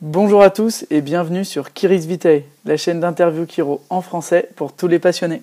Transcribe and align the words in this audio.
Bonjour 0.00 0.42
à 0.42 0.50
tous 0.50 0.86
et 0.90 1.00
bienvenue 1.00 1.44
sur 1.44 1.72
Kiris 1.72 2.06
Vitae, 2.06 2.44
la 2.64 2.76
chaîne 2.76 3.00
d'interview 3.00 3.46
Kiro 3.46 3.82
en 3.90 4.00
français 4.00 4.48
pour 4.54 4.72
tous 4.72 4.86
les 4.86 5.00
passionnés. 5.00 5.42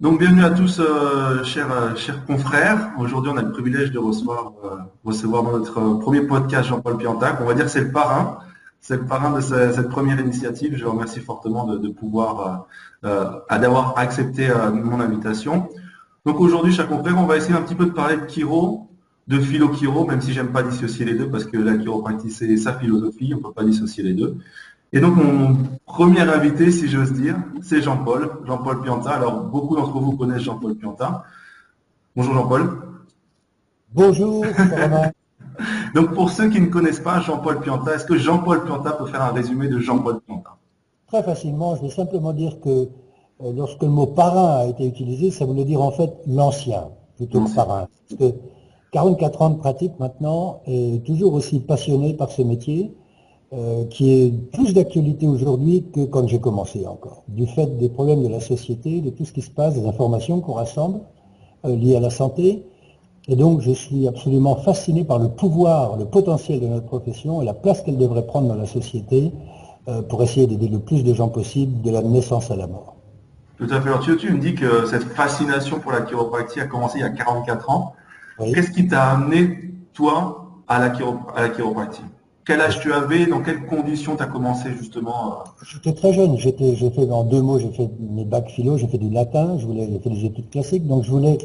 Donc 0.00 0.18
bienvenue 0.18 0.42
à 0.42 0.50
tous, 0.50 0.80
euh, 0.80 1.44
chers, 1.44 1.70
euh, 1.70 1.94
chers 1.94 2.26
confrères. 2.26 2.90
Aujourd'hui, 2.98 3.30
on 3.32 3.36
a 3.36 3.42
le 3.42 3.52
privilège 3.52 3.92
de 3.92 4.00
recevoir, 4.00 4.52
euh, 4.64 4.78
recevoir 5.04 5.44
dans 5.44 5.52
notre 5.52 6.00
premier 6.00 6.22
podcast 6.22 6.68
Jean-Paul 6.68 6.96
Piantac. 6.96 7.40
On 7.40 7.44
va 7.44 7.54
dire 7.54 7.66
que 7.66 7.70
c'est 7.70 7.80
le 7.82 7.92
parrain. 7.92 8.38
C'est 8.80 8.96
le 8.96 9.06
parrain 9.06 9.30
de 9.30 9.40
cette 9.40 9.88
première 9.88 10.18
initiative. 10.18 10.76
Je 10.76 10.84
vous 10.84 10.90
remercie 10.90 11.20
fortement 11.20 11.64
de, 11.64 11.88
pouvoir, 11.88 12.66
d'avoir 13.02 13.96
accepté 13.96 14.46
mon 14.74 15.00
invitation. 15.00 15.70
Donc 16.26 16.40
aujourd'hui, 16.40 16.72
chers 16.72 16.88
confrères, 16.88 17.18
on 17.18 17.26
va 17.26 17.36
essayer 17.36 17.54
un 17.54 17.60
petit 17.60 17.74
peu 17.74 17.84
de 17.84 17.90
parler 17.90 18.16
de 18.16 18.22
Kiro, 18.22 18.88
de 19.28 19.38
philo-Kiro, 19.38 20.06
même 20.06 20.22
si 20.22 20.32
j'aime 20.32 20.52
pas 20.52 20.62
dissocier 20.62 21.04
les 21.04 21.14
deux, 21.14 21.28
parce 21.28 21.44
que 21.44 21.58
la 21.58 21.76
chiropratie, 21.76 22.30
c'est 22.30 22.56
sa 22.56 22.72
philosophie, 22.78 23.32
on 23.34 23.38
ne 23.38 23.42
peut 23.42 23.52
pas 23.52 23.64
dissocier 23.64 24.02
les 24.02 24.14
deux. 24.14 24.38
Et 24.94 25.00
donc, 25.00 25.16
mon 25.16 25.56
premier 25.84 26.20
invité, 26.20 26.70
si 26.70 26.88
j'ose 26.88 27.12
dire, 27.12 27.36
c'est 27.62 27.82
Jean-Paul, 27.82 28.30
Jean-Paul 28.46 28.80
Pianta. 28.80 29.10
Alors, 29.10 29.42
beaucoup 29.42 29.76
d'entre 29.76 29.98
vous 29.98 30.16
connaissent 30.16 30.42
Jean-Paul 30.42 30.76
Pianta. 30.76 31.24
Bonjour 32.16 32.32
Jean-Paul. 32.32 32.70
Bonjour. 33.92 34.46
donc, 35.94 36.14
pour 36.14 36.30
ceux 36.30 36.48
qui 36.48 36.60
ne 36.60 36.66
connaissent 36.66 37.00
pas 37.00 37.20
Jean-Paul 37.20 37.60
Pianta, 37.60 37.96
est-ce 37.96 38.06
que 38.06 38.16
Jean-Paul 38.16 38.64
Pianta 38.64 38.92
peut 38.92 39.06
faire 39.06 39.22
un 39.22 39.32
résumé 39.32 39.68
de 39.68 39.78
Jean-Paul 39.78 40.20
Pianta? 40.20 40.56
Très 41.08 41.22
facilement, 41.22 41.76
je 41.76 41.82
vais 41.82 41.90
simplement 41.90 42.32
dire 42.32 42.60
que 42.62 42.88
lorsque 43.52 43.82
le 43.82 43.88
mot 43.88 44.06
parrain 44.06 44.58
a 44.58 44.66
été 44.66 44.86
utilisé, 44.86 45.30
ça 45.30 45.44
voulait 45.44 45.64
dire 45.64 45.82
en 45.82 45.90
fait 45.90 46.12
l'ancien, 46.26 46.88
plutôt 47.16 47.40
que 47.42 47.54
parrain. 47.54 47.88
Parce 48.08 48.20
que 48.20 48.36
44 48.92 49.42
ans 49.42 49.50
de 49.50 49.58
pratique 49.58 49.98
maintenant, 49.98 50.60
et 50.66 51.00
toujours 51.04 51.34
aussi 51.34 51.60
passionné 51.60 52.14
par 52.14 52.30
ce 52.30 52.42
métier, 52.42 52.94
euh, 53.52 53.84
qui 53.84 54.10
est 54.10 54.32
plus 54.52 54.74
d'actualité 54.74 55.28
aujourd'hui 55.28 55.84
que 55.92 56.04
quand 56.06 56.26
j'ai 56.26 56.40
commencé 56.40 56.86
encore, 56.86 57.22
du 57.28 57.46
fait 57.46 57.78
des 57.78 57.88
problèmes 57.88 58.22
de 58.22 58.28
la 58.28 58.40
société, 58.40 59.00
de 59.00 59.10
tout 59.10 59.24
ce 59.24 59.32
qui 59.32 59.42
se 59.42 59.50
passe, 59.50 59.74
des 59.74 59.86
informations 59.86 60.40
qu'on 60.40 60.54
rassemble 60.54 61.00
euh, 61.64 61.76
liées 61.76 61.94
à 61.94 62.00
la 62.00 62.10
santé. 62.10 62.64
Et 63.28 63.36
donc 63.36 63.60
je 63.60 63.70
suis 63.70 64.08
absolument 64.08 64.56
fasciné 64.56 65.04
par 65.04 65.18
le 65.18 65.28
pouvoir, 65.28 65.96
le 65.96 66.04
potentiel 66.04 66.58
de 66.58 66.66
notre 66.66 66.86
profession 66.86 67.42
et 67.42 67.44
la 67.44 67.54
place 67.54 67.82
qu'elle 67.82 67.98
devrait 67.98 68.26
prendre 68.26 68.48
dans 68.48 68.56
la 68.56 68.66
société 68.66 69.30
euh, 69.88 70.02
pour 70.02 70.22
essayer 70.22 70.46
d'aider 70.46 70.68
le 70.68 70.80
plus 70.80 71.04
de 71.04 71.14
gens 71.14 71.28
possible 71.28 71.80
de 71.82 71.90
la 71.90 72.02
naissance 72.02 72.50
à 72.50 72.56
la 72.56 72.66
mort. 72.66 72.96
Tout 73.58 73.68
à 73.70 73.80
fait. 73.80 73.88
Alors, 73.88 74.00
tu, 74.00 74.30
me 74.30 74.38
dis 74.38 74.54
que 74.54 74.86
cette 74.86 75.04
fascination 75.04 75.78
pour 75.78 75.92
la 75.92 76.02
chiropratie 76.02 76.60
a 76.60 76.66
commencé 76.66 76.98
il 76.98 77.02
y 77.02 77.04
a 77.04 77.10
44 77.10 77.70
ans. 77.70 77.94
Qu'est-ce 78.38 78.70
qui 78.70 78.88
t'a 78.88 79.10
amené, 79.10 79.72
toi, 79.92 80.50
à 80.66 80.78
la, 80.78 80.92
à 81.36 81.42
la 81.42 81.48
chiropratie 81.50 82.02
quel 82.46 82.60
âge 82.60 82.78
tu 82.80 82.92
avais? 82.92 83.24
Dans 83.24 83.40
quelles 83.40 83.64
conditions 83.64 84.16
tu 84.16 84.22
as 84.22 84.26
commencé 84.26 84.70
justement 84.76 85.32
euh? 85.32 85.64
J'étais 85.66 85.94
très 85.94 86.12
jeune. 86.12 86.36
J'étais, 86.36 86.76
j'ai 86.76 86.90
fait 86.90 87.10
en 87.10 87.24
deux 87.24 87.40
mots, 87.40 87.58
j'ai 87.58 87.70
fait 87.70 87.88
mes 87.98 88.26
bacs 88.26 88.50
philo, 88.50 88.76
j'ai 88.76 88.86
fait 88.86 88.98
du 88.98 89.08
latin, 89.08 89.56
je 89.58 89.64
voulais, 89.64 89.88
j'ai 89.90 89.98
fait 89.98 90.10
des 90.10 90.26
études 90.26 90.50
classiques, 90.50 90.86
donc 90.86 91.04
je 91.04 91.10
voulais 91.10 91.38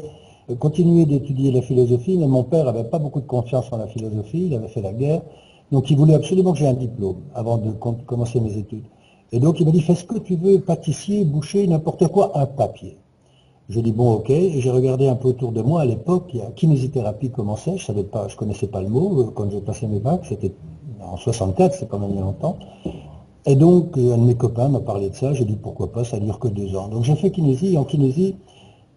continuer 0.58 1.06
d'étudier 1.06 1.52
la 1.52 1.62
philosophie, 1.62 2.16
mais 2.18 2.26
mon 2.26 2.44
père 2.44 2.68
avait 2.68 2.84
pas 2.84 2.98
beaucoup 2.98 3.20
de 3.20 3.26
confiance 3.26 3.66
en 3.72 3.78
la 3.78 3.86
philosophie, 3.86 4.46
il 4.46 4.54
avait 4.54 4.68
fait 4.68 4.82
la 4.82 4.92
guerre, 4.92 5.22
donc 5.70 5.90
il 5.90 5.96
voulait 5.96 6.14
absolument 6.14 6.52
que 6.52 6.58
j'ai 6.58 6.68
un 6.68 6.74
diplôme 6.74 7.22
avant 7.34 7.56
de 7.58 7.70
commencer 7.70 8.40
mes 8.40 8.56
études. 8.56 8.84
Et 9.32 9.38
donc 9.38 9.60
il 9.60 9.66
m'a 9.66 9.72
dit, 9.72 9.80
fais 9.80 9.94
ce 9.94 10.04
que 10.04 10.18
tu 10.18 10.34
veux, 10.36 10.60
pâtissier, 10.60 11.24
boucher, 11.24 11.66
n'importe 11.66 12.08
quoi, 12.08 12.32
un 12.34 12.46
papier. 12.46 12.96
Je 13.68 13.78
dis 13.78 13.92
bon 13.92 14.14
ok, 14.14 14.26
j'ai 14.28 14.70
regardé 14.70 15.06
un 15.06 15.14
peu 15.14 15.28
autour 15.28 15.52
de 15.52 15.62
moi 15.62 15.82
à 15.82 15.84
l'époque, 15.84 16.32
la 16.34 16.46
kinésithérapie 16.46 17.30
commençait, 17.30 17.76
je 17.76 17.84
savais 17.84 18.02
pas, 18.02 18.26
je 18.26 18.34
connaissais 18.34 18.66
pas 18.66 18.82
le 18.82 18.88
mot, 18.88 19.20
euh, 19.20 19.30
quand 19.32 19.48
j'ai 19.48 19.60
passé 19.60 19.86
mes 19.86 20.00
bacs, 20.00 20.26
c'était 20.28 20.52
en 21.00 21.16
64, 21.16 21.74
c'est 21.74 21.88
quand 21.88 22.00
même 22.00 22.10
il 22.10 22.16
y 22.16 22.18
a 22.18 22.22
longtemps. 22.22 22.56
Et 23.46 23.54
donc, 23.54 23.96
euh, 23.96 24.14
un 24.14 24.18
de 24.18 24.24
mes 24.24 24.34
copains 24.34 24.68
m'a 24.68 24.80
parlé 24.80 25.10
de 25.10 25.14
ça, 25.14 25.34
j'ai 25.34 25.44
dit 25.44 25.54
pourquoi 25.54 25.92
pas, 25.92 26.02
ça 26.02 26.18
dure 26.18 26.40
que 26.40 26.48
deux 26.48 26.74
ans. 26.74 26.88
Donc 26.88 27.04
j'ai 27.04 27.14
fait 27.14 27.30
kinésie, 27.30 27.74
et 27.74 27.78
en 27.78 27.84
kinésie, 27.84 28.34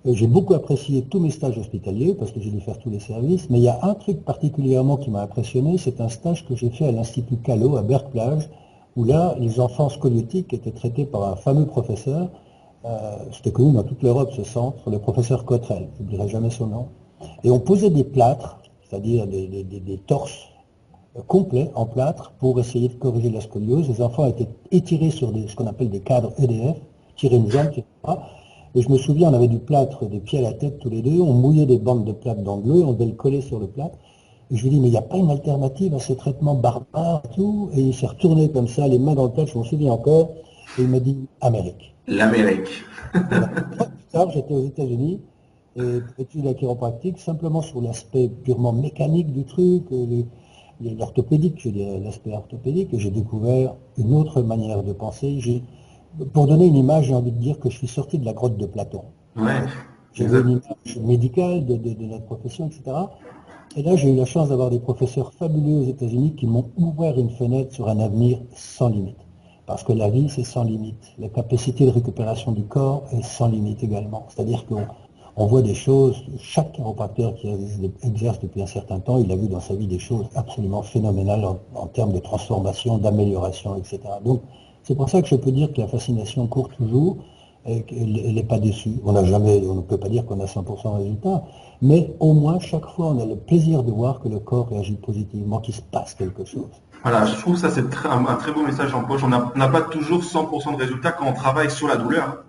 euh, 0.08 0.14
j'ai 0.16 0.26
beaucoup 0.26 0.56
apprécié 0.56 1.04
tous 1.04 1.20
mes 1.20 1.30
stages 1.30 1.60
hospitaliers, 1.60 2.16
parce 2.16 2.32
que 2.32 2.40
j'ai 2.40 2.50
dû 2.50 2.60
faire 2.60 2.80
tous 2.80 2.90
les 2.90 3.00
services, 3.00 3.52
mais 3.52 3.60
il 3.60 3.64
y 3.66 3.70
a 3.70 3.78
un 3.84 3.94
truc 3.94 4.26
particulièrement 4.26 4.98
qui 4.98 5.12
m'a 5.12 5.22
impressionné, 5.22 5.78
c'est 5.78 6.02
un 6.02 6.10
stage 6.10 6.48
que 6.48 6.56
j'ai 6.56 6.72
fait 6.72 6.86
à 6.86 6.92
l'Institut 6.92 7.38
Callot, 7.38 7.78
à 7.78 7.84
Berck-Plage, 7.84 8.50
où 8.96 9.04
là, 9.04 9.36
les 9.40 9.60
enfants 9.60 9.90
scoliotiques 9.90 10.54
étaient 10.54 10.72
traités 10.72 11.06
par 11.06 11.24
un 11.24 11.36
fameux 11.36 11.66
professeur, 11.66 12.30
euh, 12.86 13.18
c'était 13.32 13.52
connu 13.52 13.72
dans 13.72 13.84
toute 13.84 14.04
l'Europe 14.04 14.32
ce 14.36 14.44
centre, 14.44 14.90
le 14.90 15.00
professeur 15.00 15.46
Cottrell, 15.46 15.90
je 15.96 16.04
n'oublierai 16.04 16.28
jamais 16.28 16.50
son 16.50 16.68
nom, 16.68 16.88
et 17.44 17.52
on 17.52 17.60
posait 17.60 17.90
des 17.90 18.04
plâtres, 18.04 18.60
c'est-à-dire 18.84 19.26
des 19.28 20.02
torses 20.06 20.54
complet 21.22 21.72
en 21.76 21.86
plâtre 21.86 22.34
pour 22.40 22.60
essayer 22.60 22.88
de 22.88 22.94
corriger 22.94 23.30
la 23.30 23.42
scoliose. 23.42 23.88
Les 23.88 24.02
enfants 24.02 24.26
étaient 24.26 24.50
étirés 24.72 25.12
sur 25.12 25.32
ce 25.48 25.56
qu'on 25.56 25.68
appelle 25.68 25.90
des 25.90 26.00
cadres 26.00 26.34
EDF, 26.40 26.78
tirer 27.16 27.36
une 27.36 27.50
jambe, 27.50 27.72
tirer 27.72 27.86
pas. 28.02 28.28
Et 28.76 28.82
je 28.82 28.90
me 28.90 28.98
souviens, 28.98 29.30
on 29.30 29.34
avait 29.34 29.48
du 29.48 29.60
plâtre 29.60 30.06
des 30.06 30.20
pieds 30.20 30.40
à 30.40 30.42
la 30.42 30.54
tête 30.54 30.80
tous 30.80 30.90
les 30.90 31.04
deux, 31.04 31.22
on 31.22 31.34
mouillait 31.34 31.68
des 31.68 31.78
bandes 31.78 32.06
de 32.06 32.12
plâtre 32.12 32.42
dans 32.42 32.58
de 32.58 32.68
l'eau, 32.68 32.84
on 32.88 32.94
devait 32.94 33.06
le 33.06 33.12
coller 33.12 33.42
sur 33.42 33.60
le 33.60 33.68
plâtre. 33.68 33.98
Et 34.52 34.58
je 34.58 34.64
lui 34.64 34.70
dis, 34.72 34.80
mais 34.80 34.88
il 34.88 34.92
n'y 34.92 34.98
a 34.98 35.02
pas 35.02 35.18
une 35.18 35.32
alternative 35.32 35.96
à 35.96 36.00
ce 36.00 36.14
traitement 36.14 36.56
barbare 36.56 37.24
et 37.26 37.36
tout? 37.36 37.70
Et 37.74 37.82
il 37.82 37.94
s'est 37.94 38.08
retourné 38.08 38.50
comme 38.52 38.68
ça, 38.68 38.88
les 38.88 39.00
mains 39.00 39.16
dans 39.16 39.26
le 39.26 39.32
plâtre, 39.32 39.52
je 39.52 39.58
m'en 39.58 39.64
souviens 39.64 39.92
encore, 39.94 40.32
et 40.78 40.84
il 40.84 40.88
m'a 40.88 41.00
dit, 41.00 41.18
Amérique. 41.42 41.96
L'Amérique. 42.08 42.84
Plus 43.14 44.06
tard, 44.12 44.30
j'étais 44.32 44.54
aux 44.54 44.66
États-Unis, 44.66 45.22
et 45.76 46.00
études 46.20 46.46
la 46.46 46.54
chiropractique, 46.54 47.20
simplement 47.20 47.62
sur 47.62 47.82
l'aspect 47.82 48.28
purement 48.28 48.74
mécanique 48.74 49.32
du 49.32 49.44
truc, 49.44 49.84
euh, 49.92 50.24
l'orthopédique, 50.82 51.56
je 51.60 51.70
dirais, 51.70 52.00
l'aspect 52.00 52.34
orthopédique, 52.34 52.90
j'ai 52.98 53.10
découvert 53.10 53.76
une 53.98 54.14
autre 54.14 54.42
manière 54.42 54.84
de 54.84 54.94
penser. 54.94 55.40
Pour 56.34 56.48
donner 56.48 56.68
une 56.68 56.76
image, 56.76 57.06
j'ai 57.06 57.16
envie 57.16 57.32
de 57.32 57.40
dire 57.40 57.60
que 57.60 57.70
je 57.70 57.78
suis 57.78 57.88
sorti 57.88 58.20
de 58.20 58.26
la 58.26 58.34
grotte 58.34 58.58
de 58.58 58.66
Platon. 58.66 59.04
j'ai 60.14 60.26
une 60.26 60.50
image 60.50 61.00
médicale 61.02 61.66
de, 61.66 61.76
notre 62.06 62.26
profession, 62.26 62.68
etc. 62.68 62.96
Et 63.76 63.82
là, 63.82 63.96
j'ai 63.96 64.12
eu 64.12 64.16
la 64.16 64.26
chance 64.26 64.50
d'avoir 64.50 64.70
des 64.70 64.80
professeurs 64.80 65.34
fabuleux 65.34 65.80
aux 65.80 65.86
États-Unis 65.86 66.36
qui 66.36 66.46
m'ont 66.46 66.70
ouvert 66.78 67.18
une 67.18 67.32
fenêtre 67.32 67.74
sur 67.74 67.90
un 67.90 68.00
avenir 68.00 68.38
sans 68.56 68.90
limite. 68.90 69.18
Parce 69.66 69.84
que 69.84 69.94
la 69.94 70.10
vie, 70.10 70.30
c'est 70.30 70.44
sans 70.44 70.64
limite. 70.64 71.04
La 71.18 71.28
capacité 71.28 71.88
de 71.88 71.90
récupération 71.90 72.52
du 72.52 72.66
corps 72.66 73.04
est 73.12 73.24
sans 73.24 73.48
limite 73.48 73.84
également. 73.84 74.28
C'est-à-dire 74.30 74.68
qu'on 74.68 74.86
on 75.36 75.48
voit 75.48 75.64
des 75.64 75.74
choses, 75.74 76.24
chaque 76.40 76.74
chiropracteur 76.74 77.34
qui 77.34 77.48
exerce 78.04 78.40
depuis 78.42 78.62
un 78.62 78.68
certain 78.68 79.00
temps, 79.00 79.18
il 79.18 79.32
a 79.32 79.36
vu 79.36 79.48
dans 79.48 79.60
sa 79.60 79.74
vie 79.74 79.88
des 79.88 79.98
choses 79.98 80.28
absolument 80.36 80.84
phénoménales 80.84 81.44
en, 81.44 81.88
termes 81.88 82.14
de 82.14 82.20
transformation, 82.20 83.00
d'amélioration, 83.00 83.76
etc. 83.76 84.02
Donc 84.24 84.42
c'est 84.84 84.94
pour 84.94 85.10
ça 85.10 85.24
que 85.24 85.28
je 85.28 85.36
peux 85.36 85.52
dire 85.52 85.74
que 85.74 85.82
la 85.82 85.88
fascination 85.88 86.46
court 86.46 86.70
toujours 86.70 87.18
et 87.66 87.84
qu'elle 87.84 88.34
n'est 88.34 88.44
pas 88.44 88.60
déçue. 88.60 88.96
On 89.06 89.14
n'a 89.14 89.24
jamais, 89.24 89.62
on 89.68 89.76
ne 89.76 89.82
peut 89.82 89.98
pas 89.98 90.10
dire 90.10 90.26
qu'on 90.26 90.40
a 90.40 90.46
100% 90.46 90.98
de 90.98 91.04
résultat, 91.04 91.44
mais 91.82 92.14
au 92.20 92.34
moins 92.34 92.60
chaque 92.60 92.86
fois 92.88 93.08
on 93.08 93.20
a 93.20 93.26
le 93.26 93.36
plaisir 93.36 93.84
de 93.84 93.92
voir 93.92 94.20
que 94.20 94.28
le 94.28 94.40
corps 94.40 94.70
réagit 94.70 94.96
positivement, 94.96 95.60
qu'il 95.60 95.74
se 95.74 95.82
passe 95.82 96.14
quelque 96.14 96.46
chose. 96.46 96.70
Voilà, 97.04 97.26
je 97.26 97.36
trouve 97.36 97.58
ça 97.58 97.70
c'est 97.70 97.84
un, 98.06 98.26
un, 98.26 98.36
très 98.36 98.52
beau 98.52 98.64
message 98.64 98.94
en 98.94 99.04
poche. 99.04 99.24
On 99.24 99.30
n'a 99.30 99.68
pas 99.68 99.82
toujours 99.82 100.22
100% 100.22 100.74
de 100.74 100.78
résultats 100.78 101.12
quand 101.12 101.28
on 101.28 101.34
travaille 101.34 101.70
sur 101.70 101.88
la 101.88 101.98
douleur. 101.98 102.44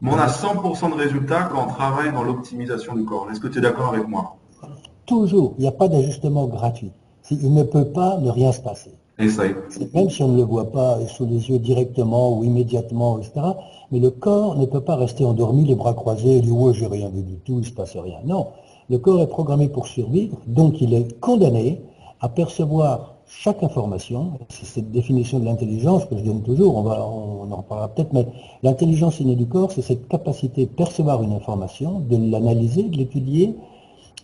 Mais 0.00 0.12
on 0.12 0.18
a 0.18 0.28
100% 0.28 0.90
de 0.90 0.94
résultats 0.94 1.48
quand 1.52 1.64
on 1.64 1.68
travaille 1.68 2.12
dans 2.12 2.22
l'optimisation 2.22 2.94
du 2.94 3.04
corps. 3.04 3.28
Est-ce 3.30 3.40
que 3.40 3.48
tu 3.48 3.58
es 3.58 3.60
d'accord 3.60 3.88
avec 3.88 4.06
moi? 4.06 4.36
Toujours. 5.06 5.54
Il 5.58 5.62
n'y 5.62 5.68
a 5.68 5.72
pas 5.72 5.88
d'ajustement 5.88 6.46
gratuit. 6.46 6.92
Il 7.30 7.52
ne 7.52 7.64
peut 7.64 7.86
pas 7.86 8.18
ne 8.18 8.30
rien 8.30 8.52
se 8.52 8.60
passer. 8.60 8.92
Même 9.18 10.10
si 10.10 10.22
on 10.22 10.28
ne 10.28 10.36
le 10.36 10.44
voit 10.44 10.70
pas 10.70 10.98
sous 11.08 11.26
les 11.26 11.50
yeux 11.50 11.58
directement 11.58 12.38
ou 12.38 12.44
immédiatement, 12.44 13.18
etc. 13.18 13.32
Mais 13.90 13.98
le 13.98 14.10
corps 14.10 14.56
ne 14.56 14.64
peut 14.64 14.80
pas 14.80 14.94
rester 14.94 15.24
endormi, 15.24 15.64
les 15.64 15.74
bras 15.74 15.94
croisés, 15.94 16.36
et 16.36 16.40
dire 16.40 16.56
oh, 16.56 16.72
j'ai 16.72 16.86
rien 16.86 17.08
vu 17.08 17.22
du 17.22 17.38
tout, 17.40 17.58
il 17.58 17.66
se 17.66 17.72
passe 17.72 17.96
rien. 17.96 18.18
Non. 18.24 18.48
Le 18.88 18.98
corps 18.98 19.20
est 19.20 19.26
programmé 19.26 19.68
pour 19.68 19.88
survivre, 19.88 20.38
donc 20.46 20.80
il 20.80 20.94
est 20.94 21.18
condamné 21.20 21.82
à 22.20 22.28
percevoir 22.28 23.16
chaque 23.26 23.62
information, 23.62 24.38
c'est 24.48 24.64
cette 24.64 24.90
définition 24.90 25.38
de 25.38 25.44
l'intelligence 25.44 26.06
que 26.06 26.16
je 26.16 26.22
donne 26.22 26.42
toujours, 26.42 26.76
on, 26.76 26.82
va, 26.82 27.06
on 27.06 27.50
en 27.52 27.56
reparlera 27.56 27.88
peut-être, 27.88 28.12
mais 28.14 28.26
l'intelligence 28.62 29.20
innée 29.20 29.36
du 29.36 29.46
corps, 29.46 29.70
c'est 29.70 29.82
cette 29.82 30.08
capacité 30.08 30.64
de 30.64 30.70
percevoir 30.70 31.22
une 31.22 31.32
information, 31.32 32.00
de 32.00 32.16
l'analyser, 32.16 32.84
de 32.84 32.96
l'étudier, 32.96 33.54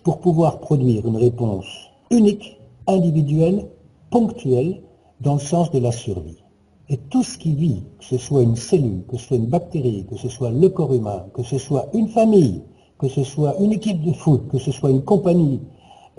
pour 0.05 0.19
pouvoir 0.19 0.61
produire 0.61 1.07
une 1.07 1.17
réponse 1.17 1.67
unique, 2.11 2.59
individuelle, 2.87 3.67
ponctuelle, 4.11 4.81
dans 5.21 5.35
le 5.35 5.41
sens 5.41 5.71
de 5.71 5.79
la 5.79 5.93
survie. 5.93 6.43
Et 6.89 6.99
tout 6.99 7.23
ce 7.23 7.39
qui 7.39 7.55
vit, 7.55 7.83
que 7.99 8.05
ce 8.05 8.19
soit 8.19 8.43
une 8.43 8.57
cellule, 8.57 9.05
que 9.09 9.17
ce 9.17 9.29
soit 9.29 9.37
une 9.39 9.47
bactérie, 9.47 10.05
que 10.09 10.17
ce 10.17 10.29
soit 10.29 10.51
le 10.51 10.69
corps 10.69 10.93
humain, 10.93 11.25
que 11.33 11.43
ce 11.43 11.57
soit 11.57 11.87
une 11.95 12.09
famille, 12.09 12.63
que 12.99 13.09
ce 13.09 13.25
soit 13.25 13.57
une 13.59 13.73
équipe 13.73 14.03
de 14.03 14.13
foot, 14.13 14.49
que 14.49 14.59
ce 14.59 14.71
soit 14.71 14.91
une 14.91 15.03
compagnie, 15.03 15.61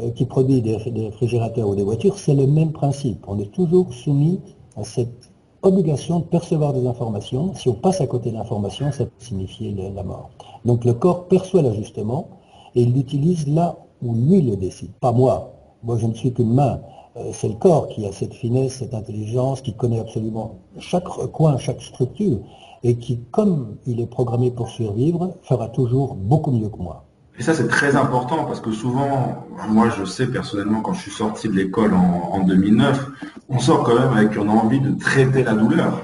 euh, 0.02 0.12
qui 0.12 0.26
produit 0.26 0.62
des, 0.62 0.76
réfrigérateurs 0.76 1.70
ou 1.70 1.76
des 1.76 1.84
voitures, 1.84 2.18
c'est 2.18 2.34
le 2.34 2.48
même 2.48 2.74
principe. 2.74 3.24
On 3.28 3.40
est 3.40 3.52
toujours 3.52 3.94
soumis 3.94 4.42
à 4.76 4.84
cette 4.84 5.32
obligation 5.62 6.20
de 6.20 6.26
percevoir 6.26 6.74
des 6.74 6.86
informations. 6.86 7.54
Si 7.54 7.70
on 7.70 7.76
passe 7.76 8.02
à 8.02 8.08
côté 8.08 8.32
d'informations, 8.32 8.92
ça 8.92 9.06
peut 9.06 9.12
signifier 9.20 9.74
la 9.96 10.04
mort. 10.04 10.32
Donc 10.66 10.84
le 10.84 10.94
corps 10.94 11.28
perçoit 11.28 11.62
l'ajustement 11.62 12.28
et 12.76 12.82
il 12.82 12.94
l'utilise 12.94 13.48
là 13.48 13.78
où 14.02 14.14
lui 14.14 14.42
le 14.42 14.58
décide, 14.58 14.92
pas 15.00 15.14
moi. 15.14 15.54
Moi, 15.84 15.98
je 15.98 16.08
ne 16.08 16.14
suis 16.14 16.34
qu'une 16.34 16.54
main. 16.54 16.82
Euh, 17.18 17.32
c'est 17.32 17.48
le 17.48 17.56
corps 17.56 17.88
qui 17.88 18.06
a 18.06 18.12
cette 18.12 18.34
finesse, 18.34 18.80
cette 18.80 18.94
intelligence, 18.94 19.62
qui 19.62 19.74
connaît 19.74 20.00
absolument 20.00 20.60
chaque 20.80 21.06
coin, 21.06 21.58
chaque 21.58 21.82
structure, 21.82 22.40
et 22.84 22.98
qui, 22.98 23.22
comme 23.32 23.78
il 23.88 24.02
est 24.02 24.06
programmé 24.06 24.52
pour 24.52 24.70
survivre, 24.70 25.34
fera 25.44 25.70
toujours 25.70 26.16
beaucoup 26.16 26.52
mieux 26.52 26.70
que 26.70 26.78
moi. 26.78 27.06
Et 27.38 27.44
ça, 27.44 27.54
c'est 27.54 27.68
très 27.68 27.96
important 27.96 28.46
parce 28.46 28.60
que 28.60 28.72
souvent, 28.72 29.46
moi, 29.70 29.90
je 29.90 30.06
sais 30.06 30.28
personnellement, 30.28 30.82
quand 30.82 30.94
je 30.94 31.02
suis 31.02 31.12
sorti 31.12 31.48
de 31.48 31.54
l'école 31.54 31.94
en, 31.94 32.40
2009, 32.46 33.10
on 33.50 33.60
sort 33.60 33.84
quand 33.84 33.96
même 33.96 34.14
avec 34.14 34.36
une 34.36 34.50
envie 34.50 34.80
de 34.80 34.92
traiter 34.98 35.44
la 35.44 35.54
douleur. 35.54 36.02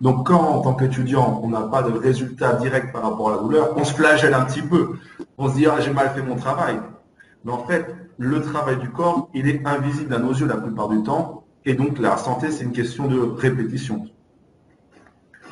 Donc, 0.00 0.26
quand, 0.26 0.40
en 0.40 0.60
tant 0.60 0.74
qu'étudiant, 0.74 1.40
on 1.42 1.48
n'a 1.48 1.62
pas 1.62 1.82
de 1.82 1.92
résultat 1.92 2.54
direct 2.54 2.92
par 2.92 3.02
rapport 3.02 3.30
à 3.30 3.36
la 3.36 3.42
douleur, 3.42 3.74
on 3.76 3.84
se 3.84 3.92
flagelle 3.92 4.34
un 4.34 4.44
petit 4.44 4.62
peu. 4.62 4.94
On 5.38 5.48
se 5.48 5.54
dit, 5.54 5.66
ah, 5.66 5.80
j'ai 5.80 5.92
mal 5.92 6.10
fait 6.14 6.22
mon 6.22 6.36
travail. 6.36 6.76
Mais 7.44 7.52
en 7.52 7.64
fait, 7.64 7.86
le 8.22 8.40
travail 8.40 8.78
du 8.78 8.88
corps, 8.90 9.28
il 9.34 9.48
est 9.48 9.66
invisible 9.66 10.14
à 10.14 10.20
nos 10.20 10.32
yeux 10.32 10.46
la 10.46 10.56
plupart 10.56 10.88
du 10.88 11.02
temps. 11.02 11.42
Et 11.64 11.74
donc, 11.74 11.98
la 11.98 12.16
santé, 12.16 12.52
c'est 12.52 12.64
une 12.64 12.72
question 12.72 13.08
de 13.08 13.18
répétition. 13.18 14.06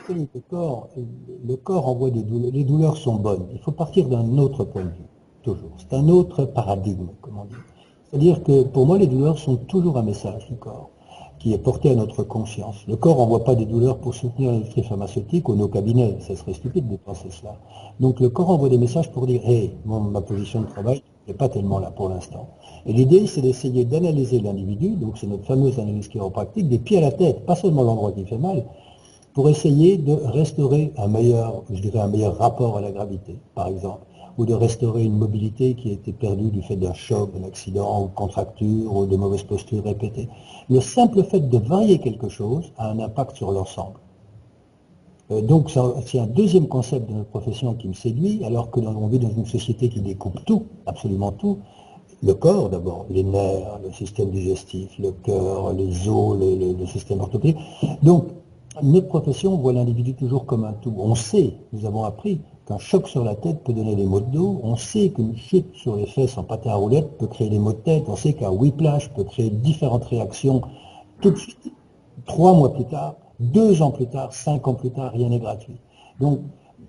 Le 0.09 1.57
corps, 1.57 1.89
envoie 1.89 2.11
des 2.11 2.23
douleurs. 2.23 2.53
Les 2.53 2.65
douleurs 2.65 2.97
sont 2.97 3.17
bonnes? 3.17 3.47
Il 3.53 3.59
faut 3.61 3.73
partir 3.73 4.09
d'un 4.09 4.39
autre 4.39 4.65
point 4.65 4.83
de 4.83 4.89
vue, 4.89 5.11
toujours. 5.43 5.73
C'est 5.79 5.93
un 5.97 6.09
autre 6.09 6.45
paradigme, 6.45 7.09
comment 7.21 7.45
dire. 7.45 7.59
C'est-à-dire 8.09 8.43
que 8.43 8.63
pour 8.63 8.87
moi, 8.87 8.99
les 8.99 9.09
douleurs 9.09 9.39
sont 9.39 9.57
toujours 9.57 9.99
un 9.99 10.03
message 10.03 10.47
du 10.49 10.57
corps 10.57 10.91
qui 11.41 11.55
est 11.55 11.59
porté 11.59 11.91
à 11.91 11.95
notre 11.95 12.23
conscience. 12.23 12.87
Le 12.87 12.97
corps 12.97 13.17
n'envoie 13.17 13.45
pas 13.45 13.55
des 13.55 13.67
douleurs 13.67 13.99
pour 13.99 14.15
soutenir 14.15 14.53
l'industrie 14.53 14.83
pharmaceutique 14.85 15.49
ou 15.49 15.55
nos 15.55 15.69
cabinets. 15.69 16.19
Ça 16.21 16.37
serait 16.37 16.53
stupide 16.53 16.89
de 16.89 16.97
penser 16.97 17.31
cela. 17.31 17.57
Donc 17.99 18.21
le 18.21 18.29
corps 18.29 18.51
envoie 18.51 18.69
des 18.69 18.79
messages 18.79 19.11
pour 19.11 19.27
dire, 19.27 19.41
hé, 19.45 19.75
ma 19.87 20.21
position 20.21 20.61
de 20.61 20.67
travail 20.67 21.03
n'est 21.27 21.35
pas 21.35 21.49
tellement 21.49 21.79
là 21.79 21.91
pour 21.91 22.09
l'instant. 22.09 22.49
Et 22.87 22.93
l'idée, 22.93 23.27
c'est 23.27 23.43
d'essayer 23.43 23.85
d'analyser 23.85 24.41
l'individu, 24.41 24.91
donc 24.91 25.19
c'est 25.19 25.27
notre 25.27 25.45
fameuse 25.45 25.79
analyse 25.79 26.09
chiropractique, 26.09 26.69
des 26.69 26.79
pieds 26.79 26.99
à 26.99 27.03
la 27.03 27.13
tête, 27.13 27.45
pas 27.45 27.57
seulement 27.57 27.83
l'endroit 27.83 28.13
qui 28.13 28.25
fait 28.25 28.39
mal, 28.39 28.65
pour 29.35 29.49
essayer 29.49 29.97
de 29.97 30.13
restaurer 30.13 30.93
un 30.97 31.07
meilleur, 31.07 31.63
je 31.71 31.81
dirais 31.81 32.01
un 32.01 32.09
meilleur 32.09 32.37
rapport 32.39 32.79
à 32.79 32.81
la 32.81 32.91
gravité, 32.91 33.37
par 33.55 33.69
exemple, 33.69 34.05
ou 34.39 34.47
de 34.47 34.55
restaurer 34.55 35.05
une 35.05 35.17
mobilité 35.17 35.75
qui 35.75 35.91
a 35.91 35.93
été 35.93 36.13
perdue 36.13 36.51
du 36.51 36.63
fait 36.63 36.77
d'un 36.77 36.95
choc, 36.95 37.33
d'un 37.33 37.47
accident, 37.47 38.05
ou 38.05 38.09
de 38.09 38.15
contracture, 38.15 38.97
ou 38.97 39.07
de 39.07 39.17
mauvaises 39.17 39.43
postures 39.43 39.85
répétées. 39.85 40.29
Le 40.69 40.81
simple 40.81 41.23
fait 41.25 41.49
de 41.49 41.59
varier 41.59 41.99
quelque 41.99 42.29
chose 42.29 42.73
a 42.79 42.91
un 42.91 42.99
impact 42.99 43.37
sur 43.37 43.53
l'ensemble. 43.53 43.99
Euh, 45.31 45.43
donc 45.43 45.71
c'est 45.71 46.19
un 46.19 46.27
deuxième 46.27 46.67
concept 46.67 47.09
de 47.09 47.15
notre 47.15 47.29
profession 47.29 47.75
qui 47.75 47.89
me 47.89 47.93
séduit, 47.93 48.43
alors 48.45 48.71
que 48.71 48.81
l'on 48.81 49.07
vit 49.09 49.19
dans 49.19 49.31
une 49.31 49.47
société 49.47 49.89
qui 49.89 50.01
découpe 50.01 50.45
tout, 50.45 50.65
absolument 50.87 51.33
tout, 51.33 51.59
le 52.23 52.35
corps 52.35 52.69
d'abord, 52.69 53.07
les 53.09 53.23
nerfs, 53.23 53.79
le 53.83 53.91
système 53.93 54.31
digestif, 54.31 54.91
le 54.99 55.13
cœur, 55.13 55.73
les 55.73 56.09
os, 56.09 56.37
le, 56.39 56.87
système 56.87 57.21
orthopédique. 57.21 57.59
Donc 58.03 58.27
notre 58.83 59.09
profession 59.09 59.57
voit 59.57 59.73
l'individu 59.73 60.15
toujours 60.15 60.47
comme 60.47 60.65
un 60.65 60.73
tout. 60.73 60.95
On 60.99 61.15
sait, 61.15 61.55
nous 61.73 61.87
avons 61.87 62.05
appris 62.05 62.41
qu'un 62.67 62.79
choc 62.79 63.09
sur 63.09 63.25
la 63.25 63.35
tête 63.35 63.65
peut 63.65 63.73
donner 63.73 63.97
des 63.97 64.05
maux 64.05 64.21
de 64.21 64.31
dos. 64.31 64.61
On 64.63 64.77
sait 64.77 65.09
qu'une 65.11 65.37
chute 65.37 65.75
sur 65.75 65.97
les 65.97 66.07
fesses 66.07 66.37
en 66.39 66.45
patin 66.45 66.71
à 66.71 66.75
roulettes 66.75 67.19
peut 67.19 67.27
créer 67.27 67.49
des 67.49 67.59
maux 67.59 67.73
de 67.73 67.79
tête. 67.79 68.05
On 68.09 68.17
sait 68.17 68.35
qu'un 68.35 68.51
whiplash 68.51 69.11
peut 69.11 69.25
créer 69.25 69.51
différentes 69.51 70.05
réactions 70.05 70.63
tout 71.21 71.31
de 71.31 71.37
suite. 71.37 71.73
Trois 72.27 72.53
mois 72.53 72.73
plus 72.73 72.85
tard, 72.85 73.17
deux 73.41 73.83
ans 73.83 73.91
plus 73.91 74.07
tard, 74.07 74.33
cinq 74.33 74.69
ans 74.69 74.75
plus 74.75 74.91
tard, 74.91 75.13
rien 75.13 75.31
n'est 75.31 75.39
gratuit. 75.39 75.77
Donc, 76.21 76.41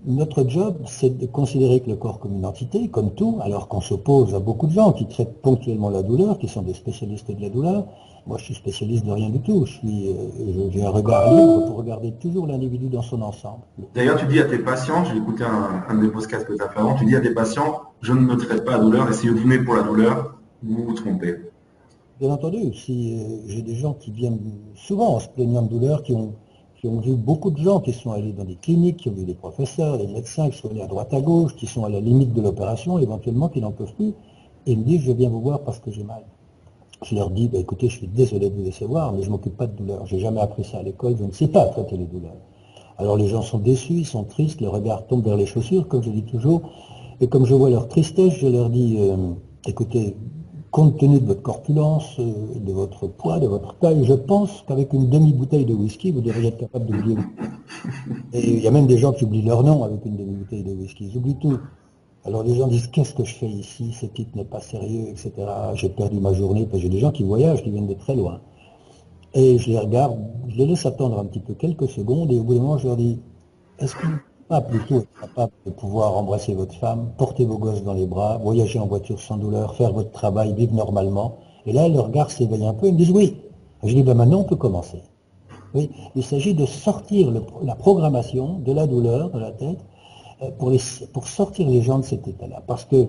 notre 0.06 0.48
job, 0.48 0.78
c'est 0.86 1.18
de 1.18 1.26
considérer 1.26 1.80
que 1.80 1.90
le 1.90 1.96
corps 1.96 2.20
comme 2.20 2.36
une 2.36 2.46
entité, 2.46 2.88
comme 2.88 3.12
tout, 3.12 3.40
alors 3.42 3.68
qu'on 3.68 3.82
s'oppose 3.82 4.34
à 4.34 4.40
beaucoup 4.40 4.68
de 4.68 4.74
gens 4.74 4.94
qui 4.94 5.06
traitent 5.06 5.42
ponctuellement 5.42 5.90
la 5.90 6.04
douleur, 6.04 6.40
qui 6.40 6.48
sont 6.48 6.62
des 6.62 6.74
spécialistes 6.74 7.32
de 7.32 7.42
la 7.42 7.50
douleur. 7.50 7.86
Moi, 8.28 8.38
je 8.38 8.46
suis 8.46 8.54
spécialiste 8.54 9.06
de 9.06 9.12
rien 9.12 9.30
du 9.30 9.40
tout. 9.40 9.66
Je 9.66 9.74
suis, 9.74 10.10
euh, 10.10 10.70
j'ai 10.72 10.86
un 10.86 10.90
regard 10.90 11.34
libre 11.34 11.66
pour 11.66 11.78
regarder 11.78 12.12
toujours 12.14 12.46
l'individu 12.46 12.88
dans 12.88 13.02
son 13.02 13.22
ensemble. 13.22 13.64
D'ailleurs, 13.96 14.18
tu 14.18 14.28
dis 14.28 14.40
à 14.40 14.46
tes 14.46 14.60
patients, 14.60 15.04
j'ai 15.06 15.18
écouté 15.18 15.44
un, 15.44 15.84
un 15.88 15.96
des 15.96 16.08
podcasts 16.08 16.46
que 16.46 16.54
tu 16.54 16.64
as 16.64 16.70
fait 16.70 16.80
avant, 16.80 16.96
tu 16.96 17.06
dis 17.06 17.16
à 17.16 17.22
tes 17.22 17.34
patients, 17.34 17.82
je 18.02 18.14
ne 18.14 18.20
me 18.20 18.36
traite 18.38 18.64
pas 18.64 18.74
la 18.74 18.80
douleur, 18.80 19.10
et 19.10 19.14
si 19.14 19.28
vous 19.28 19.38
venez 19.38 19.60
pour 19.60 19.76
la 19.76 19.84
douleur, 19.84 20.38
vous 20.64 20.84
vous 20.84 20.94
trompez. 20.94 21.36
Bien 22.20 22.30
entendu, 22.30 22.72
si 22.76 23.16
euh, 23.16 23.42
j'ai 23.48 23.64
des 23.64 23.76
gens 23.76 23.94
qui 23.94 24.12
viennent 24.12 24.40
souvent 24.76 25.16
en 25.16 25.20
se 25.20 25.28
plaignant 25.30 25.64
de 25.64 25.70
douleur, 25.70 26.04
qui 26.04 26.14
ont 26.14 26.34
qui 26.82 26.88
ont 26.88 27.00
vu 27.00 27.14
beaucoup 27.14 27.52
de 27.52 27.62
gens 27.62 27.80
qui 27.80 27.94
sont 27.94 28.12
allés 28.12 28.32
dans 28.32 28.44
des 28.44 28.56
cliniques, 28.56 28.98
qui 28.98 29.10
ont 29.10 29.14
vu 29.14 29.24
des 29.24 29.36
professeurs, 29.36 30.00
des 30.00 30.08
médecins 30.08 30.50
qui 30.50 30.58
sont 30.58 30.72
allés 30.72 30.82
à 30.82 30.88
droite 30.88 31.14
à 31.14 31.22
gauche, 31.22 31.56
qui 31.56 31.68
sont 31.68 31.86
à 31.86 31.90
la 31.90 32.00
limite 32.00 32.34
de 32.34 32.42
l'opération, 32.42 32.98
éventuellement 32.98 33.50
qui 33.50 33.62
n'en 33.62 33.72
peuvent 33.72 33.94
plus, 33.94 34.16
et 34.66 34.76
me 34.76 34.84
disent 34.84 35.02
je 35.02 35.12
viens 35.12 35.30
vous 35.30 35.42
voir 35.42 35.60
parce 35.62 35.78
que 35.78 35.92
j'ai 35.92 36.04
mal. 36.04 36.24
Je 37.04 37.14
leur 37.14 37.30
dis, 37.30 37.48
bah, 37.48 37.60
écoutez, 37.60 37.88
je 37.88 37.98
suis 37.98 38.08
désolé 38.08 38.50
de 38.50 38.56
vous 38.56 38.64
décevoir, 38.64 39.14
mais 39.14 39.22
je 39.22 39.28
ne 39.28 39.34
m'occupe 39.34 39.56
pas 39.58 39.68
de 39.68 39.78
douleur. 39.78 40.08
J'ai 40.08 40.20
jamais 40.20 40.42
appris 40.42 40.64
ça 40.64 40.80
à 40.80 40.82
l'école, 40.82 41.16
je 41.20 41.24
ne 41.24 41.32
sais 41.32 41.48
pas 41.48 41.66
traiter 41.66 41.98
les 41.98 42.06
douleurs. 42.06 42.38
Alors 42.98 43.16
les 43.16 43.28
gens 43.28 43.44
sont 43.44 43.60
déçus, 43.60 43.94
ils 43.94 44.06
sont 44.08 44.24
tristes, 44.24 44.60
le 44.60 44.70
regard 44.70 45.06
tombe 45.06 45.24
vers 45.24 45.38
les 45.38 45.46
chaussures, 45.46 45.88
comme 45.88 46.02
je 46.02 46.10
dis 46.10 46.24
toujours, 46.24 46.64
et 47.20 47.28
comme 47.28 47.46
je 47.46 47.54
vois 47.54 47.70
leur 47.70 47.90
tristesse, 47.90 48.34
je 48.34 48.48
leur 48.48 48.72
dis, 48.72 48.96
euh, 48.98 49.34
écoutez, 49.68 50.16
compte 50.72 50.98
tenu 50.98 51.20
de 51.20 51.26
votre 51.26 51.42
corpulence, 51.42 52.18
euh, 52.20 52.32
de 52.56 52.72
votre 52.72 53.08
poids, 53.08 53.40
de 53.40 53.48
votre 53.48 53.76
taille, 53.76 54.06
je 54.06 54.14
pense 54.14 54.64
qu'avec 54.68 54.94
une 54.94 55.10
demi-bouteille 55.10 55.66
de 55.66 55.74
whisky, 55.74 56.12
vous 56.12 56.22
devriez 56.22 56.48
être 56.48 56.58
capable 56.58 56.86
d'oublier. 56.86 57.18
Et 58.34 58.54
il 58.54 58.60
y 58.60 58.68
a 58.68 58.72
même 58.72 58.88
des 58.88 58.98
gens 58.98 59.12
qui 59.12 59.26
oublient 59.26 59.44
leur 59.44 59.64
nom 59.64 59.84
avec 59.84 60.06
une 60.06 60.16
demi-bouteille 60.16 60.64
de 60.64 60.72
whisky. 60.72 61.10
Ils 61.12 61.18
oublient 61.18 61.40
tout. 61.40 61.60
Alors 62.24 62.44
les 62.44 62.56
gens 62.56 62.68
disent 62.68 62.88
qu'est-ce 62.88 63.14
que 63.14 63.26
je 63.26 63.36
fais 63.36 63.48
ici, 63.48 63.92
ce 63.94 64.06
type 64.06 64.36
n'est 64.36 64.46
pas 64.46 64.62
sérieux, 64.62 65.08
etc. 65.10 65.32
J'ai 65.76 65.90
perdu 65.90 66.20
ma 66.20 66.34
journée, 66.34 66.66
parce 66.66 66.78
que 66.78 66.84
j'ai 66.84 66.90
des 66.90 67.00
gens 67.00 67.12
qui 67.12 67.24
voyagent, 67.24 67.64
qui 67.64 67.72
viennent 67.72 67.88
de 67.88 67.94
très 67.94 68.16
loin. 68.16 68.40
Et 69.34 69.58
je 69.58 69.70
les 69.70 69.80
regarde, 69.80 70.20
je 70.48 70.58
les 70.58 70.68
laisse 70.68 70.86
attendre 70.86 71.20
un 71.20 71.26
petit 71.26 71.40
peu 71.40 71.54
quelques 71.54 71.90
secondes, 71.90 72.32
et 72.32 72.40
au 72.40 72.44
bout 72.44 72.54
d'un 72.54 72.62
moment, 72.62 72.78
je 72.78 72.88
leur 72.88 72.98
dis, 72.98 73.20
est-ce 73.80 73.96
que 73.96 74.08
pas 74.52 74.60
plutôt 74.60 74.98
être 74.98 75.22
capable 75.22 75.54
de 75.66 75.72
pouvoir 75.72 76.18
embrasser 76.18 76.54
votre 76.54 76.76
femme, 76.76 77.14
porter 77.18 77.46
vos 77.46 77.58
gosses 77.58 77.84
dans 77.84 77.94
les 77.94 78.06
bras, 78.06 78.38
voyager 78.38 78.80
en 78.80 78.86
voiture 78.86 79.18
sans 79.22 79.38
douleur, 79.38 79.76
faire 79.76 79.94
votre 79.94 80.12
travail, 80.12 80.54
vivre 80.54 80.74
normalement. 80.74 81.38
Et 81.66 81.72
là, 81.72 81.88
le 81.88 82.02
regard 82.02 82.30
s'éveille 82.30 82.66
un 82.66 82.74
peu, 82.74 82.88
ils 82.88 82.94
me 82.94 82.98
disent 82.98 83.12
oui. 83.12 83.38
Je 83.82 83.94
dis, 83.96 84.04
ben 84.04 84.14
maintenant, 84.14 84.42
on 84.42 84.44
peut 84.44 84.58
commencer. 84.58 85.02
Oui, 85.74 85.90
il 86.16 86.24
s'agit 86.24 86.54
de 86.54 86.66
sortir 86.66 87.32
la 87.64 87.76
programmation 87.76 88.60
de 88.60 88.74
la 88.74 88.88
douleur 88.88 89.30
de 89.30 89.40
la 89.40 89.52
tête 89.52 89.80
euh, 90.44 90.52
pour, 90.60 90.74
pour 91.14 91.30
sortir 91.30 91.66
les 91.70 91.82
gens 91.82 92.00
de 92.00 92.04
cet 92.04 92.28
état-là. 92.28 92.62
Parce 92.68 92.84
que 92.84 93.08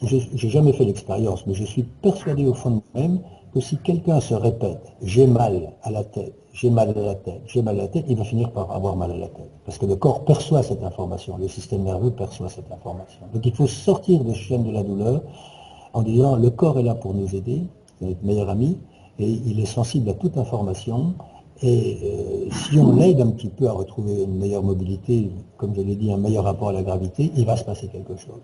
je 0.00 0.16
n'ai 0.16 0.48
jamais 0.48 0.72
fait 0.72 0.84
l'expérience, 0.84 1.44
mais 1.48 1.54
je 1.54 1.64
suis 1.64 1.82
persuadé 1.82 2.46
au 2.46 2.54
fond 2.54 2.70
de 2.70 2.80
moi-même 2.94 3.18
que 3.52 3.58
si 3.58 3.78
quelqu'un 3.78 4.20
se 4.20 4.34
répète, 4.34 4.92
j'ai 5.02 5.26
mal 5.26 5.72
à 5.82 5.90
la 5.90 6.04
tête, 6.04 6.36
j'ai 6.54 6.70
mal 6.70 6.90
à 6.96 7.00
la 7.00 7.14
tête, 7.16 7.42
j'ai 7.46 7.62
mal 7.62 7.78
à 7.80 7.82
la 7.82 7.88
tête, 7.88 8.04
il 8.08 8.16
va 8.16 8.22
finir 8.22 8.50
par 8.52 8.70
avoir 8.70 8.94
mal 8.94 9.10
à 9.10 9.16
la 9.16 9.26
tête. 9.26 9.50
Parce 9.66 9.76
que 9.76 9.86
le 9.86 9.96
corps 9.96 10.24
perçoit 10.24 10.62
cette 10.62 10.84
information, 10.84 11.36
le 11.36 11.48
système 11.48 11.82
nerveux 11.82 12.12
perçoit 12.12 12.48
cette 12.48 12.70
information. 12.70 13.20
Donc 13.34 13.44
il 13.44 13.52
faut 13.52 13.66
sortir 13.66 14.22
de 14.22 14.32
ce 14.32 14.38
chaîne 14.38 14.62
de 14.62 14.70
la 14.70 14.84
douleur 14.84 15.20
en 15.92 16.02
disant 16.02 16.36
le 16.36 16.50
corps 16.50 16.78
est 16.78 16.84
là 16.84 16.94
pour 16.94 17.12
nous 17.12 17.34
aider, 17.34 17.62
c'est 17.98 18.06
notre 18.06 18.24
meilleur 18.24 18.48
ami, 18.48 18.78
et 19.18 19.28
il 19.28 19.58
est 19.58 19.66
sensible 19.66 20.08
à 20.10 20.14
toute 20.14 20.38
information. 20.38 21.14
Et 21.60 21.98
euh, 22.04 22.50
si 22.50 22.78
on 22.78 22.94
l'aide 22.94 23.20
un 23.20 23.30
petit 23.30 23.48
peu 23.48 23.66
à 23.68 23.72
retrouver 23.72 24.22
une 24.22 24.38
meilleure 24.38 24.62
mobilité, 24.62 25.30
comme 25.56 25.74
je 25.74 25.80
l'ai 25.80 25.96
dit, 25.96 26.12
un 26.12 26.18
meilleur 26.18 26.44
rapport 26.44 26.68
à 26.68 26.72
la 26.72 26.82
gravité, 26.82 27.32
il 27.36 27.46
va 27.46 27.56
se 27.56 27.64
passer 27.64 27.88
quelque 27.88 28.16
chose. 28.16 28.42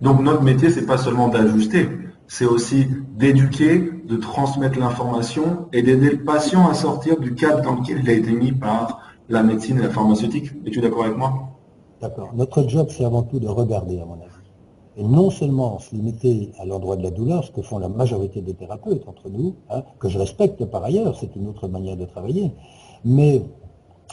Donc 0.00 0.22
notre 0.22 0.42
métier, 0.42 0.70
c'est 0.70 0.86
pas 0.86 0.96
seulement 0.96 1.28
d'ajuster, 1.28 1.88
c'est 2.30 2.46
aussi 2.46 2.86
d'éduquer, 3.18 3.90
de 4.08 4.16
transmettre 4.16 4.78
l'information 4.78 5.66
et 5.72 5.82
d'aider 5.82 6.10
le 6.10 6.22
patient 6.22 6.68
à 6.68 6.74
sortir 6.74 7.18
du 7.18 7.34
cadre 7.34 7.60
dans 7.60 7.74
lequel 7.74 7.98
il 8.04 8.08
a 8.08 8.12
été 8.12 8.30
mis 8.30 8.52
par 8.52 9.00
la 9.28 9.42
médecine 9.42 9.78
et 9.78 9.82
la 9.82 9.90
pharmaceutique. 9.90 10.52
Es-tu 10.64 10.80
d'accord 10.80 11.06
avec 11.06 11.16
moi? 11.16 11.32
D'accord. 12.00 12.30
Notre 12.32 12.68
job, 12.68 12.86
c'est 12.90 13.04
avant 13.04 13.24
tout 13.24 13.40
de 13.40 13.48
regarder, 13.48 13.98
à 13.98 14.04
mon 14.04 14.14
avis. 14.14 14.30
Et 14.96 15.02
non 15.02 15.30
seulement 15.30 15.80
se 15.80 15.92
limiter 15.92 16.52
à 16.60 16.64
l'endroit 16.66 16.94
de 16.94 17.02
la 17.02 17.10
douleur, 17.10 17.42
ce 17.42 17.50
que 17.50 17.62
font 17.62 17.80
la 17.80 17.88
majorité 17.88 18.40
des 18.42 18.54
thérapeutes 18.54 19.08
entre 19.08 19.28
nous, 19.28 19.56
hein, 19.68 19.82
que 19.98 20.08
je 20.08 20.16
respecte 20.16 20.64
par 20.66 20.84
ailleurs, 20.84 21.16
c'est 21.18 21.34
une 21.34 21.48
autre 21.48 21.66
manière 21.66 21.96
de 21.96 22.04
travailler, 22.04 22.52
mais 23.04 23.42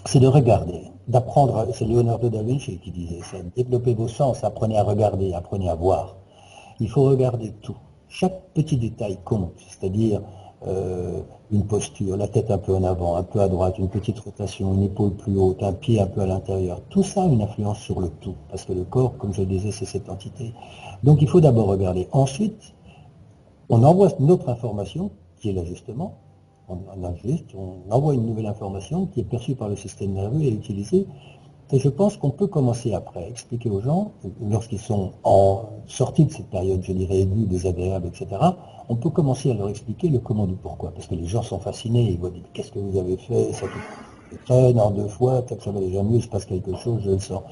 c'est 0.05 0.19
de 0.19 0.27
regarder, 0.27 0.81
d'apprendre, 1.07 1.67
c'est 1.71 1.85
Leonardo 1.85 2.29
da 2.29 2.41
Vinci 2.41 2.79
qui 2.79 2.89
disait 2.89 3.21
ça, 3.21 3.37
développez 3.55 3.93
vos 3.93 4.07
sens, 4.07 4.43
apprenez 4.43 4.79
à 4.79 4.83
regarder, 4.83 5.33
apprenez 5.33 5.69
à 5.69 5.75
voir. 5.75 6.15
Il 6.79 6.89
faut 6.89 7.03
regarder 7.03 7.53
tout. 7.61 7.77
Chaque 8.09 8.53
petit 8.53 8.77
détail 8.77 9.17
compte, 9.23 9.53
c'est-à-dire 9.67 10.21
euh, 10.65 11.21
une 11.51 11.65
posture, 11.65 12.17
la 12.17 12.27
tête 12.27 12.49
un 12.51 12.57
peu 12.57 12.73
en 12.73 12.83
avant, 12.83 13.15
un 13.15 13.23
peu 13.23 13.41
à 13.41 13.47
droite, 13.47 13.77
une 13.77 13.89
petite 13.89 14.19
rotation, 14.19 14.73
une 14.73 14.83
épaule 14.83 15.11
plus 15.11 15.37
haute, 15.37 15.61
un 15.61 15.73
pied 15.73 15.99
un 15.99 16.07
peu 16.07 16.21
à 16.21 16.25
l'intérieur. 16.25 16.81
Tout 16.89 17.03
ça 17.03 17.23
a 17.23 17.25
une 17.27 17.41
influence 17.41 17.79
sur 17.79 17.99
le 17.99 18.09
tout, 18.09 18.35
parce 18.49 18.65
que 18.65 18.73
le 18.73 18.83
corps, 18.83 19.17
comme 19.17 19.33
je 19.33 19.41
le 19.41 19.47
disais, 19.47 19.71
c'est 19.71 19.85
cette 19.85 20.09
entité. 20.09 20.53
Donc 21.03 21.21
il 21.21 21.27
faut 21.27 21.41
d'abord 21.41 21.67
regarder. 21.67 22.07
Ensuite, 22.11 22.73
on 23.69 23.83
envoie 23.83 24.09
notre 24.19 24.49
information, 24.49 25.11
qui 25.37 25.49
est 25.49 25.53
l'ajustement, 25.53 26.15
on, 26.69 26.79
on 26.95 27.91
envoie 27.91 28.13
une 28.13 28.25
nouvelle 28.25 28.47
information 28.47 29.05
qui 29.05 29.21
est 29.21 29.23
perçue 29.23 29.55
par 29.55 29.69
le 29.69 29.75
système 29.75 30.13
nerveux 30.13 30.41
et 30.41 30.49
utilisée 30.49 31.05
Et 31.71 31.79
je 31.79 31.89
pense 31.89 32.15
qu'on 32.15 32.29
peut 32.29 32.47
commencer 32.47 32.93
après 32.93 33.25
à 33.25 33.27
expliquer 33.27 33.69
aux 33.69 33.81
gens, 33.81 34.11
lorsqu'ils 34.41 34.79
sont 34.79 35.11
en 35.23 35.65
sortie 35.85 36.23
de 36.23 36.31
cette 36.31 36.49
période, 36.49 36.81
je 36.81 36.93
dirais, 36.93 37.19
aiguë, 37.19 37.45
désagréable, 37.45 38.07
etc., 38.07 38.41
on 38.87 38.95
peut 38.95 39.09
commencer 39.09 39.51
à 39.51 39.53
leur 39.53 39.67
expliquer 39.67 40.07
le 40.07 40.19
comment 40.19 40.47
du 40.47 40.55
pourquoi. 40.55 40.91
Parce 40.91 41.07
que 41.07 41.15
les 41.15 41.25
gens 41.25 41.41
sont 41.41 41.59
fascinés, 41.59 42.03
ils 42.03 42.17
vont 42.17 42.29
dire 42.29 42.43
qu'est-ce 42.53 42.71
que 42.71 42.79
vous 42.79 42.97
avez 42.97 43.17
fait, 43.17 43.51
ça 43.51 43.65
traîne 44.45 44.79
en 44.79 44.91
deux 44.91 45.09
fois, 45.09 45.41
peut-être 45.41 45.63
ça 45.63 45.71
va 45.71 45.81
déjà 45.81 46.03
mieux, 46.03 46.17
il 46.17 46.23
se 46.23 46.29
passe 46.29 46.45
quelque 46.45 46.73
chose, 46.77 47.01
je 47.03 47.11
le 47.11 47.19
sens. 47.19 47.43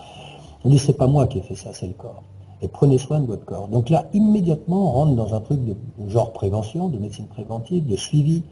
On 0.63 0.69
dit 0.69 0.79
c'est 0.79 0.97
pas 0.97 1.07
moi 1.07 1.27
qui 1.27 1.39
ai 1.39 1.41
fait 1.41 1.55
ça, 1.55 1.73
c'est 1.73 1.87
le 1.87 1.93
corps. 1.93 2.23
Et 2.61 2.69
prenez 2.69 2.97
soin 2.97 3.19
de 3.19 3.25
votre 3.25 3.43
corps. 3.43 3.67
Donc 3.67 3.89
là, 3.89 4.05
immédiatement, 4.13 4.89
on 4.89 4.91
rentre 4.91 5.15
dans 5.15 5.33
un 5.33 5.41
truc 5.41 5.59
de 5.65 5.75
genre 6.07 6.31
prévention, 6.31 6.87
de 6.87 6.97
médecine 6.97 7.27
préventive, 7.27 7.85
de 7.85 7.97
suivi, 7.97 8.43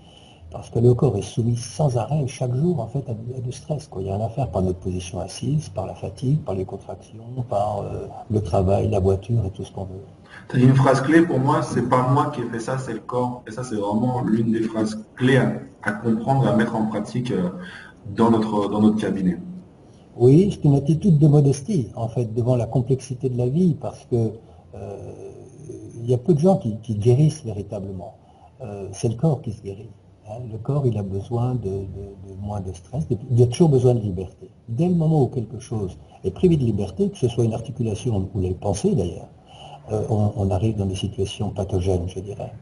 parce 0.53 0.69
que 0.69 0.77
le 0.77 0.93
corps 0.93 1.17
est 1.17 1.23
soumis 1.23 1.57
sans 1.57 1.97
arrêt 1.97 2.27
chaque 2.27 2.53
jour 2.53 2.79
en 2.79 2.87
fait 2.87 3.03
à 3.09 3.13
du, 3.41 3.51
stress. 3.51 3.87
Quoi. 3.87 4.03
Il 4.03 4.07
y 4.07 4.11
a 4.11 4.15
rien 4.15 4.25
à 4.25 4.29
faire 4.29 4.49
par 4.49 4.61
notre 4.61 4.77
position 4.77 5.19
assise, 5.19 5.69
par 5.69 5.87
la 5.87 5.95
fatigue, 5.95 6.39
par 6.41 6.53
les 6.53 6.63
contractions, 6.63 7.43
par 7.49 7.79
euh, 7.79 8.05
le 8.29 8.39
travail, 8.39 8.87
la 8.87 8.99
voiture 8.99 9.43
et 9.47 9.49
tout 9.49 9.63
ce 9.63 9.71
qu'on 9.71 9.85
veut. 9.85 10.03
Tu 10.49 10.57
as 10.57 10.59
dit 10.59 10.65
une 10.65 10.75
phrase 10.75 11.01
clé 11.01 11.23
pour 11.23 11.39
moi, 11.39 11.63
c'est 11.63 11.89
pas 11.89 12.07
moi 12.07 12.27
qui 12.27 12.41
ai 12.41 12.45
fait 12.45 12.59
ça, 12.59 12.77
c'est 12.77 12.93
le 12.93 12.99
corps. 12.99 13.41
Et 13.47 13.51
ça, 13.51 13.63
c'est 13.63 13.75
vraiment 13.75 14.21
l'une 14.21 14.51
des 14.51 14.61
phrases 14.61 15.03
clés 15.15 15.41
à, 15.81 15.91
comprendre, 15.91 16.47
à 16.47 16.55
mettre 16.55 16.75
en 16.75 16.85
pratique 16.85 17.31
euh, 17.31 17.49
dans 18.15 18.29
notre, 18.29 18.69
dans 18.69 18.79
notre 18.79 18.97
cabinet. 18.97 19.39
Oui, 20.15 20.51
c'est 20.51 20.67
une 20.67 20.75
attitude 20.75 21.17
de 21.17 21.27
modestie, 21.27 21.89
en 21.95 22.07
fait, 22.07 22.31
devant 22.31 22.55
la 22.55 22.67
complexité 22.67 23.27
de 23.27 23.37
la 23.39 23.47
vie, 23.47 23.75
parce 23.81 24.05
que 24.05 24.33
euh, 24.75 24.97
il 25.95 26.07
y 26.07 26.13
a 26.13 26.19
peu 26.19 26.35
de 26.35 26.39
gens 26.39 26.57
qui, 26.57 26.77
guérissent 26.93 27.43
véritablement. 27.43 28.17
c'est 28.91 29.09
le 29.09 29.15
corps 29.15 29.41
qui 29.41 29.51
se 29.51 29.61
guérit. 29.63 29.89
Le 30.29 30.57
corps, 30.57 30.87
il 30.87 30.97
a 30.97 31.03
besoin 31.03 31.53
de, 31.55 31.85
moins 32.41 32.61
de 32.61 32.71
stress. 32.71 33.05
Il 33.29 33.43
a 33.43 33.47
toujours 33.47 33.69
besoin 33.69 33.93
de 33.93 33.99
liberté. 33.99 34.49
Dès 34.69 34.87
le 34.87 34.95
moment 34.95 35.23
où 35.23 35.27
quelque 35.27 35.59
chose 35.59 35.97
est 36.23 36.31
privé 36.31 36.55
de 36.55 36.63
liberté, 36.63 37.09
que 37.09 37.17
ce 37.17 37.27
soit 37.27 37.43
une 37.43 37.53
articulation 37.53 38.29
ou 38.33 38.39
les 38.39 38.53
pensées 38.53 38.95
d'ailleurs, 38.95 39.27
euh, 39.91 40.01
on, 40.09 40.49
arrive 40.49 40.77
dans 40.77 40.85
des 40.85 40.95
situations 40.95 41.49
pathogènes, 41.49 42.07
je 42.07 42.21
dirais. 42.21 42.53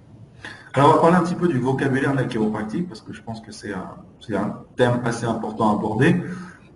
Alors, 0.74 0.89
on 0.89 0.94
va 0.94 1.00
parler 1.01 1.18
un 1.18 1.24
petit 1.24 1.36
peu 1.36 1.48
du 1.48 1.60
vocabulaire 1.60 2.13
de 2.13 2.18
la 2.18 2.24
chiropractique, 2.24 2.88
parce 2.88 3.01
que 3.01 3.13
je 3.13 3.22
pense 3.22 3.41
que 3.41 3.51
c'est 3.51 3.74
un, 3.74 4.63
thème 4.75 5.01
assez 5.06 5.25
important 5.25 5.70
à 5.70 5.74
aborder. 5.74 6.15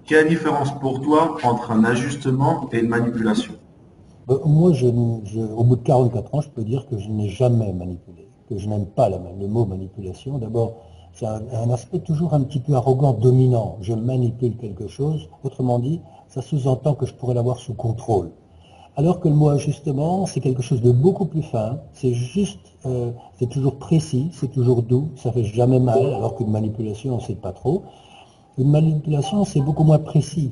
Quelle 0.05 0.19
est 0.19 0.23
la 0.23 0.29
différence 0.29 0.79
pour 0.79 1.01
toi 1.01 1.37
entre 1.43 1.71
un 1.71 1.83
ajustement 1.83 2.69
et 2.71 2.79
une 2.79 2.89
manipulation? 2.89 3.53
Ben, 4.27 4.37
Moi, 4.45 4.71
au 4.83 5.63
bout 5.63 5.75
de 5.77 5.83
44 5.83 6.35
ans, 6.35 6.41
je 6.41 6.49
peux 6.49 6.63
dire 6.63 6.85
que 6.87 6.99
je 6.99 7.09
n'ai 7.09 7.29
jamais 7.29 7.73
manipulé 7.73 8.25
que 8.47 8.57
je 8.57 8.67
n'aime 8.67 8.85
pas 8.85 9.09
le 9.09 9.47
mot 9.47 9.65
manipulation. 9.65 10.37
D'abord, 10.37 10.73
c'est 11.15 11.25
un, 11.25 11.69
aspect 11.69 11.99
toujours 11.99 12.33
un 12.33 12.41
petit 12.41 12.59
peu 12.59 12.73
arrogant, 12.73 13.13
dominant. 13.13 13.77
Je 13.79 13.93
manipule 13.93 14.57
quelque 14.57 14.87
chose. 14.87 15.29
Autrement 15.45 15.79
dit, 15.79 16.01
ça 16.27 16.41
sous-entend 16.41 16.93
que 16.93 17.05
je 17.05 17.13
pourrais 17.13 17.33
l'avoir 17.33 17.57
sous 17.57 17.73
contrôle. 17.73 18.31
Alors 18.97 19.21
que 19.21 19.29
le 19.29 19.35
mot 19.35 19.47
ajustement, 19.47 20.25
c'est 20.25 20.41
quelque 20.41 20.61
chose 20.61 20.81
de 20.81 20.91
beaucoup 20.91 21.25
plus 21.25 21.41
fin. 21.41 21.79
C'est 21.93 22.13
juste, 22.13 22.59
euh, 22.85 23.11
c'est 23.39 23.49
toujours 23.49 23.75
précis, 23.75 24.29
c'est 24.33 24.51
toujours 24.51 24.83
doux, 24.83 25.09
ça 25.15 25.31
fait 25.31 25.45
jamais 25.45 25.79
mal, 25.79 26.05
alors 26.13 26.35
qu'une 26.35 26.51
manipulation, 26.51 27.13
on 27.13 27.17
ne 27.17 27.21
sait 27.21 27.35
pas 27.35 27.53
trop. 27.53 27.83
Une 28.57 28.69
manipulation, 28.69 29.45
c'est 29.45 29.61
beaucoup 29.61 29.85
moins 29.85 29.99
précis. 29.99 30.51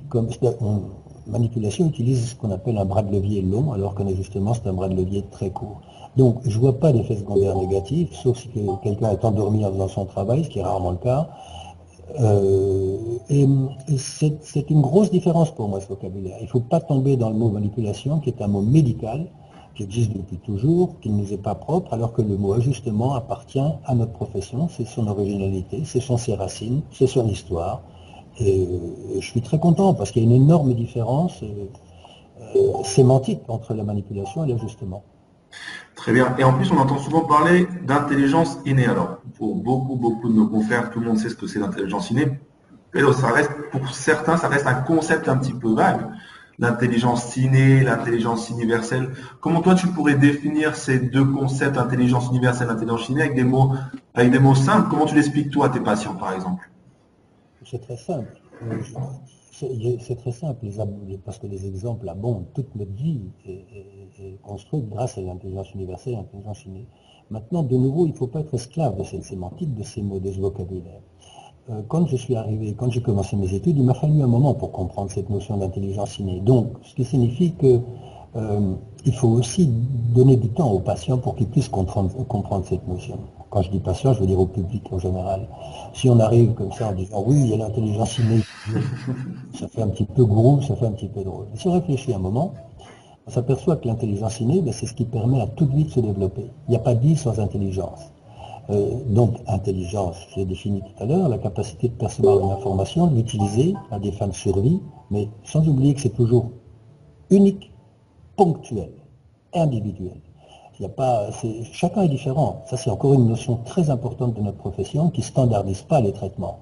Manipulation 1.28 1.88
utilise 1.88 2.32
ce 2.32 2.36
qu'on 2.36 2.52
appelle 2.52 2.78
un 2.78 2.86
bras 2.86 3.02
de 3.02 3.12
levier 3.12 3.42
long, 3.42 3.74
alors 3.74 3.96
qu'un 3.96 4.08
ajustement, 4.08 4.54
c'est 4.54 4.68
un 4.68 4.74
bras 4.74 4.90
de 4.90 4.96
levier 4.96 5.24
très 5.32 5.50
court. 5.50 5.82
Donc, 6.18 6.42
je 6.46 6.56
ne 6.56 6.62
vois 6.62 6.80
pas 6.80 6.92
d'effet 6.94 7.16
secondaire 7.16 7.58
négatif, 7.58 8.14
sauf 8.14 8.38
si 8.38 8.50
quelqu'un 8.84 9.12
est 9.12 9.26
endormi 9.26 9.66
en 9.66 9.72
faisant 9.72 9.88
son 9.88 10.06
travail, 10.06 10.44
ce 10.44 10.50
qui 10.50 10.60
est 10.60 10.64
rarement 10.64 10.92
le 10.92 10.98
cas. 10.98 11.30
Euh, 12.20 12.98
et, 13.30 13.48
c'est 13.98 14.70
une 14.70 14.82
grosse 14.82 15.10
différence 15.10 15.52
pour 15.52 15.68
moi, 15.68 15.80
ce 15.82 15.88
vocabulaire. 15.88 16.38
Il 16.40 16.44
ne 16.44 16.50
faut 16.50 16.60
pas 16.60 16.80
tomber 16.80 17.18
dans 17.18 17.30
le 17.30 17.36
mot 17.36 17.50
manipulation, 17.50 18.20
qui 18.20 18.30
est 18.30 18.42
un 18.42 18.48
mot 18.48 18.62
médical, 18.62 19.28
qui 19.76 19.84
existe 19.84 20.14
depuis 20.14 20.38
toujours, 20.38 21.00
qui 21.02 21.10
ne 21.10 21.18
nous 21.18 21.34
est 21.34 21.42
pas 21.42 21.56
propre, 21.56 21.94
alors 21.94 22.14
que 22.14 22.22
le 22.22 22.38
mot 22.38 22.54
ajustement 22.54 23.16
appartient 23.16 23.60
à 23.86 23.96
notre 23.96 24.12
profession, 24.12 24.68
c'est 24.70 24.86
son 24.86 25.08
originalité, 25.08 25.84
ce 25.86 26.00
sont 26.00 26.18
ses 26.18 26.36
racines, 26.36 26.82
c'est 26.92 27.08
son 27.08 27.28
histoire. 27.28 27.82
Et, 28.40 28.68
je 29.20 29.26
suis 29.26 29.42
très 29.42 29.60
content 29.60 29.94
parce 29.94 30.12
qu'il 30.12 30.24
y 30.24 30.26
a 30.26 30.30
une 30.30 30.44
énorme 30.44 30.74
différence 30.74 31.44
euh, 31.44 32.84
sémantique 32.84 33.42
entre 33.48 33.74
la 33.74 33.84
manipulation 33.84 34.44
et 34.44 34.50
l'ajustement. 34.50 35.04
Très 35.96 36.12
bien. 36.12 36.36
Et 36.40 36.44
en 36.44 36.54
plus, 36.54 36.72
on 36.72 36.78
entend 36.78 36.98
souvent 36.98 37.22
parler 37.22 37.68
d'intelligence 37.86 38.58
innée. 38.66 38.86
Alors, 38.86 39.18
pour 39.38 39.56
beaucoup, 39.56 39.96
beaucoup 39.96 40.30
de 40.30 40.36
nos 40.36 40.48
confrères, 40.48 40.90
tout 40.92 41.00
le 41.00 41.08
monde 41.08 41.18
sait 41.18 41.30
ce 41.30 41.36
que 41.36 41.48
c'est 41.48 41.60
l'intelligence 41.60 42.10
innée. 42.12 42.28
Mais 42.94 43.02
ça 43.14 43.28
reste, 43.28 43.52
pour 43.72 43.88
certains, 43.90 44.38
ça 44.38 44.48
reste 44.48 44.68
un 44.68 44.76
concept 44.76 45.28
un 45.28 45.38
petit 45.38 45.54
peu 45.54 45.74
vague. 45.74 46.02
L'intelligence 46.60 47.36
innée, 47.38 47.82
l'intelligence 47.82 48.50
universelle. 48.50 49.12
Comment 49.42 49.62
toi, 49.62 49.74
tu 49.76 49.88
pourrais 49.88 50.16
définir 50.16 50.76
ces 50.76 51.00
deux 51.00 51.26
concepts, 51.26 51.78
intelligence 51.78 52.30
universelle, 52.30 52.70
intelligence 52.70 53.10
innée, 53.10 53.22
avec 53.22 53.36
des 53.36 53.44
mots, 53.44 53.74
avec 54.14 54.32
des 54.32 54.40
mots 54.40 54.54
simples? 54.54 54.88
Comment 54.90 55.06
tu 55.06 55.16
l'expliques 55.16 55.50
toi 55.50 55.68
à 55.68 55.70
tes 55.70 55.80
patients, 55.80 56.14
par 56.14 56.34
exemple? 56.34 56.70
C'est 57.66 57.82
très 57.82 57.98
simple. 57.98 58.42
Euh, 58.64 58.82
c'est 59.52 60.16
très 60.16 60.32
simple, 60.32 60.66
parce 61.24 61.38
que 61.38 61.48
les 61.48 61.68
exemples 61.68 62.10
abondent. 62.10 62.46
Toute 62.54 62.76
notre 62.76 62.92
vie 62.94 63.22
est, 63.46 64.42
construite 64.42 64.90
grâce 64.90 65.18
à 65.18 65.22
l'intelligence 65.22 65.74
universelle, 65.74 66.14
l'intelligence 66.14 66.66
innée. 66.66 66.88
Maintenant, 67.30 67.64
de 67.64 67.78
nouveau, 67.78 68.06
il 68.06 68.12
ne 68.12 68.16
faut 68.16 68.28
pas 68.28 68.42
être 68.42 68.54
esclave 68.54 68.98
de 68.98 69.04
cette 69.04 69.24
sémantique, 69.24 69.74
de 69.74 69.84
ces 69.84 70.02
mots, 70.02 70.20
de 70.20 70.32
ce 70.32 70.40
vocabulaire. 70.40 71.02
Euh, 71.70 71.82
quand 71.88 72.06
je 72.08 72.18
suis 72.18 72.36
arrivé, 72.36 72.74
quand 72.78 72.92
j'ai 72.92 73.02
commencé 73.02 73.36
mes 73.38 73.54
études, 73.54 73.78
il 73.78 73.84
m'a 73.84 73.94
fallu 73.94 74.22
un 74.22 74.28
moment 74.28 74.54
pour 74.54 74.72
comprendre 74.72 75.10
cette 75.12 75.30
notion 75.30 75.56
d'intelligence 75.58 76.20
innée. 76.20 76.42
Donc, 76.42 76.74
ce 76.84 76.94
qui 76.94 77.06
signifie 77.06 77.54
que 77.54 77.80
euh, 78.36 78.76
faut 79.14 79.30
aussi 79.30 79.68
donner 79.68 80.36
du 80.36 80.50
temps 80.50 80.72
aux 80.72 80.80
patients 80.80 81.18
pour 81.18 81.36
qu'ils 81.36 81.48
puissent 81.48 81.70
comprendre, 81.70 82.10
cette 82.66 82.88
notion. 82.88 83.20
Quand 83.54 83.62
je 83.62 83.70
dis 83.70 83.80
patient, 83.80 84.14
je 84.14 84.20
veux 84.22 84.26
dire 84.26 84.40
au 84.40 84.48
public 84.48 84.82
en 84.92 84.98
général. 84.98 85.48
Si 85.94 86.10
on 86.10 86.20
arrive 86.20 86.54
comme 86.56 86.72
ça 86.72 86.90
en 86.90 86.94
disant 86.94 87.24
oui, 87.28 87.36
il 87.40 87.50
y 87.50 87.54
a 87.54 87.58
l'intelligence 87.58 88.18
innée, 88.18 88.42
ça 89.60 89.68
fait 89.68 89.84
un 89.84 89.90
petit 89.90 90.06
peu 90.06 90.26
gourou, 90.26 90.60
ça 90.64 90.76
fait 90.76 90.88
un 90.88 90.92
petit 90.92 91.08
peu 91.08 91.24
drôle. 91.24 91.46
si 91.54 91.68
on 91.68 91.74
réfléchit 91.74 92.16
un 92.16 92.18
moment, 92.18 92.56
on 93.28 93.30
s'aperçoit 93.30 93.76
que 93.76 93.88
l'intelligence 93.88 94.40
innée, 94.40 94.60
ben, 94.60 94.74
c'est 94.74 94.88
ce 94.88 94.96
qui 94.96 95.06
permet 95.06 95.40
à 95.40 95.46
toute 95.46 95.72
vie 95.72 95.84
de 95.84 95.92
se 95.92 96.00
développer. 96.00 96.50
Il 96.68 96.72
n'y 96.72 96.78
a 96.78 96.80
pas 96.80 96.96
de 96.96 97.02
vie 97.02 97.16
sans 97.16 97.40
intelligence. 97.40 98.00
Euh, 98.72 98.90
donc, 99.06 99.36
intelligence, 99.46 100.18
j'ai 100.34 100.46
défini 100.46 100.82
tout 100.82 101.04
à 101.04 101.06
l'heure, 101.06 101.30
la 101.30 101.38
capacité 101.38 101.90
de 101.90 101.94
percevoir 101.94 102.40
une 102.40 102.50
information, 102.50 103.06
de 103.06 103.16
l'utiliser 103.16 103.76
à 103.92 104.00
des 104.00 104.14
fins 104.14 104.30
de 104.30 104.34
survie, 104.34 104.82
mais 105.12 105.30
sans 105.44 105.68
oublier 105.70 105.94
que 105.94 106.02
c'est 106.02 106.10
toujours 106.10 106.50
unique 107.30 107.72
ponctuel, 108.36 108.94
individuel. 109.54 110.23
Chacun 111.72 112.02
est 112.04 112.10
différent. 112.10 112.64
Ça, 112.66 112.78
c'est 112.78 112.90
encore 112.90 113.14
une 113.14 113.28
notion 113.28 113.58
très 113.66 113.90
importante 113.90 114.34
de 114.34 114.42
notre 114.42 114.58
profession 114.58 115.10
qui 115.10 115.22
ne 115.22 115.26
standardise 115.26 115.82
pas 115.82 116.02
les 116.02 116.12
traitements. 116.12 116.60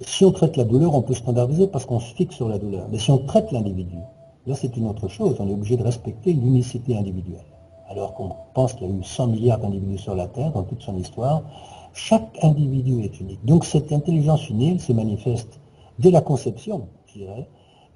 Si 0.00 0.24
on 0.24 0.32
traite 0.32 0.56
la 0.56 0.64
douleur, 0.64 0.94
on 0.94 1.02
peut 1.02 1.14
standardiser 1.14 1.66
parce 1.68 1.84
qu'on 1.84 2.00
se 2.00 2.14
fixe 2.14 2.34
sur 2.34 2.48
la 2.48 2.58
douleur. 2.58 2.86
Mais 2.90 2.98
si 2.98 3.10
on 3.10 3.18
traite 3.18 3.52
l'individu, 3.52 3.98
là, 4.46 4.54
c'est 4.54 4.76
une 4.76 4.88
autre 4.88 5.08
chose. 5.08 5.36
On 5.38 5.48
est 5.48 5.52
obligé 5.52 5.76
de 5.76 5.82
respecter 5.82 6.32
l'unicité 6.32 6.96
individuelle. 6.96 7.44
Alors 7.88 8.14
qu'on 8.14 8.32
pense 8.54 8.72
qu'il 8.72 8.88
y 8.88 8.90
a 8.90 8.94
eu 8.94 9.04
100 9.04 9.26
milliards 9.28 9.58
d'individus 9.58 9.98
sur 9.98 10.14
la 10.14 10.26
Terre 10.26 10.52
dans 10.52 10.62
toute 10.62 10.82
son 10.82 10.96
histoire, 10.96 11.42
chaque 11.92 12.38
individu 12.42 13.02
est 13.02 13.20
unique. 13.20 13.44
Donc 13.44 13.64
cette 13.64 13.92
intelligence 13.92 14.48
unique 14.48 14.80
se 14.80 14.92
manifeste 14.92 15.60
dès 15.98 16.10
la 16.10 16.22
conception, 16.22 16.88
je 17.08 17.20
dirais, 17.20 17.48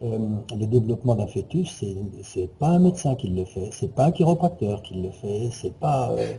euh, 0.02 0.18
le 0.54 0.66
développement 0.66 1.14
d'un 1.14 1.26
fœtus, 1.26 1.82
c'est 2.22 2.50
pas 2.58 2.68
un 2.68 2.78
médecin 2.78 3.14
qui 3.14 3.28
le 3.28 3.44
fait, 3.44 3.70
c'est 3.72 3.94
pas 3.94 4.06
un 4.06 4.12
chiropracteur 4.12 4.82
qui 4.82 4.94
le 4.94 5.10
fait, 5.10 5.48
c'est 5.52 5.74
pas 5.74 6.10
euh, 6.10 6.34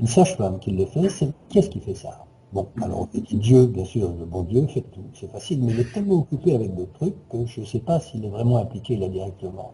une 0.00 0.06
sage-femme 0.06 0.58
qui 0.60 0.70
le 0.70 0.86
fait, 0.86 1.08
c'est 1.08 1.32
qu'est-ce 1.48 1.70
qui 1.70 1.80
fait 1.80 1.94
ça? 1.94 2.24
Bon, 2.52 2.68
alors 2.80 3.08
Dieu, 3.32 3.66
bien 3.66 3.84
sûr, 3.84 4.12
le 4.16 4.24
bon 4.24 4.42
Dieu 4.42 4.64
fait 4.68 4.82
tout, 4.82 5.02
c'est 5.12 5.30
facile, 5.30 5.60
mais 5.62 5.72
il 5.72 5.80
est 5.80 5.92
tellement 5.92 6.20
occupé 6.20 6.54
avec 6.54 6.72
d'autres 6.76 6.92
trucs 6.92 7.28
que 7.28 7.44
je 7.46 7.62
ne 7.62 7.66
sais 7.66 7.80
pas 7.80 7.98
s'il 7.98 8.24
est 8.24 8.28
vraiment 8.28 8.58
impliqué 8.58 8.96
là 8.96 9.08
directement. 9.08 9.72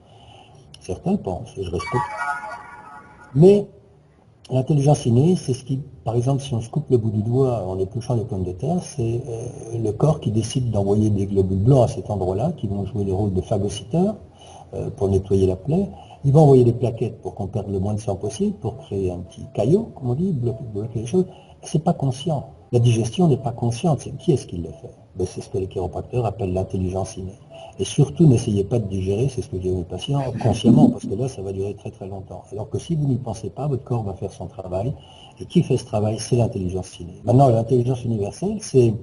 Certains 0.80 1.16
pensent, 1.16 1.58
et 1.58 1.62
je 1.62 1.70
respecte. 1.70 2.04
Mais 3.34 3.66
L'intelligence 4.52 5.06
innée, 5.06 5.36
c'est 5.36 5.54
ce 5.54 5.62
qui, 5.62 5.78
par 6.04 6.16
exemple, 6.16 6.42
si 6.42 6.52
on 6.54 6.60
se 6.60 6.68
coupe 6.68 6.90
le 6.90 6.98
bout 6.98 7.10
du 7.10 7.22
doigt 7.22 7.64
en 7.68 7.78
épluchant 7.78 8.14
les 8.14 8.24
pommes 8.24 8.42
de 8.42 8.50
terre, 8.50 8.82
c'est 8.82 9.22
euh, 9.28 9.78
le 9.78 9.92
corps 9.92 10.18
qui 10.18 10.32
décide 10.32 10.72
d'envoyer 10.72 11.08
des 11.08 11.26
globules 11.26 11.62
blancs 11.62 11.84
à 11.84 11.88
cet 11.88 12.10
endroit-là, 12.10 12.52
qui 12.56 12.66
vont 12.66 12.84
jouer 12.84 13.04
le 13.04 13.12
rôle 13.12 13.32
de 13.32 13.40
phagocyteurs 13.40 14.16
euh, 14.74 14.90
pour 14.90 15.08
nettoyer 15.08 15.46
la 15.46 15.54
plaie. 15.54 15.88
Il 16.24 16.32
va 16.32 16.40
envoyer 16.40 16.64
des 16.64 16.72
plaquettes 16.72 17.22
pour 17.22 17.36
qu'on 17.36 17.46
perde 17.46 17.70
le 17.70 17.78
moins 17.78 17.94
de 17.94 18.00
sang 18.00 18.16
possible, 18.16 18.56
pour 18.56 18.78
créer 18.78 19.12
un 19.12 19.20
petit 19.20 19.42
caillot, 19.54 19.92
comme 19.94 20.10
on 20.10 20.14
dit, 20.14 20.32
bloquer, 20.32 20.64
les 20.96 21.06
choses. 21.06 21.26
C'est 21.62 21.84
pas 21.84 21.94
conscient. 21.94 22.50
La 22.72 22.80
digestion 22.80 23.28
n'est 23.28 23.36
pas 23.36 23.52
consciente. 23.52 24.08
Qui 24.18 24.32
est-ce 24.32 24.46
qui 24.46 24.56
le 24.56 24.70
fait? 24.70 24.99
C'est 25.18 25.42
ce 25.42 25.48
que 25.50 25.58
les 25.58 25.66
chiropracteurs 25.66 26.24
appellent 26.24 26.52
l'intelligence 26.52 27.16
innée. 27.16 27.38
Et 27.78 27.84
surtout, 27.84 28.26
n'essayez 28.26 28.64
pas 28.64 28.78
de 28.78 28.86
digérer, 28.86 29.28
c'est 29.28 29.42
ce 29.42 29.48
que 29.48 29.56
je 29.56 29.62
dis 29.62 29.70
mes 29.70 29.84
patients, 29.84 30.22
consciemment, 30.42 30.90
parce 30.90 31.04
que 31.04 31.14
là, 31.14 31.28
ça 31.28 31.42
va 31.42 31.52
durer 31.52 31.74
très 31.74 31.90
très 31.90 32.06
longtemps. 32.06 32.42
Alors 32.52 32.68
que 32.68 32.78
si 32.78 32.94
vous 32.94 33.06
n'y 33.06 33.16
pensez 33.16 33.50
pas, 33.50 33.66
votre 33.66 33.84
corps 33.84 34.02
va 34.02 34.14
faire 34.14 34.32
son 34.32 34.46
travail. 34.46 34.94
Et 35.40 35.46
qui 35.46 35.62
fait 35.62 35.76
ce 35.76 35.84
travail? 35.84 36.18
C'est 36.18 36.36
l'intelligence 36.36 36.98
innée. 37.00 37.20
Maintenant, 37.24 37.48
l'intelligence 37.48 38.04
universelle, 38.04 38.58
c'est 38.60 38.94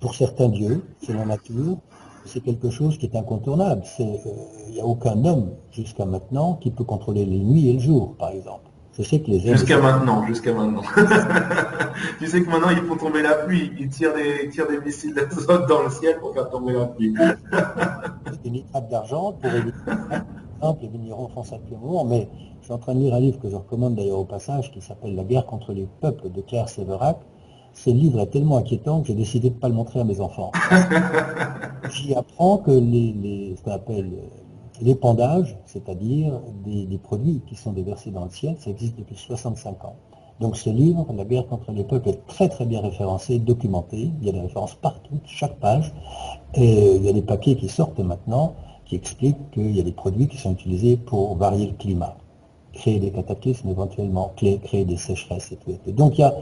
pour 0.00 0.14
certains 0.14 0.48
dieux, 0.48 0.84
c'est 1.04 1.12
la 1.14 1.24
nature, 1.24 1.76
c'est 2.24 2.40
quelque 2.40 2.70
chose 2.70 2.98
qui 2.98 3.06
est 3.06 3.16
incontournable. 3.16 3.82
Il 3.98 4.74
n'y 4.74 4.80
a 4.80 4.86
aucun 4.86 5.24
homme 5.24 5.50
jusqu'à 5.70 6.04
maintenant 6.04 6.54
qui 6.54 6.70
peut 6.70 6.84
contrôler 6.84 7.24
les 7.24 7.38
nuits 7.38 7.68
et 7.68 7.72
le 7.72 7.80
jour, 7.80 8.14
par 8.18 8.30
exemple. 8.30 8.71
Je 8.98 9.02
sais 9.02 9.20
que 9.20 9.30
les 9.30 9.40
Jusqu'à 9.40 9.80
maintenant, 9.80 10.26
jusqu'à 10.26 10.52
maintenant. 10.52 10.82
tu 12.18 12.26
sais 12.26 12.42
que 12.42 12.50
maintenant, 12.50 12.68
ils 12.70 12.82
font 12.82 12.96
tomber 12.96 13.22
la 13.22 13.34
pluie. 13.34 13.72
Ils 13.78 13.88
tirent 13.88 14.12
des, 14.14 14.48
tirent 14.50 14.68
des 14.68 14.80
missiles 14.80 15.14
d'azote 15.14 15.66
dans 15.66 15.82
le 15.84 15.90
ciel 15.90 16.18
pour 16.20 16.34
faire 16.34 16.50
tomber 16.50 16.74
la 16.74 16.86
pluie. 16.86 17.14
une 18.44 18.56
étape 18.56 18.90
d'argent 18.90 19.32
pour 19.32 19.50
éviter 19.50 19.72
les 20.62 21.44
ça 21.44 21.56
depuis 21.58 21.74
un 21.74 21.78
moment, 21.78 22.04
mais 22.04 22.28
je 22.60 22.64
suis 22.64 22.72
en 22.72 22.78
train 22.78 22.94
de 22.94 23.00
lire 23.00 23.14
un 23.14 23.20
livre 23.20 23.40
que 23.40 23.48
je 23.48 23.56
recommande 23.56 23.96
d'ailleurs 23.96 24.18
au 24.18 24.24
passage, 24.24 24.70
qui 24.70 24.80
s'appelle 24.80 25.16
La 25.16 25.24
guerre 25.24 25.46
contre 25.46 25.72
les 25.72 25.88
peuples 26.00 26.30
de 26.30 26.40
Claire 26.40 26.68
Séverac. 26.68 27.18
Ce 27.74 27.88
livre 27.88 28.20
est 28.20 28.26
tellement 28.26 28.58
inquiétant 28.58 29.00
que 29.00 29.08
j'ai 29.08 29.14
décidé 29.14 29.48
de 29.48 29.54
ne 29.54 29.60
pas 29.60 29.68
le 29.68 29.74
montrer 29.74 30.00
à 30.00 30.04
mes 30.04 30.20
enfants. 30.20 30.52
J'y 31.90 32.14
apprends 32.14 32.58
que 32.58 32.70
les, 32.70 33.54
ce 33.56 33.62
qu'on 33.62 33.72
appelle 33.72 34.10
l'épandage, 34.80 35.56
c'est-à-dire 35.66 36.40
des, 36.64 36.98
produits 36.98 37.42
qui 37.46 37.56
sont 37.56 37.72
déversés 37.72 38.10
dans 38.10 38.24
le 38.24 38.30
ciel, 38.30 38.56
ça 38.58 38.70
existe 38.70 38.98
depuis 38.98 39.16
65 39.16 39.84
ans. 39.84 39.96
Donc 40.40 40.56
ce 40.56 40.70
livre, 40.70 41.06
La 41.14 41.24
guerre 41.24 41.46
contre 41.46 41.70
les 41.72 41.84
peuples, 41.84 42.08
est 42.08 42.26
très 42.26 42.48
très 42.48 42.64
bien 42.64 42.80
référencé, 42.80 43.38
documenté. 43.38 44.10
Il 44.20 44.26
y 44.26 44.28
a 44.28 44.32
des 44.32 44.40
références 44.40 44.74
partout, 44.74 45.20
chaque 45.24 45.56
page. 45.56 45.92
Et 46.54 46.96
il 46.96 47.04
y 47.04 47.08
a 47.08 47.12
des 47.12 47.22
papiers 47.22 47.56
qui 47.56 47.68
sortent 47.68 48.00
maintenant 48.00 48.54
qui 48.84 48.96
expliquent 48.96 49.50
qu'il 49.52 49.74
y 49.74 49.80
a 49.80 49.82
des 49.82 49.92
produits 49.92 50.28
qui 50.28 50.36
sont 50.36 50.52
utilisés 50.52 50.96
pour 50.96 51.36
varier 51.36 51.66
le 51.66 51.72
climat, 51.72 52.16
créer 52.72 52.98
des 52.98 53.10
cataclysmes 53.10 53.68
éventuellement, 53.68 54.32
créer 54.36 54.84
des 54.84 54.96
sécheresses 54.96 55.52
et 55.52 55.56
tout. 55.56 55.92
Donc 55.92 56.18
il 56.18 56.22
y 56.22 56.24
a, 56.24 56.34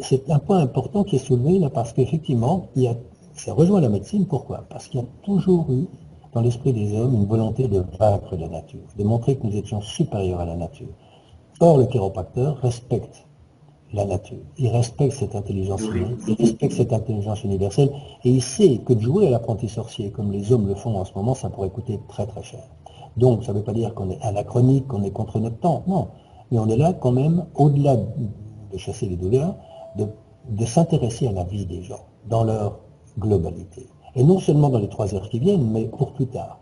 c'est 0.00 0.30
un 0.30 0.38
point 0.38 0.58
important 0.58 1.02
qui 1.02 1.16
est 1.16 1.18
soulevé 1.18 1.58
là 1.58 1.70
parce 1.70 1.92
qu'effectivement, 1.92 2.68
ça 3.34 3.52
rejoint 3.52 3.80
la 3.80 3.88
médecine. 3.88 4.26
Pourquoi? 4.26 4.64
Parce 4.68 4.88
qu'il 4.88 5.00
y 5.00 5.02
a 5.02 5.06
toujours 5.22 5.72
eu 5.72 5.86
dans 6.38 6.44
l'esprit 6.44 6.72
des 6.72 6.96
hommes 6.96 7.14
une 7.14 7.26
volonté 7.26 7.66
de 7.66 7.82
vaincre 7.98 8.36
la 8.36 8.46
nature, 8.46 8.86
de 8.96 9.02
montrer 9.02 9.34
que 9.36 9.44
nous 9.44 9.56
étions 9.56 9.80
supérieurs 9.80 10.38
à 10.38 10.44
la 10.44 10.54
nature. 10.54 10.86
Or, 11.58 11.78
le 11.78 11.86
chiropracteur 11.86 12.58
respecte 12.58 13.26
la 13.92 14.04
nature, 14.04 14.44
il 14.56 14.68
respecte 14.68 15.14
cette 15.14 15.34
intelligence 15.34 15.82
humaine, 15.82 16.16
il 16.28 16.36
respecte 16.36 16.74
cette 16.74 16.92
intelligence 16.92 17.42
universelle, 17.42 17.90
et 18.22 18.30
il 18.30 18.40
sait 18.40 18.78
que 18.86 18.92
de 18.92 19.00
jouer 19.00 19.26
à 19.26 19.30
l'apprenti 19.30 19.68
sorcier, 19.68 20.12
comme 20.12 20.30
les 20.30 20.52
hommes 20.52 20.68
le 20.68 20.76
font 20.76 20.96
en 20.96 21.04
ce 21.04 21.12
moment, 21.16 21.34
ça 21.34 21.50
pourrait 21.50 21.70
coûter 21.70 21.98
très 22.06 22.26
très 22.26 22.44
cher. 22.44 22.62
Donc, 23.16 23.42
ça 23.42 23.52
ne 23.52 23.58
veut 23.58 23.64
pas 23.64 23.72
dire 23.72 23.92
qu'on 23.94 24.08
est 24.08 24.22
anachronique, 24.22 24.86
qu'on 24.86 25.02
est 25.02 25.10
contre 25.10 25.40
notre 25.40 25.58
temps, 25.58 25.82
non. 25.88 26.06
Mais 26.52 26.60
on 26.60 26.68
est 26.68 26.76
là 26.76 26.92
quand 26.92 27.10
même, 27.10 27.46
au-delà 27.56 27.96
de 27.96 28.78
chasser 28.78 29.06
les 29.06 29.16
douleurs, 29.16 29.56
de, 29.96 30.64
s'intéresser 30.66 31.26
à 31.26 31.32
la 31.32 31.42
vie 31.42 31.66
des 31.66 31.82
gens, 31.82 32.04
dans 32.28 32.44
leur 32.44 32.78
globalité. 33.18 33.88
Et 34.18 34.24
non 34.24 34.40
seulement 34.40 34.68
dans 34.68 34.80
les 34.80 34.88
trois 34.88 35.14
heures 35.14 35.28
qui 35.28 35.38
viennent, 35.38 35.70
mais 35.70 35.84
pour 35.84 36.12
plus 36.12 36.26
tard. 36.26 36.58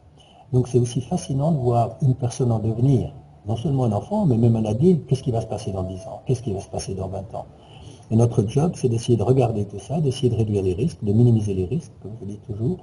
Donc 0.53 0.69
c'est 0.69 0.79
aussi 0.79 1.01
fascinant 1.01 1.53
de 1.53 1.57
voir 1.57 1.97
une 2.03 2.15
personne 2.15 2.53
en 2.53 2.59
devenir, 2.59 3.15
non 3.49 3.57
seulement 3.57 3.85
un 3.85 3.93
enfant, 3.93 4.27
mais 4.27 4.37
même 4.37 4.57
un 4.57 4.67
adulte, 4.67 5.07
qu'est-ce 5.07 5.23
qui 5.23 5.31
va 5.31 5.41
se 5.41 5.47
passer 5.47 5.73
dans 5.73 5.83
10 5.83 6.07
ans, 6.07 6.21
qu'est-ce 6.27 6.43
qui 6.43 6.53
va 6.53 6.61
se 6.61 6.69
passer 6.69 6.95
dans 6.95 7.09
20 7.09 7.35
ans? 7.35 7.47
Et 8.11 8.17
notre 8.17 8.47
job, 8.47 8.73
c'est 8.75 8.91
d'essayer 8.91 9.17
de 9.17 9.23
regarder 9.23 9.65
tout 9.65 9.79
ça, 9.79 10.03
d'essayer 10.03 10.29
de 10.29 10.37
réduire 10.37 10.63
les 10.63 10.75
risques, 10.75 11.03
de 11.03 11.13
minimiser 11.15 11.55
les 11.55 11.65
risques, 11.65 11.93
comme 12.03 12.13
je 12.21 12.27
dis 12.27 12.39
toujours. 12.47 12.77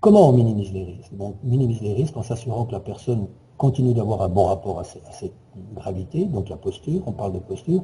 Comment 0.00 0.30
on 0.30 0.32
minimise 0.32 0.72
les 0.72 0.84
risques? 0.84 1.12
On 1.20 1.34
minimise 1.44 1.82
les 1.82 1.92
risques 1.92 2.16
en 2.16 2.22
s'assurant 2.22 2.64
que 2.64 2.72
la 2.72 2.80
personne 2.80 3.26
continue 3.58 3.92
d'avoir 3.92 4.22
un 4.22 4.28
bon 4.28 4.44
rapport 4.44 4.80
à 4.80 4.84
cette 4.84 5.34
gravité, 5.74 6.24
donc 6.24 6.48
la 6.48 6.56
posture, 6.56 7.02
on 7.04 7.12
parle 7.12 7.34
de 7.34 7.38
posture. 7.38 7.82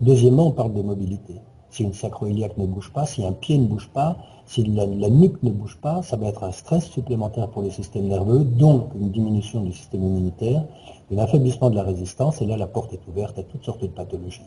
Deuxièmement, 0.00 0.46
on 0.46 0.52
parle 0.52 0.74
de 0.74 0.82
mobilité 0.82 1.40
si 1.72 1.82
une 1.82 1.94
sacro-iliaque 1.94 2.58
ne 2.58 2.66
bouge 2.66 2.92
pas, 2.92 3.06
si 3.06 3.24
un 3.24 3.32
pied 3.32 3.56
ne 3.56 3.66
bouge 3.66 3.88
pas, 3.88 4.18
si 4.44 4.62
la, 4.62 4.86
nuque 4.86 5.42
ne 5.42 5.50
bouge 5.50 5.78
pas, 5.80 6.02
ça 6.02 6.16
va 6.16 6.26
être 6.26 6.44
un 6.44 6.52
stress 6.52 6.84
supplémentaire 6.84 7.48
pour 7.48 7.62
le 7.62 7.70
système 7.70 8.08
nerveux, 8.08 8.44
donc 8.44 8.90
une 8.94 9.10
diminution 9.10 9.62
du 9.62 9.72
système 9.72 10.02
immunitaire, 10.02 10.64
un 11.10 11.18
affaiblissement 11.18 11.70
de 11.70 11.76
la 11.76 11.82
résistance, 11.82 12.42
et 12.42 12.46
là 12.46 12.58
la 12.58 12.66
porte 12.66 12.92
est 12.92 13.00
ouverte 13.08 13.38
à 13.38 13.42
toutes 13.42 13.64
sortes 13.64 13.80
de 13.80 13.86
pathologies. 13.86 14.42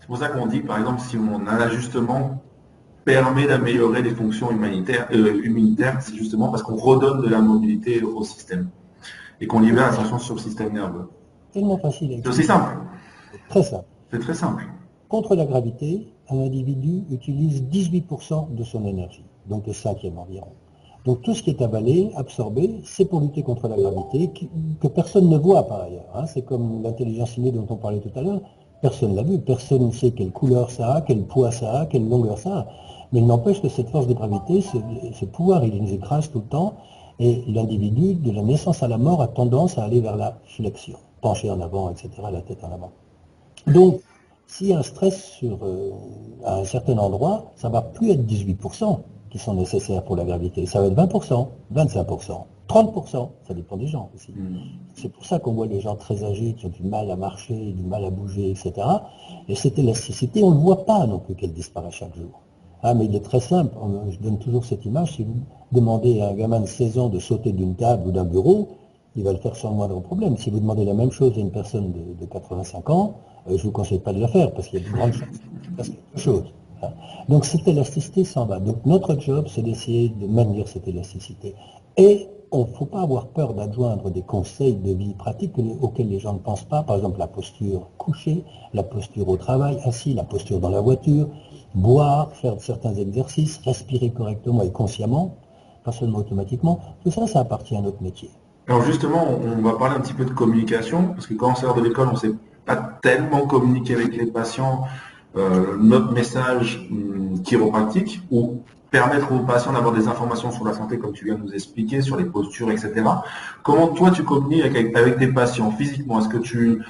C'est 0.00 0.06
pour 0.06 0.16
ça 0.16 0.28
qu'on 0.28 0.46
dit, 0.46 0.60
par 0.60 0.78
exemple, 0.78 1.00
si 1.02 1.18
on 1.18 1.46
a 1.46 1.50
un 1.50 1.60
ajustement 1.60 2.40
permet 3.04 3.46
d'améliorer 3.46 4.00
les 4.00 4.14
fonctions 4.14 4.50
humanitaires, 4.50 5.06
euh, 5.12 5.44
immunitaires, 5.44 6.00
c'est 6.00 6.14
justement 6.14 6.48
parce 6.48 6.62
qu'on 6.62 6.76
redonne 6.76 7.20
de 7.20 7.28
la 7.28 7.40
mobilité 7.40 8.02
au 8.02 8.24
système 8.24 8.68
et 9.40 9.46
qu'on 9.46 9.60
libère 9.60 9.90
l'attention 9.90 10.18
sur 10.18 10.34
le 10.34 10.40
système 10.40 10.72
nerveux. 10.72 11.08
Tellement 11.52 11.78
facile. 11.78 12.20
C'est 12.22 12.28
aussi 12.28 12.44
simple. 12.44 12.76
Très 13.50 13.62
simple. 13.62 13.84
C'est 14.10 14.18
très 14.18 14.34
simple. 14.34 14.64
Contre 15.08 15.36
la 15.36 15.46
gravité, 15.46 16.12
un 16.30 16.40
individu 16.40 17.04
utilise 17.10 17.62
18% 17.62 18.54
de 18.54 18.64
son 18.64 18.84
énergie, 18.84 19.24
donc 19.46 19.66
le 19.66 19.72
cinquième 19.72 20.18
environ. 20.18 20.48
Donc 21.04 21.22
tout 21.22 21.34
ce 21.34 21.42
qui 21.42 21.50
est 21.50 21.62
avalé, 21.62 22.10
absorbé, 22.16 22.80
c'est 22.84 23.06
pour 23.06 23.20
lutter 23.20 23.42
contre 23.42 23.68
la 23.68 23.76
gravité, 23.76 24.30
que 24.80 24.88
personne 24.88 25.28
ne 25.28 25.38
voit 25.38 25.62
par 25.62 25.82
ailleurs. 25.82 26.04
Hein. 26.14 26.26
C'est 26.26 26.42
comme 26.42 26.82
l'intelligence 26.82 27.36
innée 27.36 27.52
dont 27.52 27.66
on 27.70 27.76
parlait 27.76 28.00
tout 28.00 28.16
à 28.18 28.22
l'heure. 28.22 28.40
Personne 28.82 29.12
ne 29.12 29.16
l'a 29.16 29.22
vu, 29.22 29.38
personne 29.38 29.86
ne 29.86 29.92
sait 29.92 30.10
quelle 30.10 30.30
couleur 30.30 30.70
ça 30.70 30.96
a, 30.96 31.00
quel 31.00 31.22
poids 31.22 31.50
ça 31.50 31.80
a, 31.80 31.86
quelle 31.86 32.08
longueur 32.08 32.38
ça 32.38 32.58
a. 32.58 32.66
Mais 33.12 33.20
il 33.20 33.26
n'empêche 33.26 33.62
que 33.62 33.68
cette 33.68 33.88
force 33.88 34.06
de 34.06 34.12
gravité, 34.12 34.60
ce, 34.60 35.24
pouvoir, 35.24 35.64
il 35.64 35.82
nous 35.82 35.92
écrase 35.92 36.30
tout 36.30 36.40
le 36.40 36.44
temps. 36.44 36.74
Et 37.18 37.42
l'individu, 37.48 38.14
de 38.14 38.30
la 38.30 38.42
naissance 38.42 38.82
à 38.82 38.88
la 38.88 38.98
mort, 38.98 39.22
a 39.22 39.28
tendance 39.28 39.78
à 39.78 39.84
aller 39.84 40.00
vers 40.00 40.16
la 40.16 40.38
flexion, 40.44 40.98
pencher 41.20 41.50
en 41.50 41.60
avant, 41.60 41.90
etc., 41.90 42.10
la 42.30 42.42
tête 42.42 42.62
en 42.62 42.70
avant. 42.70 42.90
Donc, 43.66 44.00
s'il 44.48 44.68
y 44.68 44.72
a 44.72 44.78
un 44.78 44.82
stress 44.82 45.24
sur, 45.24 45.58
euh, 45.62 45.92
à 46.44 46.56
un 46.56 46.64
certain 46.64 46.98
endroit, 46.98 47.52
ça 47.54 47.68
ne 47.68 47.74
va 47.74 47.82
plus 47.82 48.10
être 48.10 48.26
18% 48.26 49.00
qui 49.30 49.38
sont 49.38 49.54
nécessaires 49.54 50.02
pour 50.02 50.16
la 50.16 50.24
gravité. 50.24 50.64
Ça 50.66 50.80
va 50.80 50.86
être 50.86 50.96
20%, 50.96 51.48
25%, 51.74 52.44
30%, 52.66 53.28
ça 53.46 53.54
dépend 53.54 53.76
des 53.76 53.86
gens 53.86 54.10
aussi. 54.14 54.32
Mm. 54.32 54.56
C'est 54.94 55.10
pour 55.10 55.26
ça 55.26 55.38
qu'on 55.38 55.52
voit 55.52 55.66
les 55.66 55.80
gens 55.80 55.96
très 55.96 56.24
âgés 56.24 56.54
qui 56.54 56.66
ont 56.66 56.70
du 56.70 56.82
mal 56.82 57.10
à 57.10 57.16
marcher, 57.16 57.72
du 57.72 57.82
mal 57.84 58.04
à 58.04 58.10
bouger, 58.10 58.50
etc. 58.50 58.72
Et 59.48 59.54
cette 59.54 59.78
élasticité, 59.78 60.42
on 60.42 60.50
ne 60.50 60.58
voit 60.58 60.86
pas 60.86 61.06
non 61.06 61.18
plus 61.18 61.34
qu'elle 61.34 61.52
disparaît 61.52 61.90
chaque 61.90 62.16
jour. 62.16 62.40
Ah, 62.82 62.94
mais 62.94 63.04
il 63.04 63.14
est 63.14 63.24
très 63.24 63.40
simple, 63.40 63.74
je 64.10 64.18
donne 64.18 64.38
toujours 64.38 64.64
cette 64.64 64.84
image, 64.84 65.16
si 65.16 65.24
vous 65.24 65.34
demandez 65.72 66.20
à 66.20 66.28
un 66.28 66.34
gamin 66.34 66.60
de 66.60 66.66
16 66.66 66.98
ans 66.98 67.08
de 67.08 67.18
sauter 67.18 67.52
d'une 67.52 67.74
table 67.74 68.06
ou 68.06 68.12
d'un 68.12 68.24
bureau, 68.24 68.68
il 69.16 69.24
va 69.24 69.32
le 69.32 69.38
faire 69.38 69.56
sans 69.56 69.70
le 69.70 69.76
moindre 69.76 70.00
problème. 70.00 70.36
Si 70.36 70.48
vous 70.48 70.60
demandez 70.60 70.84
la 70.84 70.94
même 70.94 71.10
chose 71.10 71.36
à 71.36 71.40
une 71.40 71.50
personne 71.50 71.92
de, 71.92 72.24
85 72.24 72.88
ans, 72.90 73.14
je 73.56 73.62
ne 73.62 73.68
vous 73.68 73.70
conseille 73.70 74.00
pas 74.00 74.12
de 74.12 74.20
la 74.20 74.28
faire 74.28 74.52
parce 74.52 74.68
qu'il 74.68 74.82
y 74.82 74.86
a 74.86 74.88
de 74.88 74.92
grandes 74.94 75.12
chances 75.12 75.88
quelque 75.88 76.20
chose. 76.20 76.44
Donc 77.28 77.44
cette 77.44 77.66
élasticité 77.66 78.24
s'en 78.24 78.46
va. 78.46 78.58
Donc 78.58 78.84
notre 78.86 79.18
job, 79.18 79.46
c'est 79.48 79.62
d'essayer 79.62 80.08
de 80.08 80.26
maintenir 80.26 80.68
cette 80.68 80.86
élasticité. 80.88 81.54
Et 81.96 82.28
on 82.50 82.60
ne 82.60 82.66
faut 82.66 82.86
pas 82.86 83.02
avoir 83.02 83.26
peur 83.26 83.52
d'adjoindre 83.52 84.10
des 84.10 84.22
conseils 84.22 84.76
de 84.76 84.92
vie 84.92 85.14
pratiques 85.14 85.54
auxquels 85.82 86.08
les 86.08 86.18
gens 86.18 86.32
ne 86.32 86.38
pensent 86.38 86.64
pas. 86.64 86.82
Par 86.82 86.96
exemple, 86.96 87.18
la 87.18 87.26
posture 87.26 87.88
couchée, 87.98 88.44
la 88.72 88.82
posture 88.82 89.28
au 89.28 89.36
travail, 89.36 89.78
assis, 89.84 90.14
la 90.14 90.24
posture 90.24 90.58
dans 90.58 90.70
la 90.70 90.80
voiture, 90.80 91.28
boire, 91.74 92.32
faire 92.32 92.54
certains 92.60 92.94
exercices, 92.94 93.60
respirer 93.64 94.10
correctement 94.10 94.62
et 94.62 94.70
consciemment, 94.70 95.34
pas 95.84 95.92
seulement 95.92 96.18
automatiquement. 96.18 96.80
Tout 97.04 97.10
ça, 97.10 97.26
ça 97.26 97.40
appartient 97.40 97.76
à 97.76 97.82
notre 97.82 98.02
métier. 98.02 98.30
Alors 98.66 98.82
justement, 98.82 99.26
on 99.42 99.62
va 99.62 99.74
parler 99.74 99.96
un 99.96 100.00
petit 100.00 100.14
peu 100.14 100.24
de 100.24 100.30
communication, 100.30 101.08
parce 101.14 101.26
que 101.26 101.34
quand 101.34 101.52
on 101.52 101.54
sort 101.54 101.74
de 101.74 101.82
l'école, 101.82 102.08
on 102.12 102.16
sait 102.16 102.32
pas 102.68 102.76
tellement 103.02 103.46
communiquer 103.46 103.94
avec 103.94 104.16
les 104.16 104.26
patients 104.26 104.84
euh, 105.36 105.76
notre 105.78 106.12
message 106.12 106.88
hum, 106.90 107.42
chiropractique, 107.42 108.22
ou 108.30 108.62
permettre 108.90 109.30
aux 109.32 109.40
patients 109.40 109.72
d'avoir 109.72 109.94
des 109.94 110.08
informations 110.08 110.50
sur 110.50 110.64
la 110.64 110.72
santé, 110.72 110.98
comme 110.98 111.12
tu 111.12 111.26
viens 111.26 111.34
de 111.34 111.42
nous 111.42 111.52
expliquer, 111.52 112.00
sur 112.00 112.16
les 112.16 112.24
postures, 112.24 112.70
etc. 112.70 112.92
Comment 113.62 113.88
toi 113.88 114.10
tu 114.10 114.24
communiques 114.24 114.64
avec, 114.64 114.96
avec 114.96 115.18
tes 115.18 115.28
patients 115.28 115.70
physiquement? 115.70 116.20
Est-ce 116.20 116.28
que 116.28 116.38
tu, 116.38 116.82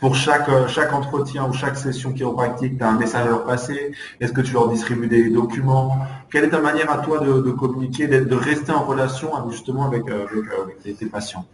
pour 0.00 0.14
chaque, 0.14 0.48
chaque 0.68 0.92
entretien 0.92 1.48
ou 1.48 1.52
chaque 1.52 1.76
session 1.76 2.12
chiropractique, 2.12 2.78
tu 2.78 2.84
as 2.84 2.88
un 2.88 2.98
message 2.98 3.26
à 3.26 3.30
leur 3.30 3.44
passer? 3.44 3.92
Est-ce 4.20 4.32
que 4.32 4.40
tu 4.40 4.52
leur 4.52 4.68
distribues 4.68 5.08
des 5.08 5.28
documents? 5.28 5.98
Quelle 6.30 6.44
est 6.44 6.50
ta 6.50 6.60
manière 6.60 6.90
à 6.92 6.98
toi 6.98 7.18
de, 7.18 7.50
communiquer, 7.50 8.06
de 8.06 8.36
rester 8.36 8.72
en 8.72 8.84
relation 8.84 9.30
justement 9.50 9.86
avec, 9.86 10.08
euh, 10.08 10.26
avec, 10.62 10.98
tes, 10.98 11.06
patients? 11.06 11.44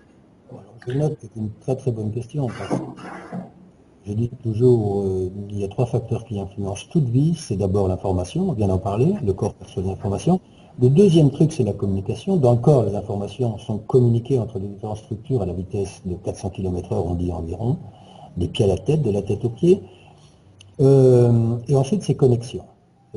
C'est 0.86 1.36
une 1.36 1.50
très 1.60 1.76
très 1.76 1.90
bonne 1.90 2.10
question. 2.10 2.48
Je 4.06 4.12
dis 4.12 4.30
toujours, 4.42 5.02
euh, 5.02 5.30
il 5.48 5.58
y 5.58 5.64
a 5.64 5.68
trois 5.68 5.86
facteurs 5.86 6.24
qui 6.26 6.38
influencent 6.38 6.86
toute 6.90 7.08
vie. 7.08 7.34
C'est 7.36 7.56
d'abord 7.56 7.88
l'information, 7.88 8.50
on 8.50 8.52
vient 8.52 8.68
d'en 8.68 8.78
parler, 8.78 9.14
le 9.24 9.32
corps 9.32 9.54
perçoit 9.54 9.82
l'information. 9.82 10.40
Le 10.80 10.90
deuxième 10.90 11.30
truc, 11.30 11.52
c'est 11.52 11.62
la 11.62 11.72
communication. 11.72 12.36
Dans 12.36 12.52
le 12.52 12.58
corps, 12.58 12.84
les 12.84 12.94
informations 12.96 13.56
sont 13.58 13.78
communiquées 13.78 14.38
entre 14.38 14.58
les 14.58 14.66
différentes 14.66 14.98
structures 14.98 15.40
à 15.40 15.46
la 15.46 15.54
vitesse 15.54 16.02
de 16.04 16.16
400 16.16 16.50
km 16.50 16.90
h 16.90 16.94
on 16.94 17.14
dit 17.14 17.32
environ, 17.32 17.78
des 18.36 18.48
pieds 18.48 18.64
à 18.64 18.68
la 18.68 18.76
tête, 18.76 19.00
de 19.00 19.10
la 19.10 19.22
tête 19.22 19.44
aux 19.44 19.50
pieds. 19.50 19.80
Euh, 20.80 21.56
et 21.68 21.76
ensuite, 21.76 22.02
c'est 22.02 22.16
connexion, 22.16 22.64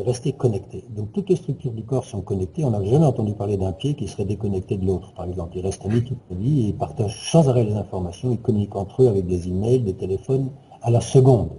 rester 0.01 0.33
connecté. 0.33 0.83
Donc 0.89 1.11
toutes 1.11 1.29
les 1.29 1.35
structures 1.35 1.71
du 1.71 1.83
corps 1.83 2.05
sont 2.05 2.21
connectées. 2.21 2.63
On 2.63 2.71
n'a 2.71 2.83
jamais 2.83 3.05
entendu 3.05 3.33
parler 3.33 3.57
d'un 3.57 3.71
pied 3.71 3.95
qui 3.95 4.07
serait 4.07 4.25
déconnecté 4.25 4.77
de 4.77 4.85
l'autre, 4.85 5.13
par 5.13 5.25
exemple. 5.25 5.57
Ils 5.57 5.65
restent 5.65 5.85
amis 5.85 6.03
toute 6.03 6.19
la 6.29 6.35
vie 6.35 6.61
et 6.61 6.67
ils 6.69 6.75
partagent 6.75 7.31
sans 7.31 7.49
arrêt 7.49 7.63
les 7.63 7.75
informations. 7.75 8.31
Ils 8.31 8.39
communiquent 8.39 8.75
entre 8.75 9.03
eux 9.03 9.07
avec 9.07 9.25
des 9.25 9.47
emails, 9.47 9.81
des 9.81 9.95
téléphones, 9.95 10.51
à 10.81 10.91
la 10.91 11.01
seconde. 11.01 11.49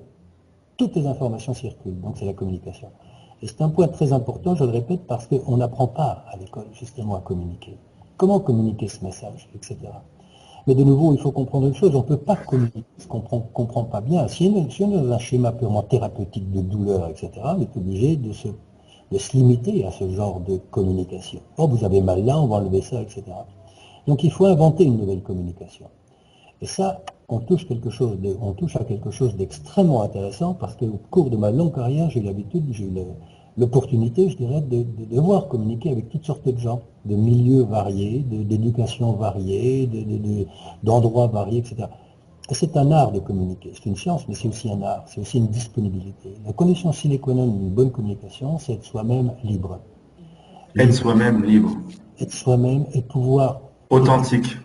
Toutes 0.77 0.94
les 0.94 1.07
informations 1.07 1.55
circulent, 1.55 2.01
donc 2.01 2.16
c'est 2.16 2.24
la 2.24 2.33
communication. 2.33 2.88
Et 3.42 3.46
c'est 3.46 3.62
un 3.62 3.68
point 3.68 3.88
très 3.88 4.12
important, 4.12 4.55
je 4.55 4.64
le 4.64 4.70
répète, 4.70 5.07
parce 5.07 5.27
qu'on 5.27 5.57
n'apprend 5.57 5.88
pas 5.88 6.24
à 6.29 6.37
l'école 6.37 6.66
justement 6.72 7.16
à 7.16 7.20
communiquer. 7.20 7.77
Comment 8.16 8.40
communiquer 8.40 8.88
ce 8.88 9.05
message, 9.05 9.48
etc. 9.55 9.77
Mais 10.68 10.74
de 10.74 10.85
nouveau, 10.85 11.14
il 11.14 11.18
faut 11.18 11.33
comprendre 11.33 11.66
une 11.66 11.74
chose, 11.74 11.94
on 11.94 12.00
ne 12.00 12.02
peut 12.02 12.18
pas 12.18 12.37
communiquer 12.37 12.85
qu'on 13.09 13.20
ne 13.20 13.40
comprend 13.54 13.85
pas 13.85 14.02
bien. 14.02 14.28
Si 14.28 14.52
on 14.52 14.90
est 14.90 15.02
dans 15.02 15.12
un 15.12 15.18
schéma 15.18 15.50
purement 15.50 15.83
thérapeutique 15.83 16.52
de 16.52 16.61
douleur, 16.61 17.09
etc., 17.09 17.31
on 17.42 17.62
est 17.62 17.74
obligé 17.74 18.16
de 18.16 18.35
se, 18.35 18.48
de 19.11 19.16
se 19.16 19.35
limiter 19.35 19.87
à 19.87 19.90
ce 19.90 20.07
genre 20.11 20.40
de 20.40 20.59
communication. 20.70 21.40
Oh, 21.57 21.66
vous 21.66 21.87
avez 21.87 22.02
mal 22.02 22.22
là, 22.22 22.38
on 22.38 22.48
va 22.48 22.57
enlever 22.57 22.83
ça, 22.83 23.00
etc. 23.00 23.22
Donc 24.07 24.22
il 24.24 24.31
faut 24.31 24.44
inventer 24.44 24.85
une 24.85 24.98
nouvelle 24.98 25.22
communication. 25.22 25.87
Et 26.61 26.66
ça, 26.66 27.00
on 27.31 27.38
touche, 27.38 27.66
on 28.42 28.52
touche 28.52 28.76
à 28.76 28.85
quelque 28.85 29.11
chose 29.11 29.37
d'extrêmement 29.37 30.02
intéressant 30.02 30.52
parce 30.52 30.76
qu'au 30.76 31.00
cours 31.11 31.31
de 31.31 31.38
ma 31.38 31.50
longue 31.50 31.74
carrière, 31.74 32.11
j'ai 32.11 32.20
eu 32.20 32.24
l'habitude, 32.24 32.64
j'ai 32.72 32.85
eu 32.85 32.92
l'opportunité, 33.59 34.31
je 34.31 34.37
dirais, 34.37 34.61
de, 34.61 34.85
devoir 35.11 35.49
communiquer 35.49 35.90
avec 35.90 36.09
toutes 36.09 36.25
sortes 36.25 36.49
de 36.49 36.59
gens, 36.59 36.81
de 37.05 37.14
milieux 37.14 37.62
variés, 37.62 38.21
d'éducation 38.21 39.12
variée, 39.12 39.88
d'endroits 40.83 41.27
variés, 41.27 41.59
etc. 41.59 41.88
C'est 42.51 42.77
un 42.79 42.90
art 42.92 43.12
de 43.12 43.21
communiquer, 43.21 43.73
c'est 43.75 43.87
une 43.87 43.97
science, 43.97 44.27
mais 44.27 44.35
c'est 44.35 44.49
aussi 44.49 44.71
un 44.71 44.81
art, 44.83 45.05
c'est 45.07 45.21
aussi 45.21 45.37
une 45.38 45.49
disponibilité. 45.49 46.35
La 46.47 46.53
condition 46.55 46.92
sine 46.92 47.18
qua 47.18 47.35
non 47.35 47.47
d'une 47.47 47.68
bonne 47.68 47.90
communication, 47.90 48.59
c'est 48.59 48.73
être 48.75 48.85
soi-même 48.85 49.33
libre. 49.44 49.81
Être 50.79 50.94
soi-même 50.94 51.44
libre. 51.44 51.73
Être 52.18 52.33
soi-même 52.33 52.87
et 52.94 53.03
pouvoir... 53.03 53.61
Authentique 53.90 54.57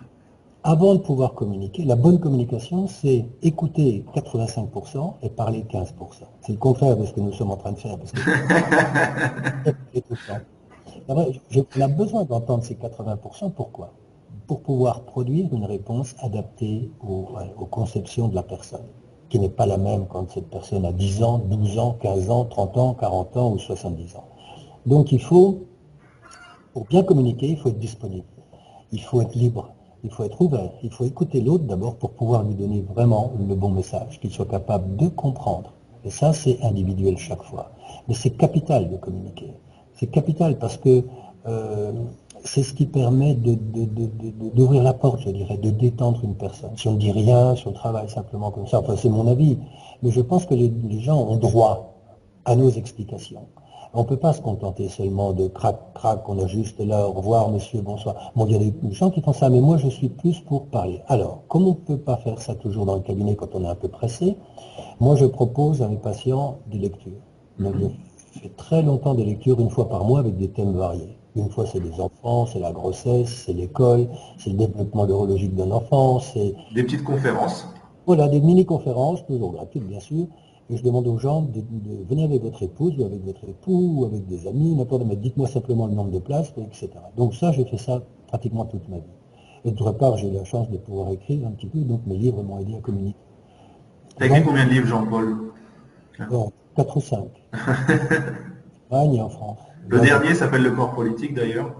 avant 0.64 0.94
de 0.96 1.00
pouvoir 1.00 1.34
communiquer, 1.34 1.84
la 1.84 1.98
bonne 1.98 2.20
communication, 2.20 2.88
c'est 2.88 3.26
écouter 3.42 4.06
85% 4.16 5.16
et 5.22 5.30
parler 5.30 5.66
15%. 5.70 5.88
C'est 6.42 6.54
le 6.54 6.58
contraire 6.58 6.96
de 6.96 7.06
ce 7.06 7.12
que 7.12 7.20
nous 7.20 7.34
sommes 7.34 7.52
en 7.52 7.58
train 7.58 7.74
de 7.74 7.80
faire. 7.80 7.98
Parce 7.98 8.12
que 8.14 8.22
on 11.78 11.82
a 11.82 11.88
besoin 11.90 12.24
d'entendre 12.24 12.64
ces 12.64 12.76
80%. 12.76 13.52
Pourquoi? 13.52 13.92
Pour 14.48 14.62
pouvoir 14.62 15.02
produire 15.02 15.54
une 15.54 15.66
réponse 15.66 16.16
adaptée 16.20 16.90
aux, 17.06 17.28
aux, 17.58 17.66
conceptions 17.66 18.30
de 18.30 18.36
la 18.36 18.44
personne, 18.44 18.86
qui 19.28 19.40
n'est 19.40 19.50
pas 19.50 19.66
la 19.66 19.78
même 19.78 20.06
quand 20.08 20.32
cette 20.32 20.50
personne 20.50 20.86
a 20.86 20.94
10 20.94 21.24
ans, 21.24 21.40
12 21.40 21.78
ans, 21.78 21.98
15 22.02 22.30
ans, 22.30 22.46
30 22.46 22.78
ans, 22.78 22.94
40 22.94 23.38
ans 23.38 23.52
ou 23.52 23.60
70 23.60 24.16
ans. 24.16 24.28
Donc 24.86 25.12
il 25.12 25.22
faut, 25.22 25.66
pour 26.72 26.86
bien 26.86 27.04
communiquer, 27.04 27.48
il 27.48 27.58
faut 27.58 27.68
être 27.68 27.80
disponible. 27.80 28.28
Il 28.94 29.02
faut 29.02 29.22
être 29.22 29.36
libre 29.36 29.74
il 30.04 30.10
faut 30.10 30.24
être 30.24 30.42
ouvert, 30.42 30.72
il 30.84 30.92
faut 30.92 31.06
écouter 31.06 31.42
l'autre 31.42 31.64
d'abord 31.64 31.96
pour 31.96 32.12
pouvoir 32.12 32.44
lui 32.44 32.56
donner 32.56 32.82
vraiment 32.82 33.32
le 33.48 33.56
bon 33.56 33.70
message, 33.70 34.20
qu'il 34.20 34.32
soit 34.32 34.46
capable 34.46 34.96
de 34.98 35.08
comprendre. 35.08 35.72
Et 36.06 36.10
ça, 36.10 36.34
c'est 36.34 36.62
individuel 36.62 37.18
chaque 37.18 37.44
fois. 37.44 37.72
Mais 38.08 38.14
c'est 38.14 38.32
capital 38.32 38.90
de 38.90 38.98
communiquer. 38.98 39.54
C'est 39.94 40.08
capital 40.08 40.58
parce 40.58 40.76
que 40.78 41.06
euh, 41.48 41.94
c'est 42.44 42.64
ce 42.64 42.74
qui 42.74 42.86
permet 42.86 43.36
d'ouvrir 43.36 44.84
la 44.84 44.94
porte, 44.94 45.22
je 45.22 45.30
dirais, 45.30 45.58
de 45.58 45.70
détendre 45.70 46.20
une 46.24 46.36
personne. 46.36 46.72
Si 46.76 46.88
on 46.90 46.94
ne 46.94 46.98
dit 46.98 47.12
rien, 47.12 47.56
si 47.56 47.68
on 47.68 47.72
travaille 47.72 48.10
simplement 48.10 48.52
comme 48.52 48.68
ça, 48.68 48.80
enfin 48.80 48.96
c'est 48.98 49.10
mon 49.10 49.28
avis, 49.28 49.58
mais 50.02 50.12
je 50.12 50.20
pense 50.20 50.46
que 50.46 50.54
les 50.54 51.00
gens 51.00 51.20
ont 51.22 51.38
droit 51.38 51.94
à 52.44 52.56
nos 52.58 52.70
explications. 52.70 53.48
On 53.96 54.02
ne 54.02 54.08
peut 54.08 54.18
pas 54.18 54.34
se 54.34 54.42
contenter 54.42 54.90
seulement 54.90 55.34
de 55.34 55.48
crac, 55.48 55.80
crac, 55.94 56.28
on 56.28 56.40
a 56.44 56.48
juste 56.48 56.80
là, 56.80 57.08
au 57.08 57.12
revoir 57.12 57.52
monsieur, 57.52 57.80
bonsoir. 57.82 58.32
Bon, 58.36 58.48
il 58.48 58.54
y 58.54 58.56
a 58.56 58.58
des 58.58 58.74
gens 58.92 59.12
qui 59.12 59.22
font 59.22 59.34
ça, 59.34 59.52
mais 59.52 59.62
moi 59.62 59.78
je 59.78 59.88
suis 59.88 60.10
plus 60.10 60.40
pour 60.40 60.66
parler. 60.66 61.04
Alors, 61.08 61.44
comme 61.48 61.68
on 61.68 61.70
ne 61.70 61.74
peut 61.76 62.00
pas 62.00 62.18
faire 62.18 62.42
ça 62.42 62.56
toujours 62.56 62.88
dans 62.88 62.96
le 62.96 63.02
cabinet 63.02 63.36
quand 63.36 63.54
on 63.54 63.64
est 63.64 63.68
un 63.68 63.76
peu 63.76 63.90
pressé, 63.90 64.36
moi 65.00 65.16
je 65.16 65.26
propose 65.26 65.84
à 65.84 65.88
mes 65.88 65.98
patients 65.98 66.58
des 66.72 66.80
lectures. 66.80 67.22
Donc, 67.60 67.76
je 68.34 68.40
fais 68.40 68.50
très 68.50 68.82
longtemps 68.82 69.14
des 69.14 69.26
lectures 69.26 69.60
une 69.60 69.70
fois 69.70 69.88
par 69.88 70.04
mois 70.06 70.22
avec 70.22 70.38
des 70.38 70.50
thèmes 70.50 70.74
variés. 70.74 71.16
Une 71.36 71.52
fois 71.52 71.68
c'est 71.72 71.80
les 71.80 72.02
enfants, 72.02 72.48
c'est 72.48 72.60
la 72.60 72.72
grossesse, 72.72 73.44
c'est 73.46 73.54
l'école, 73.54 74.08
c'est 74.40 74.50
le 74.50 74.58
développement 74.58 75.06
neurologique 75.06 75.54
d'un 75.54 75.70
enfant, 75.70 76.20
c'est... 76.20 76.56
Des 76.74 76.82
petites 76.82 77.04
conférences 77.04 77.68
Voilà, 78.08 78.28
des 78.28 78.42
mini-conférences, 78.42 79.24
toujours 79.28 79.52
gratuites 79.52 79.88
bien 79.88 80.00
sûr, 80.00 80.26
et 80.74 80.78
je 80.78 80.84
demande 80.84 81.08
aux 81.08 81.18
gens 81.18 81.44
de, 81.44 81.62
venir 82.10 82.26
avec 82.26 82.42
votre 82.42 82.64
épouse 82.64 82.98
ou 82.98 83.06
avec 83.06 83.24
votre 83.24 83.44
époux 83.48 83.98
ou 83.98 84.06
avec 84.06 84.26
des 84.26 84.48
amis, 84.48 84.74
n'importe 84.76 85.04
mais 85.06 85.16
dites-moi 85.16 85.48
simplement 85.48 85.86
le 85.86 85.94
nombre 85.94 86.12
de 86.12 86.20
places, 86.20 86.52
etc. 86.58 86.90
Donc 87.16 87.36
ça, 87.36 87.52
j'ai 87.52 87.64
fait 87.66 87.78
ça 87.78 88.02
pratiquement 88.28 88.66
toute 88.66 88.88
ma 88.90 88.98
vie. 88.98 89.04
Et 89.66 89.72
d'autre 89.72 89.92
part, 89.92 90.18
j'ai 90.18 90.30
eu 90.30 90.32
la 90.32 90.44
chance 90.44 90.70
de 90.72 90.78
pouvoir 90.78 91.12
écrire 91.12 91.48
un 91.48 91.52
petit 91.52 91.68
peu, 91.68 91.80
donc 91.80 92.02
mes 92.08 92.18
livres 92.18 92.42
m'ont 92.42 92.60
aidé 92.60 92.76
à 92.76 92.80
communiquer. 92.80 93.18
Tu 94.18 94.24
as 94.24 94.26
écrit 94.28 94.44
combien 94.44 94.66
de 94.66 94.72
livres, 94.72 94.88
Jean-Paul? 94.88 95.38
Bon, 96.30 96.52
4 96.76 96.98
ou 96.98 97.02
5. 97.02 97.20
en 97.20 97.28
Espagne 98.92 99.16
et 99.16 99.22
en 99.22 99.30
France. 99.30 99.60
Le 99.88 100.00
dernier 100.00 100.34
s'appelle 100.34 100.64
Le 100.64 100.72
corps 100.72 100.94
politique 100.96 101.36
d'ailleurs 101.36 101.72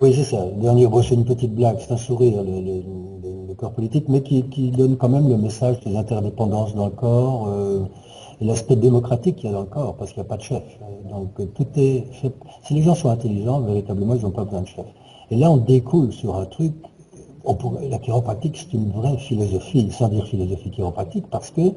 Oui, 0.00 0.12
c'est 0.14 0.24
ça. 0.24 0.44
Le 0.44 0.60
dernier, 0.60 0.88
c'est 1.02 1.14
une 1.14 1.24
petite 1.24 1.54
blague, 1.54 1.76
c'est 1.78 1.92
un 1.92 1.96
sourire, 1.96 2.42
le, 2.42 3.54
corps 3.54 3.72
politique, 3.72 4.08
mais 4.08 4.22
qui, 4.22 4.70
donne 4.70 4.96
quand 4.96 5.08
même 5.08 5.28
le 5.28 5.36
message 5.36 5.80
des 5.80 5.94
interdépendances 5.94 6.74
dans 6.74 6.86
le 6.86 6.92
corps. 6.92 7.48
Euh, 7.48 7.84
et 8.40 8.44
l'aspect 8.44 8.76
démocratique 8.76 9.36
qu'il 9.36 9.46
y 9.46 9.48
a 9.48 9.52
dans 9.52 9.60
le 9.60 9.66
corps, 9.66 9.94
parce 9.96 10.12
qu'il 10.12 10.22
n'y 10.22 10.26
a 10.26 10.28
pas 10.28 10.36
de 10.36 10.42
chef. 10.42 10.62
Donc 11.10 11.34
tout 11.54 11.66
est 11.76 12.06
Si 12.64 12.74
les 12.74 12.82
gens 12.82 12.94
sont 12.94 13.10
intelligents, 13.10 13.60
véritablement, 13.60 14.14
ils 14.14 14.22
n'ont 14.22 14.30
pas 14.30 14.44
besoin 14.44 14.62
de 14.62 14.66
chef. 14.66 14.86
Et 15.30 15.36
là, 15.36 15.50
on 15.50 15.58
découle 15.58 16.12
sur 16.12 16.36
un 16.36 16.46
truc. 16.46 16.72
La 17.88 17.98
chiropratique, 17.98 18.56
c'est 18.56 18.74
une 18.74 18.90
vraie 18.90 19.16
philosophie, 19.16 19.90
sans 19.90 20.08
dire 20.08 20.26
philosophie 20.26 20.70
chiropratique, 20.70 21.26
parce 21.30 21.50
que 21.50 21.72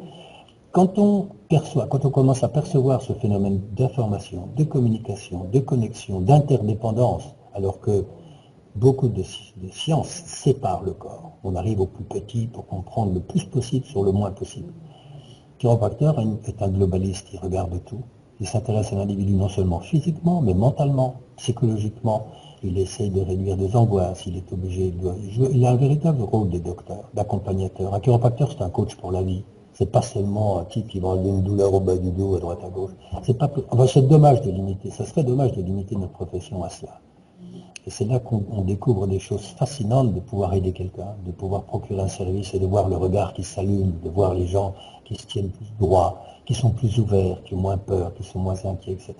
quand 0.71 0.97
on 0.97 1.28
perçoit, 1.49 1.88
quand 1.88 2.04
on 2.04 2.10
commence 2.10 2.43
à 2.43 2.49
percevoir 2.49 3.02
ce 3.02 3.13
phénomène 3.13 3.62
d'information, 3.71 4.49
de 4.58 4.63
communication, 4.63 5.47
de 5.52 5.60
connexion, 5.60 6.19
d'interdépendance, 6.19 7.23
alors 7.54 7.80
que 7.80 8.06
beaucoup 8.76 9.08
de, 9.08 9.23
sciences 9.71 10.10
séparent 10.26 10.84
le 10.84 10.93
corps, 10.93 11.34
on 11.43 11.56
arrive 11.56 11.80
au 11.80 11.86
plus 11.86 12.04
petit 12.04 12.47
pour 12.47 12.65
comprendre 12.65 13.13
le 13.13 13.19
plus 13.19 13.43
possible 13.45 13.86
sur 13.86 14.04
le 14.04 14.12
moins 14.12 14.32
possible 14.32 14.73
chiropracteur 15.63 16.19
est 16.19 16.62
un 16.62 16.67
globaliste, 16.67 17.28
il 17.32 17.39
regarde 17.39 17.80
tout. 17.86 18.02
Il 18.41 18.47
s'intéresse 18.47 18.91
à 18.91 18.97
l'individu 18.97 19.32
non 19.32 19.47
seulement 19.47 19.80
physiquement, 19.80 20.41
mais 20.41 20.54
mentalement, 20.54 21.15
psychologiquement. 21.38 22.28
Il 22.63 22.78
essaye 22.78 23.10
de 23.10 23.21
réduire 23.21 23.56
des 23.56 23.73
angoisses, 23.73 24.26
il 24.26 24.36
est 24.36 24.52
obligé 24.52 24.91
de 24.91 25.13
jouer. 25.32 25.47
Il 25.54 25.65
a 25.65 25.71
un 25.71 25.78
véritable 25.78 26.21
rôle 26.21 26.49
de 26.49 26.60
docteur, 26.60 27.10
d'accompagnateur. 27.13 27.93
Un 27.93 28.02
chiropracteur, 28.02 28.52
c'est 28.52 28.62
un 28.62 28.69
coach 28.69 28.95
pour 28.95 29.13
la 29.13 29.23
vie. 29.23 29.45
C'est 29.71 29.89
pas 29.89 30.02
seulement 30.02 30.60
un 30.60 30.65
type 30.65 30.89
qui 30.89 30.99
va 30.99 31.08
enlever 31.10 31.30
une 31.30 31.43
douleur 31.43 31.73
au 31.73 31.80
bas 31.80 31.95
du 31.95 32.12
dos, 32.12 32.36
à 32.36 32.39
droite, 32.41 32.60
à 32.65 32.69
gauche. 32.69 32.91
C'est 33.23 33.38
pas, 33.38 33.49
c'est 33.88 34.06
dommage 34.06 34.41
de 34.41 34.52
limiter, 34.52 34.91
ça 34.91 35.06
serait 35.06 35.23
dommage 35.23 35.54
de 35.54 35.62
limiter 35.62 35.95
notre 35.95 36.12
profession 36.12 36.62
à 36.62 36.69
cela. 36.69 36.99
Et 37.86 37.89
c'est 37.89 38.06
là 38.06 38.19
qu'on 38.19 38.62
découvre 38.62 39.08
des 39.08 39.19
choses 39.19 39.46
fascinantes 39.60 40.13
de 40.13 40.22
pouvoir 40.22 40.54
aider 40.54 40.72
quelqu'un, 40.72 41.15
de 41.26 41.32
pouvoir 41.32 41.63
procurer 41.63 42.02
un 42.02 42.08
service 42.08 42.54
et 42.54 42.60
de 42.60 42.65
voir 42.65 42.88
le 42.88 42.96
regard 42.96 43.34
qui 43.34 43.43
s'allume, 43.43 43.93
de 44.02 44.10
voir 44.10 44.34
les 44.34 44.48
gens 44.48 44.74
qui 45.04 45.15
se 45.15 45.26
tiennent 45.28 45.50
plus 45.50 45.65
droit, 45.80 46.26
qui 46.46 46.54
sont 46.54 46.72
plus 46.72 46.98
ouverts, 47.00 47.43
qui 47.43 47.56
ont 47.56 47.58
moins 47.58 47.78
peur, 47.78 48.13
qui 48.13 48.24
sont 48.24 48.39
moins 48.39 48.56
inquiets, 48.65 48.93
etc. 48.93 49.13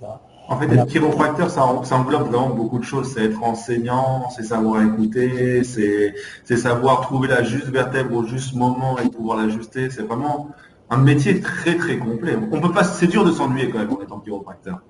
En 0.48 0.58
fait, 0.58 0.72
être 0.72 0.86
chiropracteur, 0.86 1.50
ça, 1.50 1.64
englobe 1.64 2.28
vraiment 2.28 2.50
beaucoup 2.50 2.78
de 2.78 2.84
choses. 2.84 3.12
C'est 3.12 3.24
être 3.24 3.42
enseignant, 3.42 4.30
c'est 4.30 4.42
savoir 4.42 4.82
écouter, 4.82 5.62
c'est 5.64 6.56
savoir 6.56 7.02
trouver 7.02 7.28
la 7.28 7.42
juste 7.42 7.68
vertèbre 7.68 8.14
au 8.16 8.24
juste 8.24 8.54
moment 8.54 8.98
et 8.98 9.08
pouvoir 9.10 9.38
l'ajuster. 9.38 9.90
C'est 9.90 10.02
vraiment 10.02 10.48
un 10.88 10.98
métier 10.98 11.40
très 11.40 11.76
très 11.76 11.98
complet. 11.98 12.36
On 12.50 12.60
peut 12.60 12.72
pas, 12.72 12.84
c'est 12.84 13.06
dur 13.06 13.24
de 13.24 13.32
s'ennuyer 13.32 13.70
quand 13.70 13.78
même 13.78 13.92
en 13.92 14.02
étant 14.02 14.20
chiropracteur. 14.20 14.80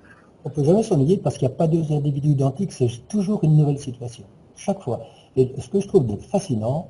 On 0.44 0.50
ne 0.50 0.54
peut 0.54 0.64
jamais 0.64 0.83
s'ennuyer 0.83 1.16
parce 1.16 1.38
qu'il 1.38 1.48
n'y 1.48 1.54
a 1.54 1.57
pas 1.57 1.66
deux 1.66 1.90
individus 1.90 2.30
identiques, 2.30 2.72
c'est 2.72 2.88
toujours 3.09 3.42
une 3.44 3.57
nouvelle 3.57 3.78
situation, 3.78 4.24
chaque 4.57 4.80
fois. 4.83 5.00
Et 5.37 5.50
ce 5.59 5.68
que 5.68 5.80
je 5.80 5.88
trouve 5.88 6.04
fascinant, 6.18 6.88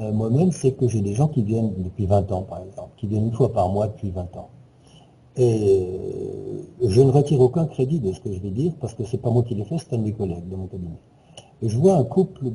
euh, 0.00 0.10
moi-même, 0.10 0.52
c'est 0.52 0.72
que 0.72 0.88
j'ai 0.88 1.02
des 1.02 1.12
gens 1.12 1.28
qui 1.28 1.42
viennent 1.42 1.74
depuis 1.76 2.06
20 2.06 2.32
ans, 2.32 2.42
par 2.42 2.62
exemple, 2.62 2.90
qui 2.96 3.06
viennent 3.06 3.26
une 3.26 3.34
fois 3.34 3.52
par 3.52 3.68
mois 3.68 3.88
depuis 3.88 4.10
20 4.10 4.36
ans. 4.38 4.48
Et 5.36 5.86
euh, 6.82 6.88
je 6.88 7.02
ne 7.02 7.10
retire 7.10 7.40
aucun 7.40 7.66
crédit 7.66 8.00
de 8.00 8.10
ce 8.10 8.20
que 8.20 8.32
je 8.32 8.40
vais 8.40 8.50
dire, 8.50 8.72
parce 8.80 8.94
que 8.94 9.04
c'est 9.04 9.18
pas 9.18 9.30
moi 9.30 9.42
qui 9.42 9.54
l'ai 9.54 9.64
fait, 9.64 9.76
c'est 9.78 9.92
un 9.92 9.98
de 9.98 10.04
mes 10.04 10.12
collègues 10.12 10.48
de 10.48 10.56
mon 10.56 10.66
cabinet. 10.66 10.98
Et 11.60 11.68
je 11.68 11.76
vois 11.76 11.96
un 11.96 12.04
couple 12.04 12.50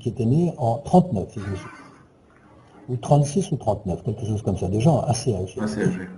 qui 0.00 0.08
était 0.08 0.24
né 0.24 0.52
en 0.56 0.78
39, 0.78 1.30
si 1.30 1.40
je 1.40 1.44
me 1.44 1.56
ou 2.90 2.96
36 2.96 3.52
ou 3.52 3.56
39, 3.56 4.02
quelque 4.02 4.26
chose 4.26 4.42
comme 4.42 4.56
ça, 4.56 4.68
des 4.68 4.80
gens 4.80 5.00
assez 5.02 5.32
âgés. 5.34 5.60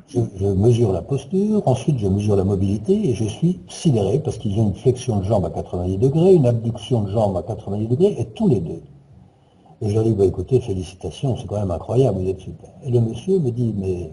Je, 0.08 0.46
mesure 0.46 0.92
la 0.92 1.02
posture, 1.02 1.62
ensuite 1.66 1.98
je 1.98 2.08
mesure 2.08 2.34
la 2.34 2.44
mobilité 2.44 3.10
et 3.10 3.14
je 3.14 3.24
suis 3.24 3.60
sidéré 3.68 4.18
parce 4.18 4.38
qu'ils 4.38 4.58
ont 4.58 4.68
une 4.68 4.74
flexion 4.74 5.18
de 5.18 5.24
jambe 5.24 5.44
à 5.44 5.50
90 5.50 5.98
degrés, 5.98 6.34
une 6.34 6.46
abduction 6.46 7.02
de 7.02 7.10
jambe 7.10 7.36
à 7.36 7.42
90 7.42 7.88
degrés 7.88 8.16
et 8.18 8.24
tous 8.24 8.48
les 8.48 8.60
deux. 8.60 8.82
Et 9.82 9.90
je 9.90 9.94
leur 9.94 10.04
dis, 10.04 10.14
bah, 10.14 10.24
écoutez, 10.24 10.60
félicitations, 10.60 11.36
c'est 11.36 11.46
quand 11.46 11.58
même 11.58 11.70
incroyable, 11.70 12.20
vous 12.20 12.28
êtes 12.28 12.40
super. 12.40 12.70
Et 12.84 12.90
le 12.90 13.00
monsieur 13.00 13.38
me 13.38 13.50
dit, 13.50 13.74
mais 13.76 14.10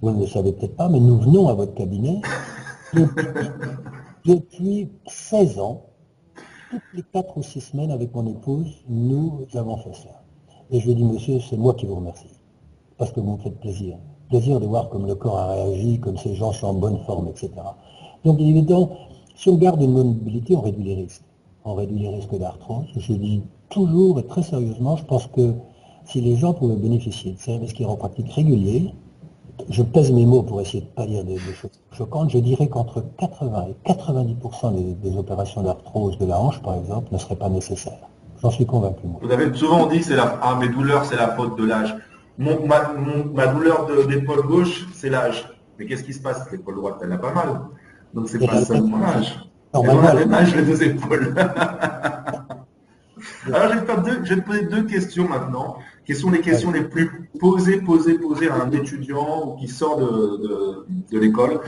vous 0.00 0.10
ne 0.10 0.20
le 0.20 0.26
savez 0.26 0.52
peut-être 0.52 0.76
pas, 0.76 0.88
mais 0.88 1.00
nous 1.00 1.18
venons 1.18 1.48
à 1.48 1.54
votre 1.54 1.74
cabinet 1.74 2.22
depuis, 2.94 3.26
depuis 4.24 4.88
16 5.06 5.58
ans, 5.58 5.82
toutes 6.70 6.82
les 6.94 7.02
4 7.02 7.36
ou 7.36 7.42
6 7.42 7.60
semaines 7.60 7.90
avec 7.90 8.14
mon 8.14 8.26
épouse, 8.26 8.84
nous 8.88 9.46
avons 9.54 9.76
fait 9.76 9.92
cela. 9.92 10.23
Et 10.70 10.80
je 10.80 10.86
lui 10.86 10.92
ai 10.92 10.94
dit, 10.94 11.04
monsieur, 11.04 11.40
c'est 11.40 11.56
moi 11.56 11.74
qui 11.74 11.86
vous 11.86 11.96
remercie. 11.96 12.30
Parce 12.98 13.12
que 13.12 13.20
vous 13.20 13.32
me 13.32 13.38
faites 13.38 13.58
plaisir. 13.60 13.96
Plaisir 14.28 14.60
de 14.60 14.66
voir 14.66 14.88
comme 14.88 15.06
le 15.06 15.14
corps 15.14 15.38
a 15.38 15.52
réagi, 15.52 16.00
comme 16.00 16.16
ces 16.16 16.34
gens 16.34 16.52
sont 16.52 16.68
en 16.68 16.74
bonne 16.74 16.98
forme, 17.06 17.28
etc. 17.28 17.50
Donc 18.24 18.40
évidemment, 18.40 18.90
si 19.36 19.48
on 19.48 19.56
garde 19.56 19.82
une 19.82 19.92
mobilité, 19.92 20.56
on 20.56 20.60
réduit 20.60 20.84
les 20.84 20.94
risques. 20.94 21.24
On 21.64 21.74
réduit 21.74 21.98
les 21.98 22.08
risques 22.08 22.36
d'arthrose. 22.36 22.86
Je 22.96 23.12
dis 23.12 23.42
toujours 23.68 24.18
et 24.18 24.26
très 24.26 24.42
sérieusement, 24.42 24.96
je 24.96 25.04
pense 25.04 25.26
que 25.26 25.54
si 26.04 26.20
les 26.20 26.36
gens 26.36 26.52
pouvaient 26.54 26.76
bénéficier 26.76 27.32
de 27.32 27.38
services 27.38 27.72
chiropratiques 27.72 28.30
réguliers, 28.32 28.92
je 29.68 29.82
pèse 29.82 30.10
mes 30.12 30.26
mots 30.26 30.42
pour 30.42 30.60
essayer 30.60 30.80
de 30.80 30.86
ne 30.86 30.90
pas 30.90 31.06
dire 31.06 31.24
des, 31.24 31.38
choses 31.38 31.70
choquantes, 31.92 32.30
je 32.30 32.38
dirais 32.38 32.68
qu'entre 32.68 33.04
80 33.18 33.68
et 33.68 33.90
90% 33.90 35.00
des, 35.00 35.16
opérations 35.16 35.62
d'arthrose 35.62 36.18
de 36.18 36.26
la 36.26 36.40
hanche, 36.40 36.60
par 36.62 36.74
exemple, 36.74 37.08
ne 37.12 37.18
seraient 37.18 37.36
pas 37.36 37.48
nécessaires. 37.48 38.08
J'en 38.44 38.50
suis 38.50 38.66
convaincu. 38.66 39.06
Vous 39.22 39.32
avez 39.32 39.54
souvent 39.54 39.86
dit, 39.86 40.02
c'est 40.02 40.16
la, 40.16 40.38
ah, 40.42 40.58
mes 40.60 40.68
douleurs, 40.68 41.06
c'est 41.06 41.16
la 41.16 41.28
faute 41.28 41.56
de 41.56 41.64
l'âge. 41.64 41.96
ma, 42.36 43.46
douleur 43.46 43.86
d'épaule 44.06 44.42
gauche, 44.42 44.86
c'est 44.92 45.08
l'âge. 45.08 45.50
Mais 45.78 45.86
qu'est-ce 45.86 46.04
qui 46.04 46.12
se 46.12 46.20
passe? 46.20 46.46
L'épaule 46.52 46.74
droite, 46.74 46.96
elle 47.02 47.12
a 47.12 47.16
pas 47.16 47.32
mal. 47.32 47.62
Donc 48.12 48.28
c'est 48.28 48.46
pas 48.46 48.62
seulement 48.62 48.98
l'âge. 48.98 49.48
Normalement, 49.72 50.26
l'âge, 50.28 50.54
les 50.54 50.60
deux 50.62 50.82
épaules. 50.82 51.34
Alors 53.46 53.72
je 53.72 53.78
vais, 53.78 54.36
te 54.36 54.40
poser 54.42 54.66
deux 54.66 54.82
questions 54.82 55.26
maintenant. 55.26 55.76
Quelles 56.04 56.16
sont 56.16 56.30
les 56.30 56.42
questions 56.42 56.70
les 56.70 56.82
plus 56.82 57.30
posées, 57.40 57.80
posées, 57.80 58.18
posées 58.18 58.50
à 58.50 58.56
un 58.56 58.70
étudiant 58.72 59.46
ou 59.46 59.56
qui 59.56 59.68
sort 59.68 59.96
de, 59.96 61.18
l'école 61.18 61.60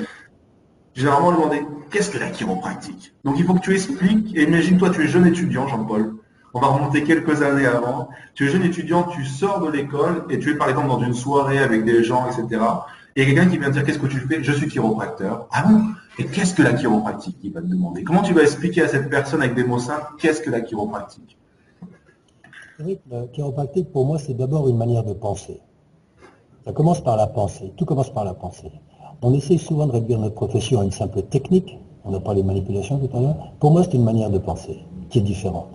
Généralement, 0.92 1.32
demander 1.32 1.62
qu'est-ce 1.90 2.10
que 2.10 2.18
la 2.18 2.28
chiropratique? 2.28 3.14
Donc 3.24 3.36
il 3.38 3.46
faut 3.46 3.54
que 3.54 3.60
tu 3.60 3.72
expliques, 3.72 4.36
et 4.36 4.42
imagine-toi, 4.42 4.90
tu 4.90 5.04
es 5.04 5.08
jeune 5.08 5.26
étudiant, 5.26 5.66
Jean-Paul. 5.68 6.16
On 6.56 6.58
va 6.58 6.68
remonter 6.68 7.04
quelques 7.04 7.42
années 7.42 7.66
avant. 7.66 8.08
Tu 8.32 8.46
es 8.46 8.48
jeune 8.48 8.62
étudiant, 8.62 9.02
tu 9.02 9.26
sors 9.26 9.60
de 9.60 9.70
l'école 9.70 10.24
et 10.30 10.38
tu 10.38 10.52
es 10.52 10.54
par 10.54 10.70
exemple 10.70 10.88
dans 10.88 11.00
une 11.00 11.12
soirée 11.12 11.58
avec 11.58 11.84
des 11.84 12.02
gens, 12.02 12.24
etc. 12.26 12.62
Et 13.14 13.24
il 13.24 13.28
y 13.28 13.30
a 13.30 13.34
quelqu'un 13.34 13.50
qui 13.50 13.58
vient 13.58 13.68
te 13.68 13.74
dire 13.74 13.84
qu'est-ce 13.84 13.98
que 13.98 14.06
tu 14.06 14.20
fais? 14.20 14.42
Je 14.42 14.52
suis 14.52 14.66
chiropracteur. 14.66 15.48
Ah 15.52 15.64
bon? 15.68 15.82
Et 16.18 16.24
qu'est-ce 16.24 16.54
que 16.54 16.62
la 16.62 16.72
chiropratique? 16.72 17.36
Il 17.42 17.52
va 17.52 17.60
te 17.60 17.66
demander. 17.66 18.04
Comment 18.04 18.22
tu 18.22 18.32
vas 18.32 18.40
expliquer 18.40 18.80
à 18.80 18.88
cette 18.88 19.10
personne 19.10 19.42
avec 19.42 19.54
des 19.54 19.64
mots 19.64 19.78
simples 19.78 20.06
qu'est-ce 20.18 20.40
que 20.40 20.48
la 20.48 20.62
chiropratique? 20.62 21.36
Oui, 22.82 22.98
la 23.10 23.26
chiropractique, 23.26 23.92
pour 23.92 24.06
moi, 24.06 24.18
c'est 24.18 24.32
d'abord 24.32 24.66
une 24.66 24.78
manière 24.78 25.04
de 25.04 25.12
penser. 25.12 25.60
Ça 26.64 26.72
commence 26.72 27.04
par 27.04 27.18
la 27.18 27.26
pensée. 27.26 27.74
Tout 27.76 27.84
commence 27.84 28.08
par 28.08 28.24
la 28.24 28.32
pensée. 28.32 28.72
On 29.20 29.34
essaie 29.34 29.58
souvent 29.58 29.86
de 29.86 29.92
réduire 29.92 30.20
notre 30.20 30.34
profession 30.34 30.80
à 30.80 30.84
une 30.84 30.90
simple 30.90 31.20
technique. 31.20 31.78
On 32.06 32.14
a 32.14 32.20
parlé 32.20 32.40
de 32.40 32.46
manipulation 32.46 32.98
tout 32.98 33.14
à 33.14 33.20
l'heure. 33.20 33.52
Pour 33.60 33.72
moi, 33.72 33.84
c'est 33.84 33.92
une 33.92 34.04
manière 34.04 34.30
de 34.30 34.38
penser 34.38 34.78
qui 35.10 35.18
est 35.18 35.22
différente. 35.22 35.68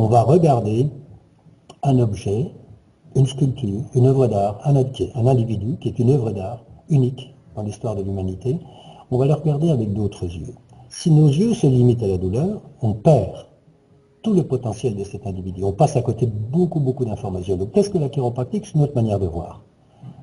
On 0.00 0.06
va 0.06 0.22
regarder 0.22 0.86
un 1.82 1.98
objet, 1.98 2.52
une 3.16 3.26
sculpture, 3.26 3.80
une 3.96 4.06
œuvre 4.06 4.28
d'art, 4.28 4.60
un, 4.62 4.76
un 4.76 5.26
individu 5.26 5.76
qui 5.80 5.88
est 5.88 5.98
une 5.98 6.10
œuvre 6.10 6.30
d'art 6.30 6.64
unique 6.88 7.34
dans 7.56 7.62
l'histoire 7.62 7.96
de 7.96 8.02
l'humanité. 8.02 8.60
On 9.10 9.18
va 9.18 9.26
le 9.26 9.34
regarder 9.34 9.70
avec 9.70 9.92
d'autres 9.92 10.24
yeux. 10.24 10.54
Si 10.88 11.10
nos 11.10 11.26
yeux 11.26 11.52
se 11.52 11.66
limitent 11.66 12.04
à 12.04 12.06
la 12.06 12.16
douleur, 12.16 12.62
on 12.80 12.92
perd 12.92 13.48
tout 14.22 14.34
le 14.34 14.44
potentiel 14.44 14.94
de 14.94 15.02
cet 15.02 15.26
individu. 15.26 15.64
On 15.64 15.72
passe 15.72 15.96
à 15.96 16.02
côté 16.02 16.26
beaucoup, 16.26 16.78
beaucoup 16.78 17.04
d'informations. 17.04 17.56
Donc, 17.56 17.72
qu'est-ce 17.72 17.90
que 17.90 17.98
la 17.98 18.08
chiropratique 18.08 18.66
C'est 18.66 18.78
notre 18.78 18.94
manière 18.94 19.18
de 19.18 19.26
voir. 19.26 19.64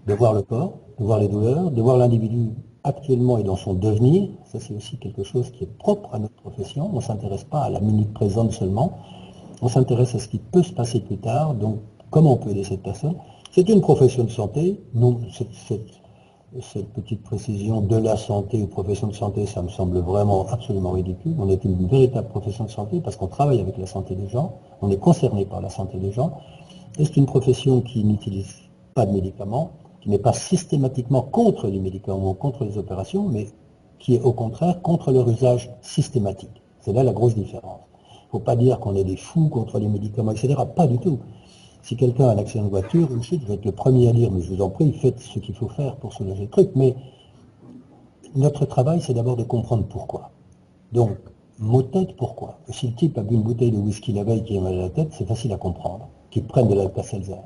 De 0.07 0.13
voir 0.13 0.31
le 0.31 0.41
corps, 0.41 0.75
de 0.97 1.03
voir 1.03 1.19
les 1.19 1.27
douleurs, 1.27 1.69
de 1.69 1.81
voir 1.81 1.97
l'individu 1.97 2.51
actuellement 2.85 3.39
et 3.39 3.43
dans 3.43 3.57
son 3.57 3.73
devenir. 3.73 4.29
Ça, 4.45 4.61
c'est 4.61 4.73
aussi 4.73 4.97
quelque 4.99 5.23
chose 5.23 5.51
qui 5.51 5.65
est 5.65 5.77
propre 5.77 6.15
à 6.15 6.19
notre 6.19 6.35
profession. 6.35 6.89
On 6.93 6.95
ne 6.95 7.01
s'intéresse 7.01 7.43
pas 7.43 7.63
à 7.63 7.69
la 7.69 7.81
minute 7.81 8.13
présente 8.13 8.53
seulement. 8.53 8.99
On 9.65 9.67
s'intéresse 9.67 10.13
à 10.13 10.19
ce 10.19 10.28
qui 10.28 10.38
peut 10.38 10.62
se 10.62 10.71
passer 10.71 10.99
plus 10.99 11.17
tard. 11.17 11.56
Donc, 11.56 11.80
comment 12.12 12.34
on 12.34 12.38
peut 12.38 12.51
aider 12.51 12.63
cette 12.63 12.84
personne 12.84 13.15
C'est 13.49 13.67
une 13.67 13.82
profession 13.82 14.23
de 14.23 14.30
santé. 14.30 14.80
Non, 14.93 15.19
cette 15.32 16.93
petite 16.93 17.23
précision 17.23 17.82
de 17.82 17.95
la 17.95 18.15
santé 18.15 18.62
ou 18.62 18.67
profession 18.67 19.08
de 19.08 19.15
santé, 19.15 19.47
ça 19.47 19.63
me 19.63 19.69
semble 19.69 19.97
vraiment 20.01 20.45
absolument 20.49 20.91
ridicule. 20.91 21.34
On 21.39 21.49
est 21.49 21.65
une 21.65 21.88
véritable 21.88 22.28
profession 22.28 22.65
de 22.65 22.69
santé 22.69 23.01
parce 23.01 23.15
qu'on 23.15 23.25
travaille 23.25 23.60
avec 23.60 23.80
la 23.80 23.88
santé 23.88 24.13
des 24.13 24.28
gens, 24.28 24.54
on 24.84 24.91
est 24.91 24.99
concerné 24.99 25.45
par 25.45 25.62
la 25.62 25.69
santé 25.71 25.97
des 25.97 26.12
gens. 26.12 26.38
Et 26.99 27.06
c'est 27.06 27.17
une 27.17 27.25
profession 27.25 27.82
qui 27.82 28.04
n'utilise 28.04 28.54
pas 28.93 29.08
de 29.08 29.13
médicaments, 29.13 29.71
qui 29.99 30.12
n'est 30.12 30.19
pas 30.19 30.34
systématiquement 30.34 31.23
contre 31.23 31.69
les 31.69 31.80
médicaments 31.80 32.30
ou 32.30 32.34
contre 32.36 32.65
les 32.65 32.78
opérations, 32.78 33.28
mais 33.28 33.47
qui 33.97 34.13
est 34.13 34.21
au 34.21 34.32
contraire 34.32 34.84
contre 34.84 35.12
leur 35.12 35.28
usage 35.28 35.71
systématique. 35.82 36.62
C'est 36.82 36.93
là 36.93 37.01
la 37.01 37.13
grosse 37.13 37.34
différence. 37.34 37.82
Il 38.35 38.39
faut 38.39 38.43
pas 38.43 38.57
dire 38.57 38.81
qu'on 38.81 38.97
est 38.97 39.05
des 39.05 39.15
fous 39.15 39.47
contre 39.47 39.79
les 39.79 39.87
médicaments, 39.87 40.33
etc. 40.33 40.55
Pas 40.75 40.87
du 40.87 40.97
tout. 40.97 41.19
Si 41.81 41.95
quelqu'un 41.95 42.27
a 42.27 42.33
un 42.33 42.37
accident 42.37 42.65
de 42.65 42.69
voiture, 42.69 43.07
je 43.21 43.37
vais 43.37 43.53
être 43.53 43.63
le 43.63 43.71
premier 43.71 44.09
à 44.09 44.11
dire, 44.11 44.29
mais 44.29 44.41
je 44.41 44.53
vous 44.53 44.61
en 44.61 44.69
prie, 44.69 44.91
faites 44.91 45.21
ce 45.21 45.39
qu'il 45.39 45.55
faut 45.55 45.69
faire 45.69 45.95
pour 45.95 46.11
soulager 46.11 46.41
le 46.41 46.49
truc. 46.49 46.71
Mais 46.75 46.97
notre 48.35 48.65
travail, 48.65 48.99
c'est 48.99 49.13
d'abord 49.13 49.37
de 49.37 49.43
comprendre 49.43 49.85
pourquoi. 49.85 50.31
Donc, 50.91 51.15
mot 51.59 51.81
tête, 51.81 52.17
pourquoi 52.17 52.59
Si 52.71 52.87
le 52.87 52.93
type 52.95 53.17
a 53.17 53.21
bu 53.21 53.35
une 53.35 53.43
bouteille 53.43 53.71
de 53.71 53.77
whisky 53.77 54.11
la 54.11 54.25
veille 54.25 54.43
qui 54.43 54.57
a 54.57 54.61
mal 54.61 54.73
à 54.73 54.81
la 54.81 54.89
tête, 54.89 55.13
c'est 55.17 55.25
facile 55.25 55.53
à 55.53 55.57
comprendre. 55.57 56.09
Qu'il 56.29 56.43
prenne 56.43 56.67
de 56.67 56.75
l'alka-seltzer. 56.75 57.37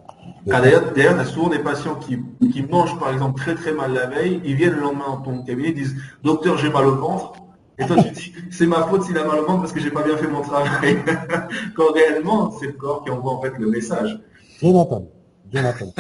Ah, 0.50 0.60
d'ailleurs, 0.60 0.92
tu 0.92 1.02
as 1.06 1.26
souvent 1.26 1.50
des 1.50 1.60
patients 1.60 1.98
qui, 1.98 2.18
qui, 2.52 2.64
mangent, 2.64 2.98
par 2.98 3.14
exemple, 3.14 3.40
très 3.40 3.54
très 3.54 3.74
mal 3.74 3.94
la 3.94 4.08
veille, 4.08 4.42
ils 4.44 4.56
viennent 4.56 4.74
le 4.74 4.82
lendemain 4.82 5.06
dans 5.10 5.22
ton 5.22 5.44
cabinet, 5.44 5.70
ils 5.70 5.76
disent 5.76 5.96
«Docteur, 6.24 6.58
j'ai 6.58 6.72
mal 6.72 6.88
au 6.88 6.96
ventre». 6.96 7.34
Et 7.80 7.86
toi, 7.86 7.96
tu 8.04 8.10
dis, 8.10 8.34
c'est 8.52 8.66
ma 8.66 8.84
faute 8.84 9.04
s'il 9.04 9.18
a 9.18 9.24
mal 9.24 9.40
au 9.40 9.46
ventre 9.46 9.62
parce 9.62 9.72
que 9.72 9.80
j'ai 9.80 9.92
pas 9.92 10.04
bien 10.04 10.18
fait 10.18 10.28
mon 10.28 10.42
travail. 10.42 10.98
Quand 11.76 11.92
réellement, 11.94 12.52
c'est 12.52 12.68
le 12.68 12.74
corps 12.74 13.04
qui 13.04 13.10
envoie 13.12 13.32
en 13.32 13.42
fait 13.42 13.54
le 13.58 13.68
message. 13.68 14.20
Bien 14.62 14.76
entendu. 14.76 15.08
Bien 15.46 15.64
entendu. 15.66 15.94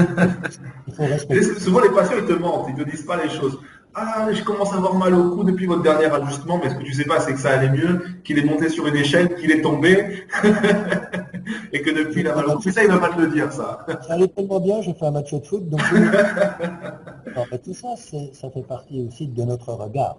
souvent, 1.60 1.80
les 1.80 1.90
patients, 1.90 2.18
ils 2.18 2.26
te 2.26 2.34
mentent, 2.34 2.68
ils 2.70 2.76
ne 2.76 2.84
te 2.84 2.90
disent 2.90 3.06
pas 3.06 3.22
les 3.24 3.30
choses. 3.30 3.60
Ah, 3.96 4.28
je 4.32 4.44
commence 4.44 4.72
à 4.72 4.76
avoir 4.76 4.94
mal 4.94 5.16
au 5.16 5.36
cou 5.36 5.44
depuis 5.44 5.66
votre 5.66 5.82
dernier 5.82 6.06
ajustement, 6.06 6.60
mais 6.62 6.70
ce 6.70 6.76
que 6.76 6.84
tu 6.84 6.94
sais 6.94 7.06
pas, 7.06 7.20
c'est 7.20 7.34
que 7.34 7.40
ça 7.40 7.52
allait 7.52 7.72
mieux, 7.72 8.02
qu'il 8.24 8.38
est 8.38 8.44
monté 8.44 8.70
sur 8.70 8.86
une 8.86 8.96
échelle, 8.96 9.34
qu'il 9.36 9.52
est 9.52 9.62
tombé, 9.62 10.26
et 11.74 11.82
que 11.82 11.90
depuis, 11.90 12.22
il 12.22 12.28
a 12.28 12.36
mal 12.36 12.46
au 12.50 12.60
cou. 12.60 12.70
Ça, 12.70 12.84
il 12.84 12.90
ne 12.90 12.94
va 12.94 13.08
pas 13.08 13.16
te 13.16 13.20
le 13.20 13.28
dire, 13.28 13.52
ça. 13.52 13.86
Ça 13.88 14.14
allait 14.14 14.28
tellement 14.28 14.60
bien, 14.60 14.82
j'ai 14.82 14.94
fait 14.94 15.06
un 15.06 15.12
match 15.12 15.34
de 15.34 15.40
foot, 15.40 15.68
donc... 15.68 15.82
tout 17.64 17.74
ça, 17.74 17.88
ça 18.34 18.50
fait 18.52 18.62
partie 18.62 19.08
aussi 19.08 19.28
de 19.28 19.44
notre 19.44 19.74
regard. 19.74 20.18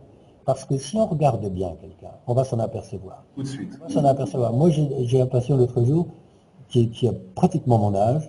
Parce 0.50 0.64
que 0.64 0.76
si 0.78 0.96
on 0.96 1.06
regarde 1.06 1.48
bien 1.48 1.76
quelqu'un, 1.80 2.10
on 2.26 2.34
va 2.34 2.42
s'en 2.42 2.58
apercevoir. 2.58 3.22
Tout 3.36 3.44
de 3.44 3.46
suite. 3.46 3.78
On 3.80 3.86
va 3.86 3.94
s'en 3.94 4.04
apercevoir. 4.04 4.52
Moi, 4.52 4.70
j'ai 4.70 5.20
un 5.20 5.26
patient 5.26 5.56
l'autre 5.56 5.84
jour, 5.84 6.08
qui, 6.68 7.06
a 7.06 7.12
pratiquement 7.36 7.78
mon 7.78 7.94
âge, 7.94 8.28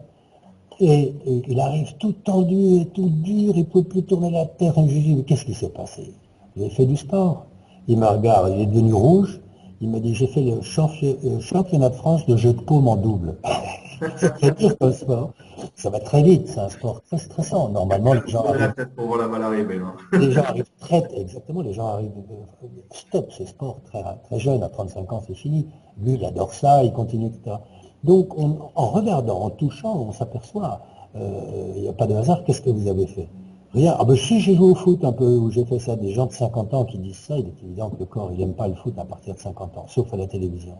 et, 0.79 1.15
il 1.47 1.59
arrive 1.59 1.95
tout 1.97 2.11
tendu 2.11 2.81
et 2.81 2.85
tout 2.93 3.09
dur, 3.09 3.53
il 3.55 3.61
ne 3.61 3.63
peut 3.63 3.81
plus 3.81 4.03
tourner 4.03 4.29
la 4.29 4.45
terre. 4.45 4.77
Et 4.77 4.87
je 4.87 4.93
lui 4.93 5.01
dis, 5.01 5.15
mais 5.15 5.23
qu'est-ce 5.23 5.45
qui 5.45 5.55
s'est 5.55 5.69
passé? 5.69 6.13
J'ai 6.55 6.69
fait 6.69 6.85
du 6.85 6.95
sport. 6.95 7.47
Il 7.87 7.97
me 7.97 8.05
regarde, 8.05 8.53
il 8.55 8.61
est 8.61 8.65
devenu 8.67 8.93
rouge. 8.93 9.41
Il 9.81 9.89
m'a 9.89 9.99
dit, 9.99 10.13
j'ai 10.13 10.27
fait 10.27 10.43
le 10.43 10.59
euh, 10.59 11.39
championnat 11.39 11.89
de 11.89 11.95
France 11.95 12.27
de 12.27 12.37
jeu 12.37 12.53
de 12.53 12.61
paume 12.61 12.87
en 12.87 12.97
double. 12.97 13.33
c'est 14.17 14.33
très 14.33 14.51
dur 14.51 14.77
comme 14.77 14.91
sport. 14.91 15.33
Ça 15.75 15.89
va 15.89 15.99
très 15.99 16.23
vite, 16.23 16.47
c'est 16.47 16.59
un 16.59 16.69
sport 16.69 17.01
très 17.03 17.17
stressant. 17.17 17.69
Normalement, 17.69 18.13
les 18.13 18.27
gens 18.27 18.43
arrivent... 18.45 18.73
les 20.13 20.31
gens 20.31 20.43
arrivent 20.43 20.71
très... 20.79 21.03
Exactement, 21.15 21.61
les 21.61 21.73
gens 21.73 21.87
arrivent... 21.87 22.11
Euh, 22.31 22.67
stop, 22.91 23.31
ce 23.31 23.45
sport 23.45 23.79
très, 23.85 24.03
très 24.23 24.39
jeune, 24.39 24.63
à 24.63 24.69
35 24.69 25.13
ans, 25.13 25.21
c'est 25.25 25.35
fini. 25.35 25.67
Lui, 26.01 26.13
il 26.13 26.25
adore 26.25 26.53
ça, 26.53 26.83
il 26.83 26.91
continue, 26.93 27.27
etc. 27.27 27.57
Donc, 28.03 28.33
en 28.37 28.87
regardant, 28.87 29.41
en 29.41 29.49
touchant, 29.51 29.95
on 29.95 30.11
s'aperçoit, 30.11 30.81
euh, 31.15 31.73
il 31.75 31.83
n'y 31.83 31.87
a 31.87 31.93
pas 31.93 32.07
de 32.07 32.15
hasard, 32.15 32.43
qu'est-ce 32.43 32.61
que 32.61 32.69
vous 32.69 32.87
avez 32.87 33.05
fait? 33.05 33.29
Rien. 33.73 33.95
Ah 33.97 34.03
ben 34.03 34.17
si 34.17 34.41
j'ai 34.41 34.55
joué 34.55 34.71
au 34.71 34.75
foot 34.75 35.03
un 35.05 35.13
peu, 35.13 35.37
ou 35.37 35.49
j'ai 35.49 35.63
fait 35.63 35.79
ça, 35.79 35.95
des 35.95 36.11
gens 36.11 36.25
de 36.25 36.33
50 36.33 36.73
ans 36.73 36.83
qui 36.83 36.97
disent 36.97 37.19
ça, 37.19 37.37
il 37.37 37.47
est 37.47 37.63
évident 37.63 37.89
que 37.89 37.99
le 37.99 38.05
corps, 38.05 38.29
il 38.33 38.39
n'aime 38.39 38.53
pas 38.53 38.67
le 38.67 38.75
foot 38.75 38.93
à 38.97 39.05
partir 39.05 39.33
de 39.33 39.39
50 39.39 39.77
ans, 39.77 39.85
sauf 39.87 40.13
à 40.13 40.17
la 40.17 40.27
télévision. 40.27 40.75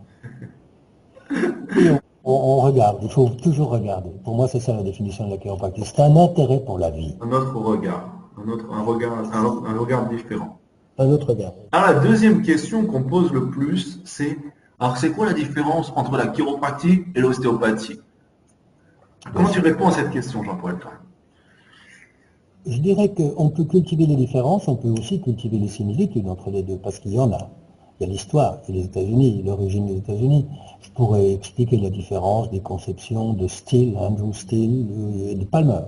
on, 1.30 1.98
regarde, 2.24 2.98
il 3.02 3.10
faut 3.10 3.28
toujours 3.42 3.70
regarder. 3.70 4.10
Pour 4.24 4.34
moi, 4.34 4.48
c'est 4.48 4.60
ça 4.60 4.74
la 4.74 4.82
définition 4.82 5.26
de 5.26 5.30
la 5.30 5.38
chiropractique. 5.38 5.86
C'est 5.86 6.02
un 6.02 6.16
intérêt 6.16 6.60
pour 6.60 6.78
la 6.78 6.90
vie. 6.90 7.16
Un 7.20 7.32
autre 7.32 7.56
regard, 7.56 8.08
un, 8.38 8.48
autre, 8.48 8.66
un 8.72 8.82
regard, 8.82 9.12
un, 9.34 9.78
regard 9.78 10.08
différent. 10.08 10.58
Un 10.98 11.08
autre 11.10 11.28
regard. 11.28 11.52
Alors, 11.72 11.94
la 11.94 12.00
deuxième 12.00 12.42
question 12.42 12.86
qu'on 12.86 13.02
pose 13.02 13.32
le 13.32 13.48
plus, 13.50 14.00
c'est 14.04 14.36
alors, 14.82 14.96
c'est 14.96 15.12
quoi 15.12 15.26
la 15.26 15.32
différence 15.32 15.92
entre 15.94 16.16
la 16.16 16.26
chiropratie 16.26 17.04
et 17.14 17.20
l'ostéopathie? 17.20 18.00
Comment 19.32 19.48
tu 19.48 19.60
réponds 19.60 19.86
à 19.86 19.92
cette 19.92 20.10
question, 20.10 20.42
Jean-Paul 20.42 20.76
Je 22.66 22.78
dirais 22.78 23.14
qu'on 23.14 23.50
peut 23.50 23.62
cultiver 23.62 24.06
les 24.06 24.16
différences, 24.16 24.66
on 24.66 24.74
peut 24.74 24.88
aussi 24.88 25.20
cultiver 25.20 25.58
les 25.58 25.68
similitudes 25.68 26.28
entre 26.28 26.50
les 26.50 26.64
deux, 26.64 26.78
parce 26.78 26.98
qu'il 26.98 27.12
y 27.12 27.20
en 27.20 27.32
a. 27.32 27.48
L'histoire, 28.06 28.58
il 28.68 28.74
les 28.74 28.84
États-Unis, 28.84 29.42
l'origine 29.44 29.86
des 29.86 29.96
États-Unis. 29.96 30.46
Je 30.80 30.90
pourrais 30.90 31.32
expliquer 31.32 31.76
la 31.78 31.90
différence 31.90 32.50
des 32.50 32.60
conceptions 32.60 33.32
de 33.32 33.46
Steele, 33.48 33.96
Andrew 33.96 34.32
Steele, 34.32 34.86
euh, 34.90 35.34
de 35.34 35.44
Palmer, 35.44 35.80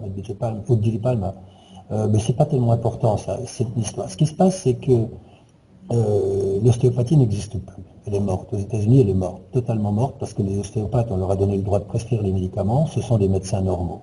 ou 0.69 0.77
de 0.77 0.99
Palmer. 0.99 1.31
Euh, 1.93 2.09
mais 2.11 2.19
c'est 2.19 2.33
pas 2.33 2.47
tellement 2.47 2.73
important, 2.73 3.17
ça, 3.17 3.39
cette 3.47 3.77
histoire. 3.77 4.09
Ce 4.09 4.17
qui 4.17 4.27
se 4.27 4.35
passe, 4.35 4.63
c'est 4.63 4.75
que 4.75 5.07
euh, 5.93 6.59
l'ostéopathie 6.65 7.17
n'existe 7.17 7.59
plus. 7.59 7.83
Elle 8.07 8.15
est 8.15 8.21
morte. 8.21 8.53
Aux 8.53 8.59
États-Unis, 8.59 9.01
elle 9.01 9.11
est 9.11 9.15
morte, 9.15 9.43
totalement 9.53 9.93
morte, 9.93 10.17
parce 10.19 10.33
que 10.33 10.43
les 10.43 10.59
ostéopathes, 10.59 11.09
on 11.11 11.17
leur 11.17 11.31
a 11.31 11.37
donné 11.37 11.57
le 11.57 11.63
droit 11.63 11.79
de 11.79 11.85
prescrire 11.85 12.23
les 12.23 12.33
médicaments, 12.33 12.87
ce 12.87 13.01
sont 13.01 13.19
des 13.19 13.29
médecins 13.29 13.61
normaux. 13.61 14.03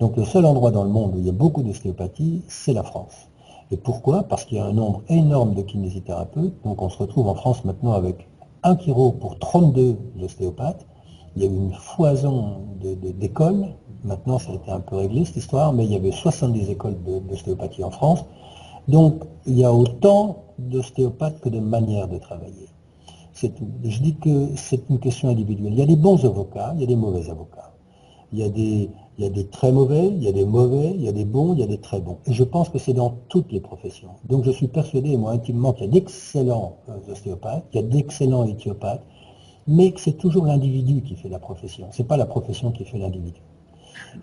Donc 0.00 0.16
le 0.16 0.24
seul 0.24 0.44
endroit 0.46 0.72
dans 0.72 0.82
le 0.82 0.90
monde 0.90 1.14
où 1.14 1.18
il 1.18 1.26
y 1.26 1.28
a 1.28 1.32
beaucoup 1.32 1.62
d'ostéopathie, 1.62 2.42
c'est 2.48 2.72
la 2.72 2.82
France. 2.82 3.28
Et 3.72 3.78
pourquoi? 3.78 4.24
Parce 4.24 4.44
qu'il 4.44 4.58
y 4.58 4.60
a 4.60 4.66
un 4.66 4.74
nombre 4.74 5.02
énorme 5.08 5.54
de 5.54 5.62
kinésithérapeutes. 5.62 6.52
Donc 6.62 6.82
on 6.82 6.90
se 6.90 6.98
retrouve 6.98 7.26
en 7.28 7.34
France 7.34 7.64
maintenant 7.64 7.92
avec 7.92 8.28
un 8.62 8.76
chiro 8.76 9.12
pour 9.12 9.38
32 9.38 9.96
ostéopathes. 10.22 10.86
Il 11.34 11.42
y 11.42 11.46
a 11.46 11.48
eu 11.48 11.54
une 11.54 11.72
foison 11.72 12.58
d'écoles. 13.18 13.68
Maintenant, 14.04 14.38
ça 14.38 14.52
a 14.52 14.54
été 14.56 14.70
un 14.70 14.80
peu 14.80 14.96
réglé 14.96 15.24
cette 15.24 15.36
histoire, 15.36 15.72
mais 15.72 15.86
il 15.86 15.92
y 15.92 15.96
avait 15.96 16.12
70 16.12 16.68
écoles 16.68 16.96
d'ostéopathie 17.28 17.82
en 17.82 17.90
France. 17.90 18.26
Donc, 18.88 19.22
il 19.46 19.58
y 19.58 19.64
a 19.64 19.72
autant 19.72 20.44
d'ostéopathes 20.58 21.40
que 21.40 21.48
de 21.48 21.60
manières 21.60 22.08
de 22.08 22.18
travailler. 22.18 22.68
Je 23.34 24.02
dis 24.02 24.16
que 24.16 24.48
c'est 24.56 24.82
une 24.90 24.98
question 24.98 25.30
individuelle. 25.30 25.72
Il 25.72 25.78
y 25.78 25.82
a 25.82 25.86
des 25.86 25.96
bons 25.96 26.22
avocats, 26.26 26.72
il 26.74 26.82
y 26.82 26.84
a 26.84 26.86
des 26.86 26.96
mauvais 26.96 27.30
avocats. 27.30 27.72
Il 28.32 28.40
y 28.40 28.42
a 28.42 28.50
des, 28.50 28.90
il 29.22 29.26
y 29.26 29.28
a 29.28 29.30
des 29.30 29.46
très 29.46 29.70
mauvais, 29.70 30.08
il 30.08 30.20
y 30.20 30.26
a 30.26 30.32
des 30.32 30.44
mauvais, 30.44 30.92
il 30.96 31.02
y 31.02 31.08
a 31.08 31.12
des 31.12 31.24
bons, 31.24 31.54
il 31.54 31.60
y 31.60 31.62
a 31.62 31.66
des 31.66 31.78
très 31.78 32.00
bons. 32.00 32.18
Et 32.26 32.32
je 32.32 32.42
pense 32.42 32.68
que 32.68 32.78
c'est 32.78 32.92
dans 32.92 33.14
toutes 33.28 33.52
les 33.52 33.60
professions. 33.60 34.10
Donc 34.28 34.42
je 34.44 34.50
suis 34.50 34.66
persuadé, 34.66 35.16
moi 35.16 35.30
intimement, 35.30 35.72
qu'il 35.72 35.86
y 35.86 35.88
a 35.88 35.92
d'excellents 35.92 36.78
euh, 36.88 37.12
ostéopathes, 37.12 37.64
qu'il 37.70 37.80
y 37.80 37.84
a 37.84 37.86
d'excellents 37.86 38.44
éthiopathes, 38.44 39.04
mais 39.68 39.92
que 39.92 40.00
c'est 40.00 40.18
toujours 40.18 40.46
l'individu 40.46 41.02
qui 41.02 41.14
fait 41.14 41.28
la 41.28 41.38
profession. 41.38 41.86
Ce 41.92 42.02
n'est 42.02 42.08
pas 42.08 42.16
la 42.16 42.26
profession 42.26 42.72
qui 42.72 42.84
fait 42.84 42.98
l'individu. 42.98 43.40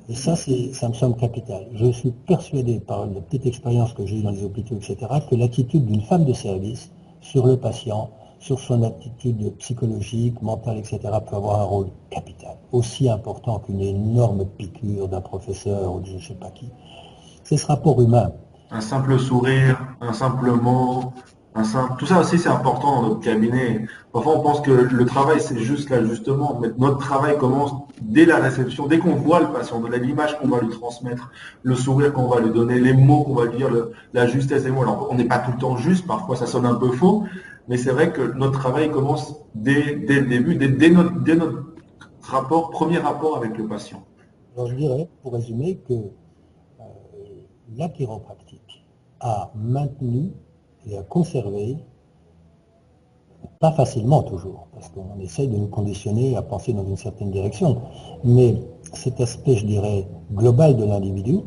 Et 0.09 0.15
ça, 0.15 0.35
ça 0.35 0.89
me 0.89 0.93
semble 0.93 1.15
capital. 1.15 1.65
Je 1.73 1.89
suis 1.91 2.11
persuadé, 2.11 2.81
par 2.81 3.05
la 3.05 3.21
petite 3.21 3.45
expérience 3.45 3.93
que 3.93 4.05
j'ai 4.05 4.17
eue 4.17 4.23
dans 4.23 4.31
les 4.31 4.43
hôpitaux, 4.43 4.75
etc., 4.75 4.97
que 5.29 5.35
l'attitude 5.35 5.85
d'une 5.85 6.01
femme 6.01 6.25
de 6.25 6.33
service 6.33 6.91
sur 7.21 7.47
le 7.47 7.55
patient, 7.55 8.09
sur 8.39 8.59
son 8.59 8.83
attitude 8.83 9.55
psychologique, 9.57 10.41
mentale, 10.41 10.77
etc., 10.77 10.99
peut 11.29 11.35
avoir 11.35 11.61
un 11.61 11.65
rôle 11.65 11.87
capital, 12.09 12.55
aussi 12.71 13.09
important 13.09 13.59
qu'une 13.59 13.81
énorme 13.81 14.45
piqûre 14.45 15.07
d'un 15.07 15.21
professeur 15.21 15.93
ou 15.93 15.99
de 15.99 16.05
je 16.05 16.13
ne 16.13 16.19
sais 16.19 16.33
pas 16.35 16.49
qui. 16.49 16.69
C'est 17.43 17.57
ce 17.57 17.67
rapport 17.67 18.01
humain. 18.01 18.31
Un 18.71 18.81
simple 18.81 19.19
sourire, 19.19 19.79
un 20.01 20.13
simple 20.13 20.51
mot, 20.51 21.13
tout 21.97 22.05
ça 22.05 22.19
aussi, 22.19 22.37
c'est 22.37 22.49
important 22.49 23.01
dans 23.01 23.09
notre 23.09 23.21
cabinet. 23.21 23.87
Parfois, 24.13 24.37
on 24.37 24.41
pense 24.41 24.61
que 24.61 24.71
le 24.71 25.05
travail, 25.05 25.41
c'est 25.41 25.57
juste 25.57 25.89
l'ajustement. 25.89 26.57
Mais 26.61 26.69
notre 26.77 26.99
travail 26.99 27.37
commence 27.37 27.73
dès 28.01 28.25
la 28.25 28.37
réception, 28.37 28.87
dès 28.87 28.99
qu'on 28.99 29.15
voit 29.15 29.39
le 29.41 29.47
patient, 29.47 29.79
de 29.81 29.87
l'image 29.93 30.37
qu'on 30.39 30.47
va 30.47 30.61
lui 30.61 30.69
transmettre, 30.69 31.31
le 31.63 31.75
sourire 31.75 32.13
qu'on 32.13 32.27
va 32.27 32.39
lui 32.39 32.51
donner, 32.51 32.79
les 32.79 32.93
mots 32.93 33.23
qu'on 33.23 33.33
va 33.33 33.45
lui 33.45 33.57
dire, 33.57 33.69
la 34.13 34.27
justesse 34.27 34.63
des 34.63 34.71
mots. 34.71 34.83
Alors, 34.83 35.09
on 35.11 35.15
n'est 35.15 35.25
pas 35.25 35.39
tout 35.39 35.51
le 35.51 35.57
temps 35.57 35.75
juste, 35.75 36.07
parfois 36.07 36.35
ça 36.35 36.45
sonne 36.45 36.65
un 36.65 36.75
peu 36.75 36.91
faux, 36.91 37.25
mais 37.69 37.77
c'est 37.77 37.91
vrai 37.91 38.11
que 38.11 38.33
notre 38.33 38.59
travail 38.59 38.89
commence 38.89 39.35
dès, 39.53 39.93
le 39.93 40.25
début, 40.25 40.55
dès, 40.55 40.89
notre, 40.89 42.71
premier 42.71 42.97
rapport 42.97 43.37
avec 43.37 43.55
le 43.57 43.67
patient. 43.67 44.03
Alors, 44.55 44.67
je 44.67 44.75
dirais, 44.75 45.07
pour 45.21 45.33
résumer, 45.33 45.77
que 45.87 45.93
euh, 45.93 46.83
la 47.77 47.87
chiropractique 47.89 48.83
a 49.19 49.51
maintenu 49.55 50.31
et 50.87 50.97
à 50.97 51.03
conserver, 51.03 51.77
pas 53.59 53.71
facilement 53.71 54.23
toujours, 54.23 54.67
parce 54.73 54.89
qu'on 54.89 55.19
essaye 55.19 55.47
de 55.47 55.55
nous 55.55 55.67
conditionner 55.67 56.35
à 56.35 56.41
penser 56.41 56.73
dans 56.73 56.85
une 56.85 56.97
certaine 56.97 57.29
direction, 57.29 57.83
mais 58.23 58.55
cet 58.93 59.21
aspect, 59.21 59.55
je 59.55 59.65
dirais, 59.67 60.07
global 60.33 60.75
de 60.75 60.85
l'individu, 60.85 61.37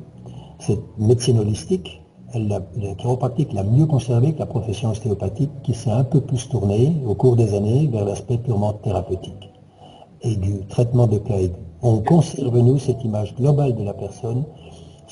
cette 0.60 0.98
médecine 0.98 1.40
holistique, 1.40 2.01
la, 2.34 2.60
chiropractique 2.94 3.52
l'a 3.52 3.62
mieux 3.62 3.86
conservé 3.86 4.32
que 4.32 4.38
la 4.38 4.46
profession 4.46 4.90
ostéopathique 4.90 5.50
qui 5.62 5.74
s'est 5.74 5.90
un 5.90 6.04
peu 6.04 6.20
plus 6.20 6.48
tournée 6.48 6.92
au 7.06 7.14
cours 7.14 7.36
des 7.36 7.54
années 7.54 7.86
vers 7.86 8.04
l'aspect 8.04 8.38
purement 8.38 8.72
thérapeutique 8.72 9.50
et 10.22 10.36
du 10.36 10.64
traitement 10.66 11.06
de 11.06 11.18
cas. 11.18 11.34
On 11.82 11.98
conserve, 11.98 12.56
nous, 12.58 12.78
cette 12.78 13.04
image 13.04 13.34
globale 13.34 13.74
de 13.74 13.82
la 13.82 13.92
personne 13.92 14.44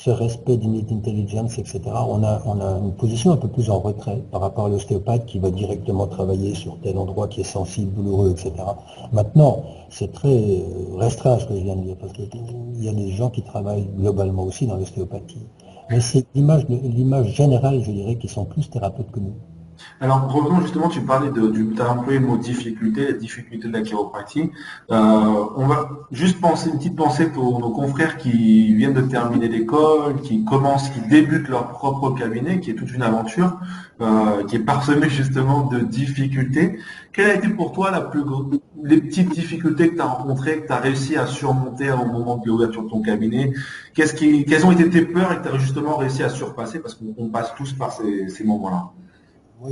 ce 0.03 0.09
respect 0.09 0.57
d'init 0.57 0.87
intelligence, 0.91 1.59
etc., 1.59 1.81
on 1.85 2.23
a, 2.23 2.41
on 2.45 2.59
a 2.59 2.79
une 2.79 2.93
position 2.93 3.33
un 3.33 3.37
peu 3.37 3.47
plus 3.47 3.69
en 3.69 3.79
retrait 3.79 4.23
par 4.31 4.41
rapport 4.41 4.65
à 4.65 4.69
l'ostéopathe 4.69 5.27
qui 5.27 5.37
va 5.37 5.51
directement 5.51 6.07
travailler 6.07 6.55
sur 6.55 6.79
tel 6.79 6.97
endroit 6.97 7.27
qui 7.27 7.41
est 7.41 7.51
sensible, 7.59 7.93
douloureux, 7.93 8.31
etc. 8.31 8.51
Maintenant, 9.13 9.63
c'est 9.89 10.11
très 10.11 10.33
euh, 10.33 10.97
restreint 10.97 11.37
ce 11.37 11.45
que 11.45 11.55
je 11.55 11.61
viens 11.61 11.75
de 11.75 11.83
dire, 11.83 11.95
parce 11.99 12.13
qu'il 12.13 12.29
y 12.79 12.89
a 12.89 12.93
des 12.93 13.11
gens 13.11 13.29
qui 13.29 13.43
travaillent 13.43 13.89
globalement 13.95 14.43
aussi 14.43 14.65
dans 14.65 14.77
l'ostéopathie. 14.77 15.45
Mais 15.91 15.99
c'est 16.01 16.25
l'image 16.33 17.35
générale, 17.35 17.83
je 17.83 17.91
dirais, 17.91 18.17
qui 18.17 18.27
sont 18.27 18.45
plus 18.45 18.67
thérapeutes 18.69 19.11
que 19.11 19.19
nous. 19.19 19.35
Alors 20.03 20.27
revenons 20.33 20.61
justement, 20.61 20.89
tu 20.89 20.99
parlais 21.01 21.29
de, 21.29 21.47
du, 21.49 21.79
as 21.79 21.91
employé 21.91 22.17
le 22.17 22.25
mot 22.25 22.35
difficulté, 22.35 23.05
la 23.05 23.13
difficulté 23.13 23.67
de 23.67 23.73
la 23.73 23.83
chiropratie. 23.83 24.49
Euh, 24.89 25.45
on 25.55 25.67
va 25.67 26.07
juste 26.11 26.41
penser 26.41 26.71
une 26.71 26.77
petite 26.77 26.95
pensée 26.95 27.27
pour 27.27 27.59
nos 27.59 27.69
confrères 27.69 28.17
qui 28.17 28.73
viennent 28.73 28.95
de 28.95 29.01
terminer 29.01 29.47
l'école, 29.47 30.19
qui 30.21 30.43
commencent, 30.43 30.89
qui 30.89 31.01
débutent 31.01 31.49
leur 31.49 31.67
propre 31.67 32.09
cabinet, 32.15 32.59
qui 32.59 32.71
est 32.71 32.73
toute 32.73 32.91
une 32.91 33.03
aventure, 33.03 33.59
euh, 34.01 34.43
qui 34.45 34.55
est 34.55 34.65
parsemée 34.65 35.07
justement 35.21 35.67
de 35.67 35.81
difficultés. 35.81 36.79
Quelle 37.13 37.29
a 37.29 37.35
été 37.35 37.49
pour 37.49 37.71
toi 37.71 37.91
la 37.91 38.01
plus 38.01 38.23
les 38.83 38.99
petites 38.99 39.29
difficultés 39.29 39.89
que 39.89 39.95
tu 39.97 40.01
as 40.01 40.05
rencontrées, 40.05 40.61
que 40.61 40.65
tu 40.65 40.73
as 40.73 40.77
réussi 40.77 41.15
à 41.15 41.27
surmonter 41.27 41.91
au 41.91 42.07
moment 42.07 42.37
de 42.37 42.47
l'ouverture 42.47 42.85
de 42.85 42.89
ton 42.89 43.03
cabinet? 43.03 43.53
Qu'est-ce 43.93 44.15
qui, 44.15 44.45
Quelles 44.45 44.65
ont 44.65 44.71
été 44.71 44.89
tes 44.89 45.03
peurs 45.03 45.31
et 45.31 45.37
que 45.37 45.47
tu 45.47 45.53
as 45.53 45.59
justement 45.59 45.95
réussi 45.97 46.23
à 46.23 46.29
surpasser? 46.29 46.79
Parce 46.79 46.95
qu'on 46.95 47.29
passe 47.29 47.53
tous 47.55 47.73
par 47.73 47.91
ces 47.93 48.43
moments-là. 48.43 48.93
Moi, 49.61 49.69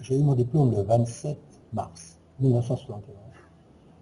j'ai 0.00 0.16
eu 0.16 0.22
mon 0.22 0.34
diplôme 0.34 0.70
le 0.70 0.82
27 0.82 1.36
mars 1.72 2.16
1971. 2.38 3.04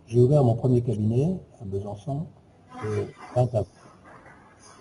J'ai 0.07 0.21
ouvert 0.21 0.45
mon 0.45 0.55
premier 0.55 0.83
cabinet 0.83 1.35
à 1.63 1.65
Besançon 1.65 2.27
le 2.85 3.07
20 3.35 3.55
avril, 3.55 3.65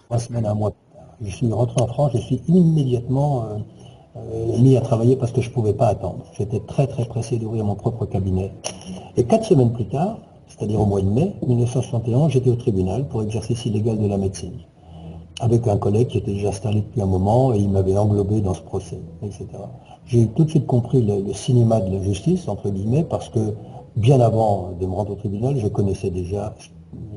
trois 0.03 0.19
semaines, 0.19 0.45
un 0.45 0.55
mois 0.55 0.71
plus 0.71 0.97
tard. 0.97 1.15
Je 1.21 1.29
suis 1.33 1.49
rentré 1.53 1.81
en 1.81 1.87
France, 1.87 2.11
je 2.13 2.17
suis 2.17 2.41
immédiatement 2.49 3.45
euh, 3.45 3.57
euh, 4.17 4.59
mis 4.59 4.75
à 4.75 4.81
travailler 4.81 5.15
parce 5.15 5.31
que 5.31 5.39
je 5.39 5.47
ne 5.47 5.53
pouvais 5.53 5.73
pas 5.73 5.87
attendre. 5.87 6.25
J'étais 6.37 6.59
très 6.59 6.87
très 6.87 7.05
pressé 7.05 7.37
d'ouvrir 7.37 7.63
mon 7.63 7.75
propre 7.75 8.05
cabinet. 8.05 8.51
Et 9.15 9.23
quatre 9.23 9.45
semaines 9.45 9.71
plus 9.71 9.87
tard, 9.87 10.19
c'est-à-dire 10.49 10.81
au 10.81 10.85
mois 10.85 11.01
de 11.01 11.07
mai 11.07 11.37
1971, 11.47 12.33
j'étais 12.33 12.49
au 12.49 12.57
tribunal 12.57 13.07
pour 13.07 13.23
exercice 13.23 13.65
illégal 13.65 13.97
de 13.97 14.07
la 14.07 14.17
médecine 14.17 14.59
avec 15.39 15.67
un 15.67 15.77
collègue 15.77 16.07
qui 16.07 16.17
était 16.17 16.33
déjà 16.33 16.49
installé 16.49 16.81
depuis 16.81 17.01
un 17.01 17.05
moment 17.05 17.53
et 17.53 17.59
il 17.59 17.69
m'avait 17.69 17.97
englobé 17.97 18.41
dans 18.41 18.53
ce 18.53 18.61
procès, 18.61 18.99
etc. 19.21 19.47
J'ai 20.09 20.25
tout 20.25 20.43
de 20.43 20.49
suite 20.49 20.65
compris 20.65 21.03
le, 21.03 21.31
cinéma 21.33 21.79
de 21.81 21.95
la 21.95 22.01
justice, 22.01 22.47
entre 22.47 22.71
guillemets, 22.71 23.03
parce 23.03 23.29
que 23.29 23.53
bien 23.95 24.19
avant 24.19 24.71
de 24.79 24.83
me 24.87 24.91
rendre 24.91 25.11
au 25.11 25.15
tribunal, 25.15 25.55
je 25.59 25.67
connaissais 25.67 26.09
déjà, 26.09 26.55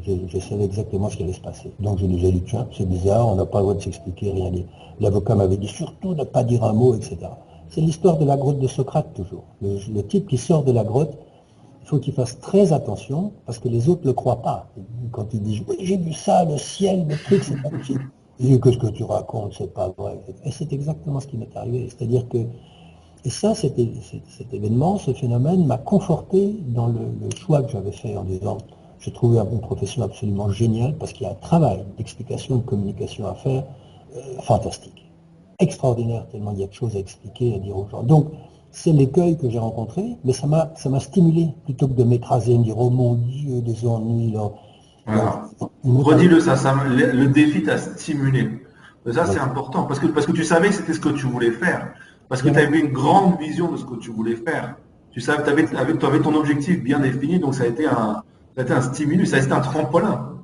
je, 0.03 0.39
savais 0.39 0.65
exactement 0.65 1.09
ce 1.09 1.17
qui 1.17 1.23
allait 1.23 1.33
se 1.33 1.41
passer. 1.41 1.73
Donc 1.81 1.99
je 2.01 2.05
disais, 2.05 2.31
tiens, 2.47 2.69
c'est 2.77 2.87
bizarre, 2.87 3.29
on 3.29 3.37
n'a 3.37 3.47
pas 3.47 3.61
le 3.61 3.63
droit 3.63 3.75
de 3.77 3.81
s'expliquer, 3.81 4.33
rien 4.33 4.51
dire. 4.51 4.67
L'avocat 5.01 5.35
m'avait 5.35 5.57
dit 5.57 5.69
surtout 5.69 6.15
ne 6.15 6.25
pas 6.25 6.45
dire 6.45 6.65
un 6.65 6.75
mot, 6.75 6.95
etc. 6.95 7.17
C'est 7.71 7.81
l'histoire 7.81 8.19
de 8.19 8.27
la 8.27 8.37
grotte 8.37 8.59
de 8.59 8.69
Socrate 8.69 9.15
toujours. 9.15 9.45
Le, 9.63 10.03
type 10.03 10.29
qui 10.29 10.37
sort 10.37 10.63
de 10.63 10.73
la 10.73 10.85
grotte, 10.85 11.17
il 11.81 11.89
faut 11.89 11.99
qu'il 11.99 12.13
fasse 12.13 12.41
très 12.41 12.75
attention 12.75 13.33
parce 13.47 13.59
que 13.59 13.71
les 13.71 13.89
autres 13.89 14.03
ne 14.03 14.09
le 14.09 14.13
croient 14.13 14.43
pas. 14.43 14.69
Quand 15.13 15.29
il 15.33 15.41
dit 15.41 15.65
oui, 15.67 15.77
j'ai 15.81 15.97
vu 15.97 16.13
ça, 16.13 16.45
le 16.45 16.59
ciel, 16.59 17.07
le 17.09 17.17
truc, 17.17 17.43
c'est 17.43 17.63
pas 17.63 17.71
possible. 17.71 18.05
Il 18.39 18.51
dit 18.51 18.61
que 18.61 18.71
ce 18.71 18.77
que 18.77 18.89
tu 18.89 19.05
racontes, 19.05 19.55
c'est 19.57 19.73
pas 19.73 19.89
vrai. 19.97 20.21
Et 20.45 20.51
c'est 20.51 20.71
exactement 20.75 21.21
ce 21.21 21.27
qui 21.27 21.39
m'est 21.39 21.57
arrivé. 21.57 21.89
C'est-à-dire 21.89 22.29
que 22.29 22.39
et 23.25 23.31
ça, 23.31 23.55
cet, 23.55 23.79
événement, 24.53 24.99
ce 24.99 25.13
phénomène 25.13 25.65
m'a 25.67 25.79
conforté 25.79 26.57
dans 26.69 26.89
le, 26.89 27.31
choix 27.37 27.63
que 27.63 27.71
j'avais 27.71 27.93
fait 27.93 28.17
en 28.17 28.25
disant, 28.25 28.59
j'ai 28.99 29.13
trouvé 29.13 29.39
une 29.39 29.61
profession 29.61 30.03
absolument 30.03 30.51
géniale 30.51 30.97
parce 30.99 31.13
qu'il 31.13 31.27
y 31.27 31.31
a 31.31 31.33
un 31.33 31.37
travail 31.41 31.85
d'explication, 31.99 32.57
de 32.57 32.63
communication 32.63 33.27
à 33.29 33.35
faire 33.35 33.65
euh, 34.17 34.41
fantastique, 34.43 35.09
extraordinaire, 35.61 36.27
tellement 36.33 36.51
il 36.53 36.61
y 36.61 36.65
a 36.65 36.67
de 36.67 36.73
choses 36.73 36.97
à 36.97 36.99
expliquer, 36.99 37.55
à 37.55 37.59
dire 37.59 37.77
aux 37.77 37.89
gens. 37.89 38.03
Donc, 38.03 38.27
c'est 38.73 38.91
l'écueil 38.91 39.39
que 39.39 39.49
j'ai 39.49 39.59
rencontré, 39.59 40.17
mais 40.25 40.33
ça 40.33 40.47
m'a, 40.47 41.01
stimulé 41.01 41.49
plutôt 41.65 41.87
que 41.87 41.93
de 41.93 42.05
m'écraser, 42.05 42.59
me 42.59 42.65
dire 42.65 42.79
oh 42.79 42.91
mon 42.91 43.15
Dieu, 43.15 43.61
des 43.61 43.87
ennuis. 43.87 44.33
Là. 44.33 44.51
Redis-le 45.85 46.41
ça, 46.41 46.57
ça, 46.57 46.75
le, 46.89 47.27
défi 47.29 47.63
t'a 47.63 47.79
stimulé. 47.79 48.49
Ça 49.11 49.27
c'est 49.27 49.41
important 49.41 49.83
parce 49.85 49.99
que 49.99 50.07
parce 50.07 50.27
que 50.27 50.33
tu 50.33 50.45
savais 50.45 50.69
que 50.69 50.75
c'était 50.75 50.95
ce 50.95 51.01
que 51.01 51.11
tu 51.11 51.27
voulais 51.27 51.51
faire. 51.51 51.93
Parce 52.33 52.41
que 52.41 52.49
tu 52.49 52.59
avais 52.59 52.81
une 52.81 52.93
grande 52.93 53.39
vision 53.39 53.71
de 53.71 53.77
ce 53.77 53.85
que 53.85 53.95
tu 53.97 54.11
voulais 54.11 54.37
faire. 54.37 54.77
Tu 55.11 55.21
savais, 55.21 55.43
tu 55.67 55.77
avais, 55.77 56.21
ton 56.23 56.35
objectif 56.35 56.83
bien 56.83 56.99
défini, 56.99 57.39
donc 57.39 57.55
ça 57.55 57.65
a 57.65 57.67
été 57.67 57.85
un, 57.87 58.23
stimulus, 58.81 59.27
ça 59.27 59.37
a 59.37 59.41
été 59.41 59.53
un 59.53 59.61
tremplin. 59.61 60.39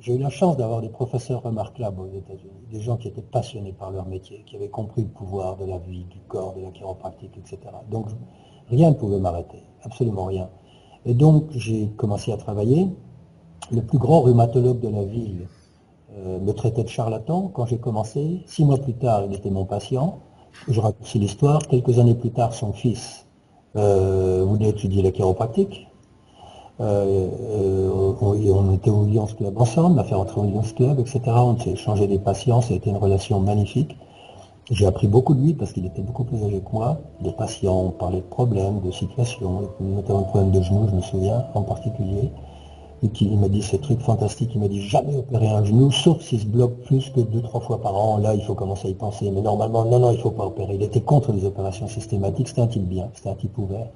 J'ai 0.00 0.14
eu 0.14 0.18
la 0.18 0.30
chance 0.30 0.56
d'avoir 0.56 0.80
des 0.80 0.88
professeurs 0.88 1.42
remarquables 1.42 2.00
aux 2.00 2.06
États-Unis, 2.06 2.64
des 2.72 2.80
gens 2.80 2.96
qui 2.96 3.08
étaient 3.08 3.20
passionnés 3.20 3.74
par 3.74 3.90
leur 3.90 4.06
métier, 4.06 4.42
qui 4.46 4.56
avaient 4.56 4.70
compris 4.70 5.02
le 5.02 5.08
pouvoir 5.08 5.58
de 5.58 5.66
la 5.66 5.76
vie, 5.76 6.04
du 6.04 6.18
corps, 6.28 6.54
de 6.54 6.62
la 6.62 6.70
chiropractique, 6.70 7.36
etc. 7.36 7.58
Donc 7.90 8.06
rien 8.70 8.88
ne 8.88 8.94
pouvait 8.94 9.20
m'arrêter, 9.20 9.64
absolument 9.82 10.24
rien. 10.24 10.48
Et 11.04 11.12
donc 11.12 11.50
j'ai 11.50 11.88
commencé 11.98 12.32
à 12.32 12.38
travailler. 12.38 12.88
Le 13.70 13.82
plus 13.82 13.98
grand 13.98 14.22
rhumatologue 14.22 14.80
de 14.80 14.88
la 14.88 15.04
ville 15.04 15.46
euh, 16.16 16.40
me 16.40 16.52
traitait 16.52 16.84
de 16.84 16.88
charlatan 16.88 17.50
quand 17.52 17.66
j'ai 17.66 17.76
commencé. 17.76 18.44
Six 18.46 18.64
mois 18.64 18.78
plus 18.78 18.94
tard, 18.94 19.24
il 19.26 19.34
était 19.34 19.50
mon 19.50 19.66
patient 19.66 20.22
je 20.68 20.80
raccourcis 20.80 21.18
l'histoire, 21.18 21.60
quelques 21.68 21.98
années 21.98 22.14
plus 22.14 22.30
tard, 22.30 22.54
son 22.54 22.72
fils 22.72 23.26
euh, 23.76 24.44
voulait 24.46 24.70
étudier 24.70 25.02
la 25.02 25.10
chiropractique. 25.10 25.86
Euh, 26.80 27.28
euh, 27.40 28.12
on, 28.20 28.74
était 28.74 28.90
au 28.90 29.04
Lions 29.06 29.26
Club 29.26 29.56
ensemble, 29.58 29.98
on 29.98 30.00
a 30.00 30.04
fait 30.04 30.14
rentrer 30.14 30.40
au 30.40 30.44
Lions 30.44 30.62
Club, 30.76 31.00
etc. 31.00 31.20
On 31.26 31.58
s'est 31.58 31.70
échangé 31.70 32.06
des 32.06 32.18
patients, 32.18 32.60
ça 32.60 32.74
a 32.74 32.76
été 32.76 32.90
une 32.90 32.98
relation 32.98 33.40
magnifique. 33.40 33.96
J'ai 34.70 34.84
appris 34.84 35.06
beaucoup 35.06 35.34
de 35.34 35.40
lui 35.40 35.54
parce 35.54 35.72
qu'il 35.72 35.86
était 35.86 36.02
beaucoup 36.02 36.24
plus 36.24 36.42
âgé 36.44 36.60
que 36.60 36.72
moi. 36.72 36.98
Des 37.20 37.32
patients, 37.32 37.84
on 37.86 37.90
parlait 37.90 38.18
de 38.18 38.26
problèmes, 38.26 38.80
de 38.80 38.90
situations, 38.90 39.70
notamment 39.80 40.22
de 40.22 40.26
problèmes 40.26 40.50
de 40.50 40.60
genoux, 40.60 40.88
je 40.90 40.96
me 40.96 41.02
souviens 41.02 41.46
en 41.54 41.62
particulier. 41.62 42.30
Et 43.02 43.08
qui, 43.08 43.26
il 43.26 43.38
m'a 43.38 43.48
dit 43.48 43.62
ce 43.62 43.76
truc 43.76 44.00
fantastique, 44.00 44.52
il 44.54 44.60
m'a 44.60 44.68
dit 44.68 44.80
jamais 44.80 45.16
opérer 45.16 45.48
un 45.48 45.64
genou, 45.64 45.90
sauf 45.90 46.22
s'il 46.22 46.40
se 46.40 46.46
bloque 46.46 46.80
plus 46.84 47.10
que 47.10 47.20
deux, 47.20 47.42
trois 47.42 47.60
fois 47.60 47.80
par 47.80 47.94
an. 47.94 48.18
Là, 48.18 48.34
il 48.34 48.42
faut 48.42 48.54
commencer 48.54 48.88
à 48.88 48.90
y 48.90 48.94
penser. 48.94 49.30
Mais 49.30 49.42
normalement, 49.42 49.84
non, 49.84 49.98
non, 49.98 50.12
il 50.12 50.16
ne 50.16 50.22
faut 50.22 50.30
pas 50.30 50.46
opérer. 50.46 50.76
Il 50.76 50.82
était 50.82 51.02
contre 51.02 51.32
les 51.32 51.44
opérations 51.44 51.88
systématiques, 51.88 52.48
c'était 52.48 52.62
un 52.62 52.66
type 52.66 52.88
bien, 52.88 53.10
c'était 53.14 53.28
un 53.28 53.34
type 53.34 53.56
ouvert. 53.58 53.88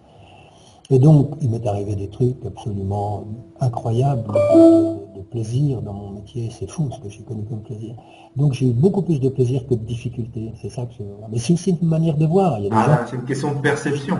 Et 0.92 0.98
donc, 0.98 1.30
il 1.40 1.50
m'est 1.50 1.64
arrivé 1.66 1.94
des 1.94 2.08
trucs 2.08 2.44
absolument 2.44 3.24
incroyables, 3.60 4.24
de, 4.34 5.22
plaisir 5.30 5.80
dans 5.82 5.92
mon 5.92 6.10
métier. 6.10 6.50
C'est 6.50 6.68
fou 6.68 6.88
ce 6.90 6.98
que 6.98 7.08
j'ai 7.08 7.20
connu 7.20 7.44
comme 7.44 7.60
plaisir. 7.60 7.94
Donc, 8.34 8.54
j'ai 8.54 8.66
eu 8.66 8.72
beaucoup 8.72 9.02
plus 9.02 9.20
de 9.20 9.28
plaisir 9.28 9.64
que 9.68 9.74
de 9.74 9.84
difficultés. 9.84 10.52
C'est 10.60 10.70
ça 10.70 10.86
que 10.86 10.94
je... 10.98 11.04
Mais 11.30 11.38
c'est 11.38 11.52
aussi 11.52 11.78
une 11.80 11.88
manière 11.88 12.16
de 12.16 12.26
voir. 12.26 12.58
Ah, 12.72 13.06
c'est 13.08 13.14
une 13.14 13.24
question 13.24 13.54
de 13.54 13.60
perception. 13.60 14.18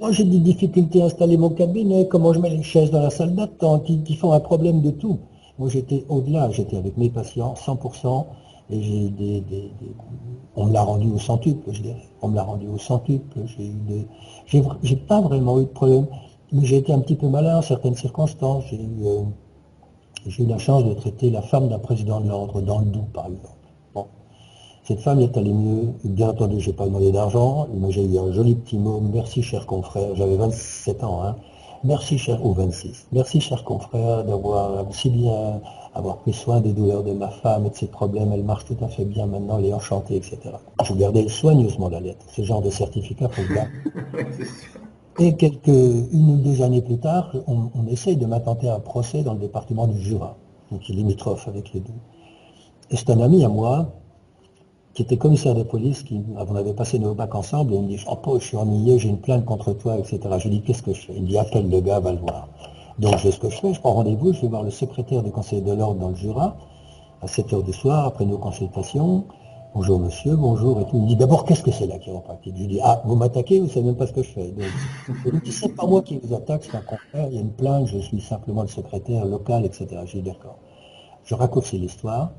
Moi, 0.00 0.10
j'ai 0.10 0.24
des 0.24 0.40
difficultés 0.40 1.02
à 1.02 1.04
installer 1.06 1.36
mon 1.36 1.50
cabinet, 1.50 2.08
comment 2.08 2.32
je 2.32 2.40
mets 2.40 2.50
les 2.50 2.64
chaises 2.64 2.90
dans 2.90 3.00
la 3.00 3.10
salle 3.10 3.34
d'attente, 3.36 3.84
qui, 3.84 4.16
font 4.16 4.32
un 4.32 4.40
problème 4.40 4.80
de 4.82 4.90
tout. 4.90 5.20
Moi, 5.56 5.68
j'étais 5.68 6.04
au-delà. 6.08 6.50
J'étais 6.50 6.76
avec 6.76 6.96
mes 6.96 7.10
patients, 7.10 7.54
100%. 7.54 8.26
Et 8.70 8.82
j'ai 8.82 9.08
des, 9.10 9.40
des, 9.42 9.70
on 10.56 10.66
me 10.66 10.72
l'a 10.72 10.82
rendu 10.82 11.08
au 11.12 11.18
centuple, 11.18 11.72
je 11.72 11.80
dirais. 11.82 12.08
On 12.22 12.28
me 12.28 12.34
l'a 12.34 12.42
rendu 12.42 12.66
au 12.66 12.78
centuple. 12.78 13.38
J'ai 13.46 13.66
eu 13.66 13.78
des, 13.86 14.06
j'ai 14.82 14.96
pas 14.96 15.20
vraiment 15.20 15.60
eu 15.60 15.64
de 15.64 15.68
problème, 15.68 16.06
mais 16.50 16.64
j'ai 16.64 16.78
été 16.78 16.92
un 16.92 16.98
petit 16.98 17.14
peu 17.14 17.28
malin 17.28 17.58
en 17.58 17.62
certaines 17.62 17.94
circonstances. 17.94 18.64
J'ai 18.70 18.82
eu, 18.82 19.06
euh, 19.06 19.22
la 20.46 20.58
chance 20.58 20.84
de 20.84 20.94
traiter 20.94 21.30
la 21.30 21.42
femme 21.42 21.68
d'un 21.68 21.78
président 21.78 22.20
de 22.20 22.28
l'ordre 22.28 22.60
dans 22.62 22.80
le 22.80 22.86
Doubs, 22.86 23.12
par 23.12 23.26
exemple. 23.26 23.53
Cette 24.86 25.00
femme 25.00 25.20
est 25.20 25.34
allée 25.38 25.54
mieux. 25.54 25.94
Bien 26.04 26.28
entendu, 26.28 26.60
j'ai 26.60 26.74
pas 26.74 26.84
demandé 26.84 27.10
d'argent, 27.10 27.68
mais 27.74 27.90
j'ai 27.90 28.04
eu 28.04 28.18
un 28.18 28.30
joli 28.32 28.54
petit 28.54 28.76
mot. 28.76 29.00
Merci, 29.00 29.42
cher 29.42 29.64
confrère. 29.64 30.14
J'avais 30.14 30.36
27 30.36 31.04
ans, 31.04 31.22
hein. 31.24 31.36
Merci, 31.84 32.18
cher, 32.18 32.44
ou 32.44 32.52
26. 32.52 33.08
Merci, 33.12 33.40
cher 33.40 33.64
confrère, 33.64 34.24
d'avoir 34.24 34.84
si 34.90 35.08
bien 35.08 35.60
avoir 35.94 36.18
pris 36.18 36.34
soin 36.34 36.60
des 36.60 36.72
douleurs 36.72 37.02
de 37.02 37.12
ma 37.12 37.28
femme 37.28 37.64
et 37.66 37.70
de 37.70 37.74
ses 37.74 37.86
problèmes. 37.86 38.32
Elle 38.32 38.44
marche 38.44 38.66
tout 38.66 38.76
à 38.82 38.88
fait 38.88 39.06
bien 39.06 39.24
maintenant, 39.26 39.58
elle 39.58 39.66
est 39.66 39.72
enchantée, 39.72 40.16
etc. 40.16 40.38
Je 40.82 40.92
gardais 40.92 41.28
soigneusement 41.28 41.88
la 41.88 42.00
lettre. 42.00 42.26
Ce 42.28 42.42
genre 42.42 42.60
de 42.60 42.70
certificat 42.70 43.28
pour 43.28 43.44
le 43.44 43.60
Et 45.24 45.36
quelques, 45.36 45.68
une 45.68 46.30
ou 46.30 46.36
deux 46.36 46.60
années 46.60 46.82
plus 46.82 46.98
tard, 46.98 47.34
on, 47.46 47.86
essaye 47.86 48.16
de 48.16 48.26
m'attenter 48.26 48.68
à 48.68 48.74
un 48.74 48.80
procès 48.80 49.22
dans 49.22 49.32
le 49.32 49.38
département 49.38 49.86
du 49.86 49.98
Jura, 49.98 50.36
qui 50.82 50.92
est 50.92 50.96
limitrophe 50.96 51.46
avec 51.48 51.72
les 51.72 51.80
deux. 51.80 51.92
Et 52.90 52.96
c'est 52.96 53.10
un 53.10 53.20
ami 53.20 53.44
à 53.44 53.48
moi, 53.48 53.92
qui 54.94 55.02
était 55.02 55.16
commissaire 55.16 55.54
de 55.54 55.64
police, 55.64 56.02
qui, 56.04 56.22
on 56.36 56.54
avait 56.54 56.72
passé 56.72 56.98
nos 57.00 57.14
bacs 57.14 57.34
ensemble, 57.34 57.74
et 57.74 57.76
il 57.76 57.82
me 57.82 57.88
dit, 57.88 58.04
oh, 58.06 58.38
je 58.38 58.44
suis 58.44 58.56
ennuyé, 58.56 58.98
j'ai 58.98 59.08
une 59.08 59.18
plainte 59.18 59.44
contre 59.44 59.72
toi, 59.72 59.98
etc. 59.98 60.20
Je 60.38 60.48
lui 60.48 60.58
dis, 60.58 60.62
qu'est-ce 60.62 60.82
que 60.82 60.94
je 60.94 61.00
fais? 61.00 61.14
Il 61.16 61.22
me 61.22 61.26
dit, 61.26 61.36
appelle 61.36 61.68
le 61.68 61.80
gars, 61.80 61.98
va 61.98 62.12
le 62.12 62.18
voir. 62.18 62.48
Donc, 63.00 63.18
je, 63.18 63.30
ce 63.30 63.38
que 63.40 63.50
je 63.50 63.56
fais, 63.56 63.74
je 63.74 63.80
prends 63.80 63.92
rendez-vous, 63.92 64.32
je 64.32 64.42
vais 64.42 64.48
voir 64.48 64.62
le 64.62 64.70
secrétaire 64.70 65.22
du 65.22 65.32
conseil 65.32 65.62
de 65.62 65.72
l'ordre 65.72 65.98
dans 65.98 66.10
le 66.10 66.14
Jura, 66.14 66.56
à 67.22 67.26
7 67.26 67.52
heures 67.52 67.62
du 67.64 67.72
soir, 67.72 68.06
après 68.06 68.24
nos 68.24 68.38
consultations. 68.38 69.24
Bonjour 69.74 69.98
monsieur, 69.98 70.36
bonjour 70.36 70.80
et 70.80 70.84
tout. 70.84 70.98
Il 70.98 71.02
me 71.02 71.08
dit 71.08 71.16
d'abord 71.16 71.44
qu'est-ce 71.44 71.64
que 71.64 71.72
c'est 71.72 71.88
la 71.88 71.98
chiropratique 71.98 72.54
Je 72.54 72.60
lui 72.60 72.68
dis 72.68 72.80
ah 72.80 73.02
vous 73.04 73.16
m'attaquez, 73.16 73.58
vous 73.58 73.68
savez 73.68 73.86
même 73.86 73.96
pas 73.96 74.06
ce 74.06 74.12
que 74.12 74.22
je 74.22 74.28
fais? 74.28 74.52
Donc, 74.52 74.66
je 75.24 75.30
lui 75.30 75.40
dis 75.40 75.50
c'est 75.50 75.74
pas 75.74 75.84
moi 75.84 76.00
qui 76.02 76.20
vous 76.22 76.32
attaque, 76.32 76.62
c'est 76.62 76.76
un 76.76 76.80
confrère, 76.82 77.26
il 77.28 77.34
y 77.34 77.38
a 77.38 77.40
une 77.40 77.50
plainte, 77.50 77.88
je 77.88 77.98
suis 77.98 78.20
simplement 78.20 78.62
le 78.62 78.68
secrétaire 78.68 79.24
local, 79.24 79.64
etc. 79.64 79.88
Je 80.06 80.18
dis 80.18 80.22
d'accord. 80.22 80.58
Je 81.24 81.34
raccourcis 81.34 81.76
l'histoire, 81.76 82.30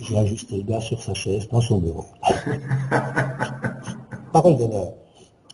j'ai 0.00 0.18
ajusté 0.18 0.56
le 0.56 0.62
gars 0.62 0.80
sur 0.80 1.02
sa 1.02 1.14
chaise 1.14 1.48
dans 1.48 1.60
son 1.60 1.78
bureau. 1.78 2.04
Parole 4.32 4.56
d'honneur. 4.56 4.92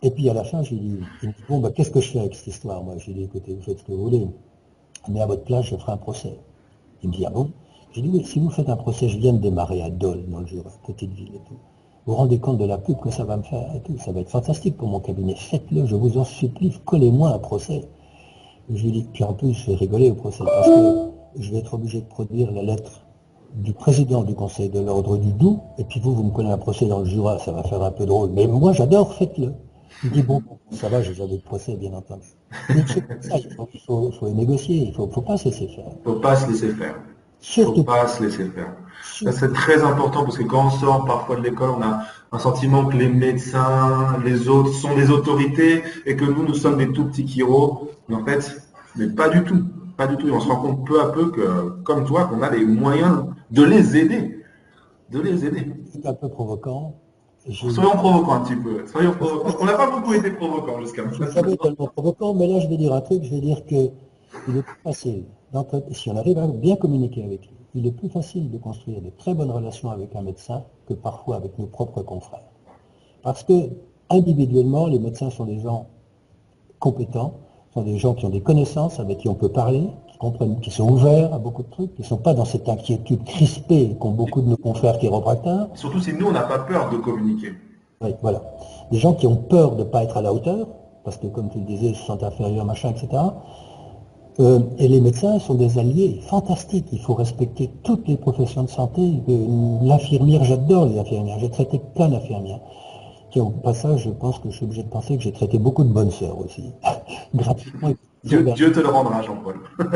Et 0.03 0.11
puis 0.11 0.29
à 0.31 0.35
la 0.35 0.45
fin, 0.45 0.63
j'ai 0.63 0.77
dit, 0.77 0.99
bon, 1.49 1.59
bah, 1.59 1.71
qu'est-ce 1.71 1.91
que 1.91 2.01
je 2.01 2.09
fais 2.09 2.21
avec 2.21 2.35
cette 2.35 2.47
histoire 2.47 2.83
Moi, 2.83 2.95
j'ai 2.99 3.13
dit, 3.13 3.25
écoutez, 3.25 3.55
vous 3.55 3.63
faites 3.63 3.79
ce 3.79 3.85
que 3.85 3.93
vous 3.93 4.05
voulez. 4.05 4.27
Mais 5.09 5.21
à 5.21 5.27
votre 5.27 5.45
place, 5.45 5.67
je 5.67 5.77
ferai 5.77 5.93
un 5.93 5.99
procès. 5.99 6.39
Il 7.03 7.11
me 7.11 7.15
dit, 7.15 7.27
ah 7.27 7.31
bon? 7.31 7.51
J'ai 7.93 8.03
dit, 8.03 8.09
oui, 8.09 8.25
si 8.25 8.39
vous 8.39 8.51
faites 8.51 8.69
un 8.69 8.77
procès, 8.77 9.09
je 9.09 9.19
viens 9.19 9.33
de 9.33 9.39
démarrer 9.39 9.83
à 9.83 9.91
Dole, 9.91 10.25
dans 10.29 10.41
le 10.41 10.47
Jura, 10.47 10.71
petite 10.87 11.13
ville 11.13 11.35
et 11.35 11.41
tout. 11.47 11.59
Vous 12.07 12.13
vous 12.13 12.15
rendez 12.15 12.39
compte 12.39 12.57
de 12.57 12.65
la 12.65 12.79
pub 12.79 12.99
que 12.99 13.11
ça 13.11 13.25
va 13.25 13.37
me 13.37 13.43
faire 13.43 13.75
et 13.75 13.81
tout. 13.81 13.99
Ça 13.99 14.13
va 14.13 14.21
être 14.21 14.31
fantastique 14.31 14.77
pour 14.77 14.89
mon 14.89 15.01
cabinet. 15.01 15.35
Faites-le, 15.35 15.85
je 15.85 15.97
vous 15.97 16.17
en 16.17 16.25
supplie, 16.25 16.73
collez-moi 16.85 17.31
un 17.31 17.39
procès. 17.39 17.89
je 18.73 18.89
lui 18.89 19.07
puis 19.13 19.25
en 19.25 19.35
plus, 19.35 19.53
je 19.53 19.71
vais 19.71 19.77
rigoler 19.77 20.11
au 20.11 20.15
procès 20.15 20.45
parce 20.45 20.69
que 20.69 21.11
je 21.37 21.51
vais 21.51 21.59
être 21.59 21.75
obligé 21.75 22.01
de 22.01 22.07
produire 22.07 22.51
la 22.53 22.63
lettre 22.63 23.03
du 23.55 23.73
président 23.73 24.23
du 24.23 24.35
Conseil 24.35 24.69
de 24.69 24.81
l'ordre 24.81 25.17
du 25.17 25.33
Doubs, 25.33 25.61
et 25.79 25.85
puis 25.85 26.01
vous, 26.01 26.15
vous 26.15 26.23
me 26.23 26.31
connaissez 26.31 26.55
un 26.55 26.59
procès 26.59 26.87
dans 26.87 27.01
le 27.01 27.05
Jura, 27.05 27.39
ça 27.39 27.53
va 27.53 27.63
faire 27.63 27.83
un 27.83 27.91
peu 27.91 28.07
drôle. 28.07 28.31
Mais 28.33 28.47
moi, 28.47 28.73
j'adore, 28.73 29.15
faites-le. 29.15 29.53
Il 30.05 30.11
dit, 30.11 30.23
bon, 30.23 30.43
ça 30.71 30.89
va, 30.89 31.03
j'ai 31.03 31.15
jamais 31.15 31.37
de 31.37 31.43
procès, 31.43 31.75
bien 31.75 31.93
entendu. 31.93 32.27
Mais 32.69 32.85
ça, 33.21 33.37
il 33.37 33.51
faut, 33.55 34.11
faut, 34.19 34.29
négocier, 34.31 34.77
il 34.77 34.89
ne 34.89 34.95
faut, 34.95 35.09
faut, 35.09 35.21
pas 35.21 35.37
se 35.37 35.47
laisser 35.47 35.69
faire. 35.69 35.85
Il 35.89 36.09
ne 36.09 36.15
faut 36.15 36.21
pas 36.21 36.37
se 36.37 36.49
laisser 36.51 36.71
faire. 36.71 36.95
Surtout. 37.41 37.73
Il 37.73 37.81
ne 37.81 37.85
faut 37.85 37.93
pas 37.93 38.07
se 38.07 38.23
laisser 38.23 38.45
faire. 38.47 38.77
Ça, 39.03 39.33
c'est 39.33 39.53
très 39.53 39.83
important 39.83 40.25
parce 40.25 40.39
que 40.39 40.45
quand 40.45 40.67
on 40.67 40.71
sort 40.71 41.05
parfois 41.05 41.37
de 41.37 41.43
l'école, 41.43 41.71
on 41.71 41.83
a 41.83 42.03
un 42.33 42.39
sentiment 42.39 42.87
que 42.87 42.97
les 42.97 43.09
médecins, 43.09 44.19
les 44.25 44.49
autres 44.49 44.73
sont 44.73 44.95
des 44.95 45.11
autorités 45.11 45.83
et 46.07 46.17
que 46.17 46.25
nous, 46.25 46.47
nous 46.47 46.55
sommes 46.55 46.79
des 46.79 46.93
tout 46.93 47.07
petits 47.07 47.27
chiro. 47.27 47.91
Mais 48.09 48.17
en 48.17 48.25
fait, 48.25 48.63
mais 48.97 49.09
pas 49.09 49.29
du 49.29 49.43
tout. 49.45 49.65
Pas 50.01 50.07
du 50.07 50.17
tout. 50.17 50.29
Et 50.29 50.31
on 50.31 50.41
se 50.41 50.49
rend 50.49 50.63
compte 50.63 50.87
peu 50.87 50.99
à 51.03 51.11
peu 51.11 51.31
que, 51.31 51.69
comme 51.83 52.07
toi, 52.07 52.25
qu'on 52.25 52.41
a 52.41 52.49
les 52.49 52.65
moyens 52.65 53.27
de 53.51 53.63
les 53.63 53.99
aider. 53.99 54.43
De 55.11 55.21
les 55.21 55.45
aider. 55.45 55.67
C'est 55.93 56.07
un 56.07 56.15
peu 56.15 56.31
provoquant, 56.31 56.95
Soyons 57.53 57.91
provoquants 57.91 58.33
un 58.33 58.41
petit 58.41 58.57
peu. 58.57 58.87
Soyons 58.87 59.13
provoquants. 59.13 59.59
On 59.61 59.67
n'a 59.67 59.75
pas 59.75 59.91
beaucoup 59.91 60.15
été 60.15 60.31
provoquants 60.31 60.81
jusqu'à 60.81 61.05
maintenant. 61.05 61.27
Je 61.27 61.49
suis 61.49 61.59
tellement 61.59 61.87
provoquant, 61.89 62.33
mais 62.33 62.47
là 62.47 62.61
je 62.61 62.69
vais 62.69 62.79
dire 62.79 62.95
un 62.95 63.03
truc, 63.03 63.25
je 63.25 63.31
vais 63.31 63.41
dire 63.41 63.63
que 63.67 63.91
il 64.49 64.57
est 64.57 64.63
plus 64.63 64.81
facile, 64.85 65.25
si 65.93 66.09
on 66.09 66.17
arrive 66.17 66.39
à 66.39 66.47
bien 66.47 66.77
communiquer 66.77 67.25
avec 67.25 67.47
lui, 67.47 67.57
il 67.75 67.87
est 67.87 67.93
plus 67.93 68.09
facile 68.09 68.51
de 68.51 68.57
construire 68.57 69.03
de 69.03 69.11
très 69.19 69.35
bonnes 69.35 69.51
relations 69.51 69.91
avec 69.91 70.17
un 70.17 70.23
médecin 70.23 70.65
que 70.87 70.95
parfois 70.95 71.37
avec 71.37 71.59
nos 71.59 71.67
propres 71.67 72.03
confrères. 72.03 72.49
Parce 73.23 73.43
que 73.43 73.71
individuellement, 74.09 74.87
les 74.87 74.99
médecins 74.99 75.31
sont 75.31 75.45
des 75.45 75.59
gens 75.59 75.89
compétents, 76.79 77.35
sont 77.75 77.83
des 77.83 77.99
gens 77.99 78.15
qui 78.15 78.27
ont 78.27 78.31
des 78.31 78.41
connaissances, 78.41 79.01
avec 79.01 79.19
qui 79.19 79.29
on 79.29 79.35
peut 79.35 79.49
parler, 79.49 79.89
comprennent, 80.19 80.61
qui 80.61 80.71
sont 80.71 80.91
ouverts 80.91 81.33
à 81.33 81.39
beaucoup 81.39 81.63
de 81.63 81.71
trucs, 81.71 81.95
qui 81.95 82.03
ne 82.03 82.07
sont 82.07 82.19
pas 82.19 82.35
dans 82.35 82.45
cette 82.45 82.69
inquiétude 82.69 83.25
crispée 83.25 83.97
qu'ont 83.99 84.11
beaucoup 84.11 84.43
de 84.43 84.49
nos 84.49 84.57
confrères 84.57 84.99
chiropracteurs. 84.99 85.69
Surtout 85.75 86.01
si 86.01 86.13
nous, 86.13 86.27
on 86.27 86.33
n'a 86.33 86.43
pas 86.43 86.59
peur 86.59 86.91
de 86.91 86.97
communiquer. 86.97 87.53
Oui, 88.03 88.15
voilà. 88.23 88.43
Des 88.91 88.99
gens 88.99 89.15
qui 89.15 89.27
ont 89.27 89.37
peur 89.37 89.77
de 89.77 89.85
ne 89.85 89.89
pas 89.89 90.03
être 90.03 90.17
à 90.17 90.23
la 90.23 90.33
hauteur, 90.33 90.67
parce 91.05 91.17
que 91.17 91.27
comme 91.27 91.49
tu 91.49 91.59
le 91.59 91.65
disais, 91.65 91.87
ils 91.87 91.97
se 91.97 92.05
sentent 92.05 92.23
inférieurs, 92.23 92.65
machin, 92.65 92.91
etc. 92.91 93.23
Euh, 94.41 94.61
et 94.79 94.89
les 94.89 95.01
médecins 95.01 95.39
sont 95.39 95.55
des 95.55 95.79
alliés 95.79 96.21
fantastiques. 96.23 96.87
Il 96.93 97.01
faut 97.01 97.15
respecter 97.15 97.71
toutes 97.83 98.07
les 98.09 98.17
professions 98.17 98.63
de 98.63 98.71
santé. 98.71 99.23
L'infirmière, 99.83 100.45
j'adore 100.45 100.87
les 100.87 100.99
infirmières. 100.99 101.39
J'ai 101.39 101.51
traité 101.51 101.81
plein 101.95 102.09
d'infirmières. 102.09 102.61
Au 103.37 103.51
passage, 103.51 104.05
je 104.05 104.11
pense 104.11 104.39
que 104.39 104.51
je 104.51 104.57
suis 104.57 104.65
obligé 104.65 104.83
de 104.83 104.89
penser 104.89 105.17
que 105.17 105.23
j'ai 105.23 105.33
traité 105.33 105.59
beaucoup 105.59 105.85
de 105.85 105.93
bonnes 105.93 106.11
sœurs 106.11 106.39
aussi. 106.39 106.73
Gratuitement 107.35 107.93
Dieu, 108.23 108.73
te 108.73 108.81
le 108.81 108.89
rendra, 108.89 109.23
Jean-Paul. 109.23 109.57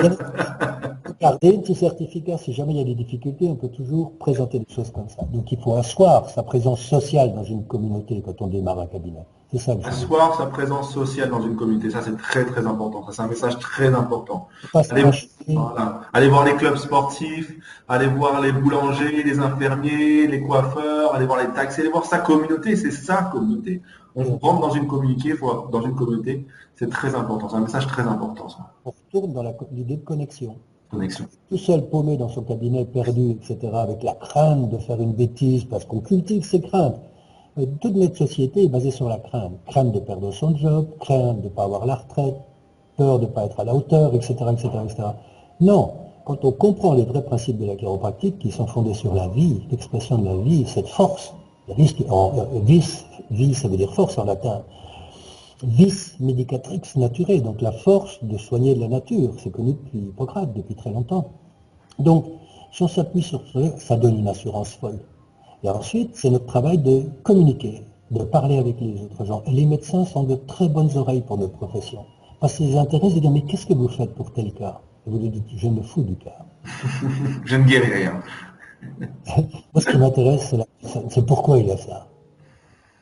Regardez, 1.20 1.58
petit 1.58 1.74
certificat, 1.74 2.38
si 2.38 2.54
jamais 2.54 2.72
il 2.72 2.78
y 2.78 2.80
a 2.80 2.84
des 2.84 2.94
difficultés, 2.94 3.46
on 3.48 3.54
peut 3.54 3.68
toujours 3.68 4.16
présenter 4.18 4.58
des 4.58 4.74
choses 4.74 4.90
comme 4.92 5.08
ça. 5.08 5.22
Donc 5.32 5.52
il 5.52 5.60
faut 5.60 5.76
asseoir 5.76 6.30
sa 6.30 6.42
présence 6.42 6.80
sociale 6.80 7.34
dans 7.34 7.44
une 7.44 7.66
communauté 7.66 8.22
quand 8.24 8.40
on 8.40 8.46
démarre 8.46 8.80
un 8.80 8.86
cabinet. 8.86 9.24
C'est 9.52 9.58
ça. 9.58 9.72
asseoir 9.84 10.36
sa 10.36 10.46
présence 10.46 10.92
sociale 10.92 11.30
dans 11.30 11.42
une 11.42 11.54
communauté, 11.54 11.90
ça 11.90 12.00
c'est 12.02 12.16
très 12.16 12.44
très 12.44 12.66
important. 12.66 13.04
Ça 13.06 13.12
c'est 13.12 13.22
un 13.22 13.28
message 13.28 13.58
très 13.58 13.94
important. 13.94 14.48
Allez, 16.12 16.28
voir 16.28 16.44
les 16.44 16.54
clubs 16.54 16.76
sportifs, 16.76 17.52
aller 17.88 18.06
voir 18.06 18.40
les 18.40 18.52
boulangers, 18.52 19.22
les 19.22 19.38
infirmiers, 19.38 20.26
les 20.26 20.40
coiffeurs, 20.40 20.93
aller 21.14 21.26
voir 21.26 21.40
les 21.40 21.52
taxis, 21.52 21.80
aller 21.80 21.90
voir 21.90 22.04
sa 22.04 22.18
communauté, 22.18 22.76
c'est 22.76 22.90
sa 22.90 23.22
communauté. 23.24 23.82
On 24.16 24.36
rentre 24.38 24.60
dans 24.60 24.70
une 24.70 24.86
communauté, 24.86 25.34
dans 25.72 25.82
une 25.82 25.94
communauté, 25.94 26.46
c'est 26.76 26.90
très 26.90 27.14
important, 27.14 27.48
c'est 27.48 27.56
un 27.56 27.60
message 27.60 27.86
très 27.86 28.02
important. 28.02 28.48
Ça. 28.48 28.72
On 28.84 28.90
retourne 28.90 29.32
dans 29.32 29.44
l'idée 29.72 29.96
de 29.96 30.04
connexion. 30.04 30.56
Connexion. 30.90 31.26
Tout 31.48 31.58
seul 31.58 31.88
paumé 31.88 32.16
dans 32.16 32.28
son 32.28 32.42
cabinet, 32.42 32.84
perdu, 32.84 33.30
etc., 33.30 33.58
avec 33.74 34.02
la 34.02 34.12
crainte 34.14 34.70
de 34.70 34.78
faire 34.78 35.00
une 35.00 35.12
bêtise, 35.12 35.64
parce 35.64 35.84
qu'on 35.84 36.00
cultive 36.00 36.44
ses 36.44 36.60
craintes. 36.60 37.00
Euh, 37.58 37.66
toute 37.80 37.94
notre 37.94 38.16
société 38.16 38.64
est 38.64 38.68
basée 38.68 38.90
sur 38.90 39.08
la 39.08 39.18
crainte. 39.18 39.52
Crainte 39.66 39.92
de 39.92 40.00
perdre 40.00 40.32
son 40.32 40.56
job, 40.56 40.86
crainte 41.00 41.40
de 41.40 41.44
ne 41.44 41.48
pas 41.48 41.64
avoir 41.64 41.86
la 41.86 41.96
retraite, 41.96 42.36
peur 42.96 43.18
de 43.18 43.26
ne 43.26 43.30
pas 43.30 43.44
être 43.44 43.60
à 43.60 43.64
la 43.64 43.74
hauteur, 43.74 44.14
etc., 44.14 44.34
etc., 44.52 44.68
etc. 44.84 45.02
Non, 45.60 45.92
quand 46.24 46.44
on 46.44 46.52
comprend 46.52 46.94
les 46.94 47.04
vrais 47.04 47.24
principes 47.24 47.58
de 47.58 47.66
la 47.66 47.76
chiropratique 47.76 48.38
qui 48.38 48.50
sont 48.50 48.66
fondés 48.66 48.94
sur 48.94 49.14
la 49.14 49.28
vie, 49.28 49.60
l'expression 49.70 50.18
de 50.18 50.24
la 50.24 50.36
vie, 50.36 50.64
cette 50.66 50.88
force, 50.88 51.34
la 51.68 51.74
vis, 51.74 51.94
vis, 53.30 53.54
ça 53.54 53.68
veut 53.68 53.76
dire 53.76 53.92
force 53.92 54.16
en 54.18 54.24
latin, 54.24 54.62
vis 55.62 56.16
medicatrix 56.20 56.80
nature, 56.96 57.42
donc 57.42 57.60
la 57.60 57.72
force 57.72 58.22
de 58.22 58.38
soigner 58.38 58.74
la 58.74 58.88
nature, 58.88 59.32
c'est 59.38 59.50
connu 59.50 59.72
depuis 59.72 59.98
Hippocrate, 59.98 60.52
depuis 60.54 60.74
très 60.74 60.90
longtemps. 60.90 61.26
Donc, 61.98 62.24
si 62.72 62.82
on 62.82 62.88
s'appuie 62.88 63.22
sur 63.22 63.42
ça, 63.52 63.78
ça 63.78 63.96
donne 63.96 64.18
une 64.18 64.28
assurance 64.28 64.70
folle. 64.70 64.98
Et 65.62 65.68
ensuite, 65.68 66.10
c'est 66.14 66.30
notre 66.30 66.46
travail 66.46 66.78
de 66.78 67.04
communiquer, 67.22 67.82
de 68.10 68.22
parler 68.24 68.58
avec 68.58 68.80
les 68.80 69.02
autres 69.02 69.24
gens. 69.24 69.42
Et 69.46 69.52
les 69.52 69.64
médecins 69.64 70.04
sont 70.04 70.24
de 70.24 70.34
très 70.34 70.68
bonnes 70.68 70.90
oreilles 70.96 71.22
pour 71.22 71.38
notre 71.38 71.56
profession. 71.56 72.04
Parce 72.40 72.56
qu'ils 72.56 72.76
intéressent 72.76 73.14
de 73.14 73.20
dire, 73.20 73.30
mais 73.30 73.42
qu'est-ce 73.42 73.66
que 73.66 73.74
vous 73.74 73.88
faites 73.88 74.14
pour 74.14 74.32
tel 74.32 74.52
cas? 74.52 74.80
Et 75.06 75.10
vous 75.10 75.18
lui 75.18 75.28
dites, 75.28 75.46
je 75.56 75.68
me 75.68 75.82
fous 75.82 76.02
du 76.02 76.16
cas. 76.16 76.46
je 77.44 77.56
ne 77.56 77.64
guéris 77.64 77.92
rien. 77.92 78.20
Moi, 79.36 79.82
ce 79.82 79.90
qui 79.90 79.96
m'intéresse, 79.96 80.54
c'est 81.10 81.26
pourquoi 81.26 81.58
il 81.58 81.70
a 81.70 81.76
ça. 81.76 82.08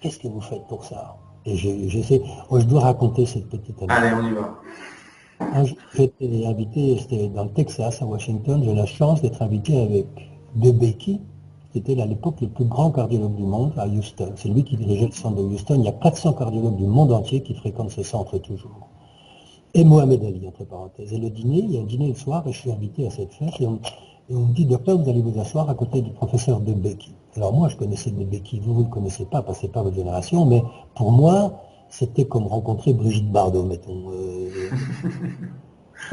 Qu'est-ce 0.01 0.19
que 0.19 0.29
vous 0.29 0.41
faites 0.41 0.67
pour 0.69 0.85
ça 0.85 1.17
Et 1.47 1.57
j'essaie, 1.57 2.23
je 2.51 2.65
dois 2.65 2.83
raconter 2.83 3.27
cette 3.27 3.49
petite 3.49 3.77
Allez, 3.89 4.13
on 4.15 4.27
y 4.27 4.33
va. 4.33 4.59
Un 5.55 5.65
jour, 5.65 5.77
j'étais 5.95 6.47
invité, 6.47 6.99
c'était 6.99 7.29
dans 7.29 7.45
le 7.45 7.51
Texas, 7.51 8.01
à 8.01 8.07
Washington, 8.07 8.63
j'ai 8.65 8.75
la 8.75 8.87
chance 8.87 9.23
d'être 9.23 9.43
invité 9.43 9.81
avec 9.81 10.07
De 10.55 10.71
Becky, 10.71 11.21
qui 11.73 11.79
était 11.79 12.01
à 12.01 12.07
l'époque 12.07 12.41
le 12.41 12.49
plus 12.49 12.65
grand 12.65 12.91
cardiologue 12.91 13.35
du 13.35 13.45
monde 13.45 13.73
à 13.77 13.87
Houston. 13.87 14.33
C'est 14.37 14.49
lui 14.49 14.63
qui 14.63 14.77
dirigeait 14.77 15.07
le 15.07 15.13
centre 15.13 15.37
de 15.37 15.43
Houston. 15.43 15.77
Il 15.79 15.85
y 15.85 15.89
a 15.89 15.93
400 15.93 16.35
cardiologues 16.35 16.77
du 16.77 16.87
monde 16.87 17.13
entier 17.13 17.43
qui 17.43 17.55
fréquentent 17.55 17.91
ce 17.91 18.03
centre 18.03 18.39
toujours. 18.39 18.89
Et 19.75 19.85
Mohamed 19.85 20.23
Ali, 20.25 20.47
entre 20.47 20.65
parenthèses. 20.65 21.13
Et 21.13 21.19
le 21.19 21.31
dîner, 21.31 21.59
il 21.59 21.73
y 21.73 21.79
a 21.79 21.81
un 21.81 21.85
dîner 21.85 22.09
le 22.09 22.15
soir, 22.15 22.47
et 22.47 22.53
je 22.53 22.59
suis 22.59 22.71
invité 22.71 23.07
à 23.07 23.11
cette 23.11 23.33
fête, 23.33 23.59
et 23.61 23.67
on, 23.67 23.79
me 24.29 24.53
dit, 24.53 24.67
docteur, 24.67 24.99
vous 24.99 25.09
allez 25.09 25.23
vous 25.23 25.39
asseoir 25.41 25.71
à 25.71 25.75
côté 25.75 26.03
du 26.03 26.11
professeur 26.11 26.61
De 26.61 26.73
Becky. 26.73 27.15
Alors 27.37 27.55
moi, 27.55 27.69
je 27.69 27.77
connaissais 27.77 28.11
De 28.11 28.25
Becky, 28.25 28.61
vous, 28.61 28.75
vous 28.75 28.81
ne 28.81 28.85
le 28.85 28.91
connaissez 28.91 29.25
pas, 29.25 29.43
parce 29.43 29.61
que 29.61 29.67
pas 29.69 29.83
votre 29.83 29.97
génération, 29.97 30.45
mais 30.45 30.63
pour 30.95 31.11
moi, 31.11 31.63
c'était 31.89 32.27
comme 32.27 32.47
rencontrer 32.47 32.93
Brigitte 32.93 33.31
Bardot, 33.33 33.65
mettons. 33.65 34.11
Euh, 34.13 34.51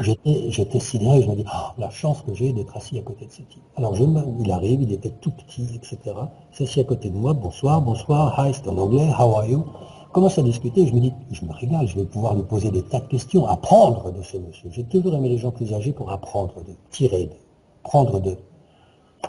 j'étais 0.00 0.80
sidéré, 0.80 1.22
je 1.22 1.28
me 1.28 1.36
dis, 1.36 1.44
oh, 1.46 1.72
la 1.78 1.90
chance 1.90 2.22
que 2.22 2.32
j'ai 2.32 2.52
d'être 2.52 2.76
assis 2.76 2.98
à 2.98 3.02
côté 3.02 3.26
de 3.26 3.30
ce 3.30 3.42
type. 3.42 3.62
Alors 3.76 3.94
je, 3.94 4.04
il 4.40 4.50
arrive, 4.50 4.82
il 4.82 4.92
était 4.92 5.10
tout 5.10 5.32
petit, 5.32 5.68
etc. 5.74 5.98
Il 6.52 6.56
s'assied 6.56 6.82
à 6.82 6.84
côté 6.84 7.10
de 7.10 7.16
moi, 7.16 7.34
bonsoir, 7.34 7.82
bonsoir, 7.82 8.34
hi, 8.38 8.54
c'est 8.54 8.68
en 8.68 8.78
anglais, 8.78 9.08
how 9.18 9.36
are 9.36 9.46
you? 9.46 9.64
Commence 10.12 10.38
à 10.38 10.42
discuter, 10.42 10.86
je 10.86 10.94
me 10.94 11.00
dis, 11.00 11.12
je 11.30 11.44
me 11.44 11.52
régale, 11.52 11.86
je 11.86 11.96
vais 11.96 12.04
pouvoir 12.04 12.34
lui 12.34 12.42
poser 12.42 12.70
des 12.70 12.82
tas 12.82 13.00
de 13.00 13.06
questions, 13.06 13.46
apprendre 13.46 14.12
de 14.12 14.22
ce 14.22 14.36
monsieur. 14.38 14.70
J'ai 14.70 14.84
toujours 14.84 15.14
aimé 15.14 15.28
les 15.28 15.38
gens 15.38 15.50
plus 15.50 15.72
âgés 15.72 15.92
pour 15.92 16.10
apprendre 16.10 16.54
de 16.64 16.72
tirer 16.90 17.26
de 17.26 17.34
prendre 17.82 18.20
de 18.20 18.36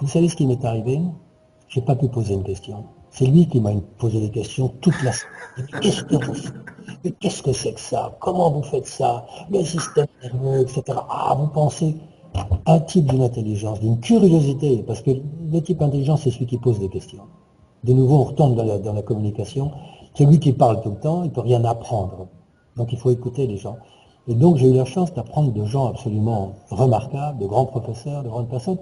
Vous 0.02 0.08
savez 0.08 0.28
ce 0.30 0.36
qui 0.36 0.46
m'est 0.46 0.64
arrivé? 0.66 1.00
J'ai 1.68 1.82
pas 1.82 1.96
pu 1.96 2.08
poser 2.08 2.34
une 2.34 2.44
question. 2.44 2.86
C'est 3.12 3.26
lui 3.26 3.48
qui 3.48 3.60
m'a 3.60 3.72
posé 3.98 4.20
des 4.20 4.30
questions 4.30 4.70
toute 4.82 5.02
la 5.04 5.12
semaine. 5.12 5.82
Qu'est-ce 5.82 6.04
que 6.04 6.16
vous 6.16 6.34
faites? 6.34 7.20
Qu'est-ce 7.20 7.44
que 7.44 7.54
c'est 7.54 7.74
que 7.74 7.80
ça? 7.80 8.16
Comment 8.20 8.52
vous 8.52 8.64
faites 8.64 8.88
ça? 8.88 9.26
Le 9.50 9.64
système 9.64 10.08
nerveux, 10.24 10.62
etc. 10.62 10.84
Ah, 11.10 11.36
vous 11.38 11.48
pensez 11.48 11.96
un 12.66 12.80
type 12.80 13.06
d'une 13.08 13.24
intelligence, 13.24 13.80
d'une 13.82 14.00
curiosité, 14.00 14.84
parce 14.88 15.02
que 15.02 15.12
le 15.12 15.62
type 15.62 15.82
intelligent, 15.82 16.16
c'est 16.16 16.32
celui 16.32 16.46
qui 16.46 16.58
pose 16.58 16.80
des 16.80 16.90
questions. 16.90 17.24
De 17.84 17.94
nouveau, 17.94 18.16
on 18.16 18.24
retourne 18.24 18.56
dans 18.56 18.94
la 18.94 19.02
communication. 19.02 19.72
Celui 20.14 20.40
qui 20.40 20.54
parle 20.54 20.82
tout 20.82 20.90
le 20.90 21.00
temps, 21.00 21.24
il 21.24 21.30
ne 21.30 21.34
peut 21.34 21.42
rien 21.42 21.64
apprendre. 21.64 22.28
Donc 22.78 22.92
il 22.92 22.98
faut 23.00 23.12
écouter 23.12 23.48
les 23.48 23.58
gens. 23.58 23.78
Et 24.28 24.36
donc 24.36 24.58
j'ai 24.58 24.70
eu 24.70 24.74
la 24.74 24.86
chance 24.86 25.14
d'apprendre 25.14 25.52
de 25.52 25.66
gens 25.66 25.88
absolument 25.88 26.54
remarquables, 26.70 27.40
de 27.40 27.46
grands 27.46 27.66
professeurs, 27.66 28.24
de 28.24 28.30
grandes 28.30 28.50
personnes. 28.50 28.78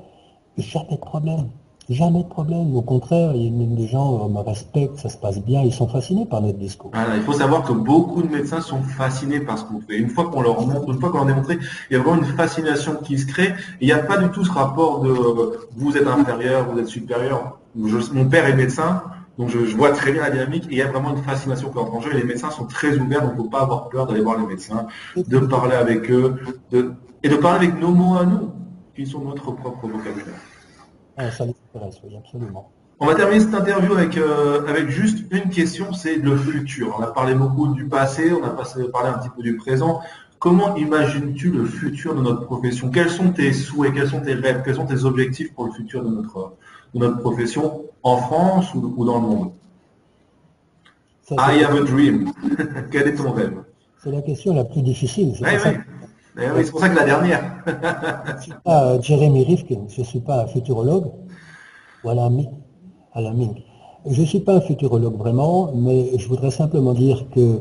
Jamais 0.57 0.95
de 0.95 0.97
problème. 0.97 1.47
Jamais 1.89 2.21
de 2.21 2.27
problème. 2.27 2.75
Au 2.75 2.83
contraire, 2.83 3.33
les 3.33 3.87
gens 3.87 4.29
me 4.29 4.41
respectent, 4.41 4.99
ça 4.99 5.09
se 5.09 5.17
passe 5.17 5.39
bien, 5.39 5.63
ils 5.63 5.73
sont 5.73 5.87
fascinés 5.87 6.25
par 6.27 6.41
notre 6.41 6.59
discours. 6.59 6.91
il 7.15 7.23
faut 7.23 7.33
savoir 7.33 7.63
que 7.63 7.73
beaucoup 7.73 8.21
de 8.21 8.27
médecins 8.27 8.61
sont 8.61 8.83
fascinés 8.83 9.39
par 9.39 9.57
ce 9.57 9.63
qu'on 9.63 9.79
fait. 9.81 9.97
Une 9.97 10.09
fois 10.09 10.29
qu'on 10.29 10.41
leur 10.41 10.61
montre, 10.67 10.91
une 10.91 10.99
fois 10.99 11.09
qu'on 11.09 11.17
leur 11.17 11.25
a 11.25 11.29
démontré, 11.29 11.57
il 11.89 11.97
y 11.97 11.99
a 11.99 12.03
vraiment 12.03 12.21
une 12.21 12.27
fascination 12.27 12.97
qui 13.03 13.17
se 13.17 13.25
crée. 13.25 13.53
il 13.81 13.87
n'y 13.87 13.91
a 13.91 13.99
pas 13.99 14.17
du 14.17 14.29
tout 14.29 14.45
ce 14.45 14.51
rapport 14.51 14.99
de 14.99 15.09
vous 15.77 15.97
êtes 15.97 16.07
inférieur, 16.07 16.67
vous 16.71 16.79
êtes 16.79 16.87
supérieur. 16.87 17.57
mon 17.75 18.25
père 18.25 18.45
est 18.45 18.55
médecin, 18.55 19.01
donc 19.39 19.49
je, 19.49 19.57
vois 19.77 19.91
très 19.93 20.11
bien 20.11 20.21
la 20.21 20.31
dynamique 20.31 20.65
et 20.65 20.73
il 20.73 20.77
y 20.77 20.81
a 20.81 20.87
vraiment 20.87 21.15
une 21.15 21.23
fascination 21.23 21.71
qui 21.71 21.77
entre 21.77 21.93
en 21.93 22.01
jeu. 22.01 22.11
Et 22.13 22.17
les 22.17 22.25
médecins 22.25 22.51
sont 22.51 22.65
très 22.65 22.97
ouverts, 22.97 23.21
donc 23.21 23.31
il 23.35 23.37
ne 23.37 23.43
faut 23.43 23.49
pas 23.49 23.61
avoir 23.61 23.87
peur 23.87 24.05
d'aller 24.05 24.19
voir 24.19 24.37
les 24.37 24.45
médecins, 24.45 24.87
de 25.15 25.39
parler 25.39 25.75
avec 25.75 26.11
eux, 26.11 26.35
et 27.23 27.29
de 27.29 27.35
parler 27.37 27.67
avec 27.67 27.79
nos 27.79 27.91
mots 27.91 28.17
à 28.17 28.25
nous, 28.25 28.51
qui 28.93 29.05
sont 29.05 29.21
notre 29.23 29.53
propre 29.53 29.87
vocabulaire. 29.87 30.35
Ah, 31.15 31.31
ça 31.31 31.45
oui, 31.45 31.53
absolument. 32.17 32.69
On 32.99 33.05
va 33.05 33.15
terminer 33.15 33.39
cette 33.39 33.53
interview 33.53 33.93
avec, 33.93 34.17
euh, 34.17 34.67
avec 34.67 34.89
juste 34.89 35.25
une 35.31 35.49
question, 35.49 35.93
c'est 35.93 36.17
le 36.17 36.35
futur. 36.35 36.97
On 36.99 37.01
a 37.01 37.07
parlé 37.07 37.33
beaucoup 37.33 37.69
du 37.69 37.85
passé, 37.85 38.33
on 38.33 38.43
a 38.43 38.49
parlé 38.49 39.09
un 39.09 39.19
petit 39.19 39.29
peu 39.29 39.41
du 39.41 39.55
présent. 39.55 40.01
Comment 40.39 40.75
imagines-tu 40.75 41.49
le 41.49 41.63
futur 41.63 42.13
de 42.13 42.21
notre 42.21 42.45
profession? 42.45 42.89
Quels 42.89 43.09
sont 43.09 43.31
tes 43.31 43.53
souhaits, 43.53 43.93
quels 43.93 44.09
sont 44.09 44.19
tes 44.19 44.33
rêves, 44.33 44.63
quels 44.65 44.75
sont 44.75 44.85
tes 44.85 45.05
objectifs 45.05 45.53
pour 45.53 45.65
le 45.65 45.71
futur 45.71 46.03
de 46.03 46.09
notre, 46.09 46.57
notre 46.93 47.19
profession 47.19 47.83
en 48.03 48.17
France 48.17 48.73
ou, 48.73 49.05
dans 49.05 49.19
le 49.19 49.27
monde 49.27 49.51
I 51.31 51.63
have 51.63 51.75
a 51.75 51.83
dream. 51.83 52.33
Quel 52.91 53.07
est 53.07 53.15
ton 53.15 53.31
rêve? 53.31 53.63
C'est 54.03 54.11
la 54.11 54.21
question 54.21 54.53
la 54.53 54.63
plus 54.63 54.81
difficile. 54.81 55.35
C'est 55.37 55.45
eh 56.41 56.71
pour 56.71 56.79
ça 56.79 56.89
que 56.89 56.95
la 56.95 57.05
dernière. 57.05 57.43
je 57.65 58.33
ne 58.33 58.41
suis 58.41 58.53
pas 58.63 59.01
Jérémy 59.01 59.43
Rifkin, 59.43 59.81
je 59.89 60.01
ne 60.01 60.05
suis 60.05 60.21
pas 60.21 60.43
un 60.43 60.47
futurologue, 60.47 61.11
ou 62.03 62.09
Alain 62.09 62.29
Mink. 62.29 63.57
Je 64.05 64.21
ne 64.21 64.25
suis 64.25 64.39
pas 64.39 64.55
un 64.55 64.61
futurologue 64.61 65.17
vraiment, 65.17 65.71
mais 65.75 66.17
je 66.17 66.27
voudrais 66.27 66.51
simplement 66.51 66.93
dire 66.93 67.25
que 67.35 67.59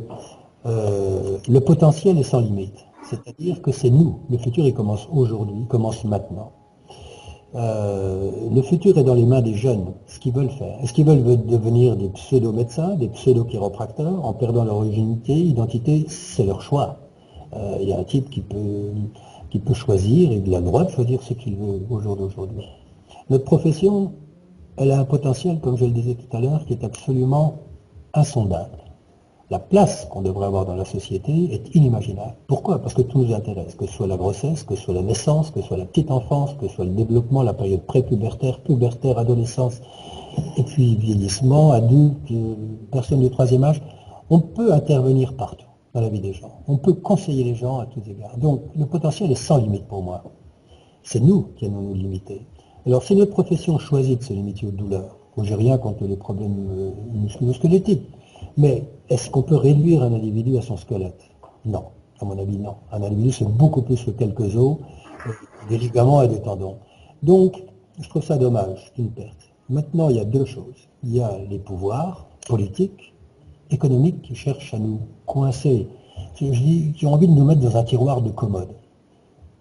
euh, 0.66 1.39
le 1.49 1.61
potentiel 1.61 2.18
est 2.18 2.22
sans 2.22 2.41
limite. 2.41 2.87
C'est-à-dire 3.03 3.61
que 3.62 3.72
c'est 3.72 3.91
nous. 3.91 4.20
Le 4.31 4.39
futur, 4.39 4.64
il 4.64 4.74
commence 4.74 5.09
aujourd'hui, 5.11 5.57
il 5.61 5.66
commence 5.66 6.05
maintenant. 6.05 6.53
Euh, 7.55 8.31
le 8.55 8.61
futur 8.61 8.99
est 8.99 9.05
dans 9.05 9.15
les 9.15 9.25
mains 9.25 9.41
des 9.41 9.55
jeunes, 9.55 9.87
ce 10.07 10.19
qu'ils 10.19 10.33
veulent 10.33 10.51
faire. 10.51 10.79
Est-ce 10.83 10.93
qu'ils 10.93 11.07
veulent 11.07 11.47
devenir 11.47 11.97
des 11.97 12.09
pseudo-médecins, 12.09 12.95
des 12.97 13.09
pseudo-chiropracteurs, 13.09 14.25
en 14.25 14.33
perdant 14.35 14.65
leur 14.65 14.77
originalité, 14.77 15.35
identité? 15.35 16.05
C'est 16.09 16.45
leur 16.45 16.61
choix. 16.61 16.99
Euh, 17.55 17.79
il 17.81 17.89
y 17.89 17.93
a 17.93 17.99
un 17.99 18.05
type 18.05 18.29
qui 18.29 18.41
peut, 18.41 18.93
qui 19.51 19.59
peut 19.61 19.75
choisir, 19.75 20.31
et 20.31 20.43
il 20.45 20.55
a 20.55 20.61
le 20.61 20.67
droit 20.67 20.85
de 20.85 20.91
choisir 20.91 21.23
ce 21.23 21.33
qu'il 21.33 21.57
veut 21.57 21.81
au 21.89 22.01
jour 22.01 22.17
d'aujourd'hui. 22.17 22.67
Notre 23.31 23.45
profession, 23.45 24.13
elle 24.77 24.91
a 24.91 25.01
un 25.01 25.05
potentiel, 25.05 25.61
comme 25.61 25.79
je 25.79 25.87
le 25.87 25.93
disais 25.93 26.15
tout 26.15 26.37
à 26.37 26.41
l'heure, 26.41 26.67
qui 26.67 26.75
est 26.75 26.85
absolument 26.85 27.61
insondable. 28.13 28.79
La 29.51 29.59
place 29.59 30.05
qu'on 30.11 30.21
devrait 30.21 30.45
avoir 30.45 30.67
dans 30.67 30.75
la 30.75 30.85
société 30.85 31.55
est 31.55 31.75
inimaginable. 31.75 32.35
Pourquoi? 32.49 32.83
Parce 32.83 32.93
que 32.93 33.01
tout 33.01 33.19
nous 33.23 33.35
intéresse, 33.35 33.77
que 33.77 33.87
ce 33.87 33.93
soit 33.95 34.07
la 34.07 34.19
grossesse, 34.19 34.63
que 34.63 34.77
ce 34.77 34.83
soit 34.83 34.93
la 34.93 35.01
naissance, 35.01 35.51
que 35.51 35.63
ce 35.63 35.69
soit 35.69 35.79
la 35.79 35.87
petite 35.87 36.11
enfance, 36.11 36.53
que 36.61 36.69
ce 36.69 36.75
soit 36.75 36.85
le 36.85 36.91
développement, 36.91 37.43
la 37.43 37.55
période 37.55 37.81
prépubertaire, 37.81 38.61
pubertaire, 38.61 39.17
adolescence, 39.17 39.81
et 40.59 40.63
puis 40.65 40.97
vieillissement, 40.97 41.73
adulte, 41.73 42.31
euh, 42.31 42.57
personne 42.93 43.21
du 43.21 43.31
troisième 43.31 43.65
âge. 43.65 43.81
On 44.29 44.41
peut 44.41 44.71
intervenir 44.75 45.35
partout 45.35 45.67
dans 45.95 46.03
la 46.03 46.11
vie 46.11 46.21
des 46.21 46.35
gens. 46.35 46.61
On 46.67 46.77
peut 46.77 46.93
conseiller 46.93 47.43
les 47.43 47.55
gens 47.55 47.79
à 47.79 47.87
tous 47.87 48.07
égards. 48.07 48.37
Donc 48.37 48.61
le 48.77 48.85
potentiel 48.85 49.31
est 49.33 49.43
sans 49.47 49.57
limite 49.57 49.89
pour 49.89 50.03
moi. 50.03 50.25
C'est 51.03 51.21
nous 51.21 51.53
qui 51.57 51.65
allons 51.65 51.81
nous 51.81 51.95
limiter. 51.95 52.47
Alors 52.85 53.03
si 53.03 53.17
notre 53.17 53.33
profession 53.33 53.79
choisit 53.79 54.19
de 54.19 54.25
se 54.25 54.35
limiter 54.35 54.67
aux 54.67 54.73
douleurs, 54.73 55.17
moi 55.39 55.47
j'ai 55.47 55.55
rien 55.55 55.79
contre 55.79 56.05
les 56.05 56.17
problèmes 56.17 56.69
euh, 56.71 56.91
musculo-squelettiques, 57.15 58.03
mais 58.59 58.85
est-ce 59.09 59.31
qu'on 59.31 59.43
peut 59.43 59.57
réduire 59.57 60.03
un 60.03 60.13
individu 60.13 60.59
à 60.59 60.63
son 60.63 60.77
squelette? 60.77 61.23
Non, 61.65 61.85
à 62.21 62.25
mon 62.25 62.39
avis 62.39 62.59
non. 62.59 62.75
Un 62.93 63.03
individu 63.03 63.33
c'est 63.33 63.49
beaucoup 63.49 63.83
plus 63.83 64.05
que 64.05 64.11
quelques 64.11 64.57
os, 64.57 64.77
euh, 65.27 65.31
des 65.71 65.79
ligaments 65.79 66.21
et 66.23 66.29
des 66.29 66.43
tendons. 66.43 66.77
Donc 67.23 67.63
je 68.01 68.09
trouve 68.09 68.23
ça 68.23 68.37
dommage, 68.37 68.93
une 68.99 69.11
perte. 69.11 69.51
Maintenant 69.71 70.11
il 70.11 70.17
y 70.17 70.21
a 70.21 70.25
deux 70.25 70.45
choses. 70.45 70.89
Il 71.05 71.15
y 71.15 71.21
a 71.21 71.39
les 71.49 71.59
pouvoirs 71.59 72.27
politiques 72.49 73.15
économiques 73.71 74.23
qui 74.23 74.35
cherchent 74.35 74.75
à 74.75 74.79
nous 74.79 74.99
coincer, 75.25 75.87
qui 76.35 77.07
ont 77.07 77.13
envie 77.13 77.29
de 77.29 77.33
nous 77.33 77.45
mettre 77.45 77.61
dans 77.61 77.77
un 77.77 77.85
tiroir 77.85 78.23
de 78.23 78.31
commode, 78.31 78.71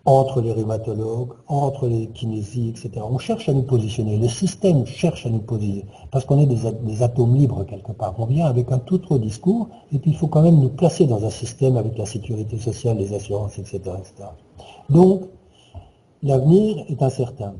entre 0.07 0.39
les 0.41 0.53
rhumatologues, 0.53 1.33
entre 1.47 1.87
les 1.87 2.07
kinésies, 2.07 2.69
etc. 2.69 3.05
On 3.07 3.17
cherche 3.17 3.49
à 3.49 3.53
nous 3.53 3.63
positionner, 3.63 4.17
le 4.17 4.29
système 4.29 4.85
cherche 4.85 5.25
à 5.25 5.29
nous 5.29 5.39
positionner, 5.39 5.85
parce 6.11 6.23
qu'on 6.23 6.39
est 6.39 6.45
des, 6.45 7.03
atomes 7.03 7.35
libres 7.35 7.65
quelque 7.65 7.91
part. 7.91 8.15
On 8.17 8.25
vient 8.25 8.45
avec 8.45 8.71
un 8.71 8.79
tout 8.79 8.95
autre 8.95 9.17
discours, 9.17 9.67
et 9.93 9.99
puis 9.99 10.11
il 10.11 10.17
faut 10.17 10.27
quand 10.27 10.41
même 10.41 10.59
nous 10.59 10.69
placer 10.69 11.07
dans 11.07 11.25
un 11.25 11.29
système 11.29 11.75
avec 11.75 11.97
la 11.97 12.05
sécurité 12.05 12.57
sociale, 12.57 12.97
les 12.97 13.13
assurances, 13.13 13.59
etc. 13.59 13.81
etc. 13.99 14.29
Donc, 14.89 15.23
l'avenir 16.23 16.85
est 16.87 17.03
incertain 17.03 17.53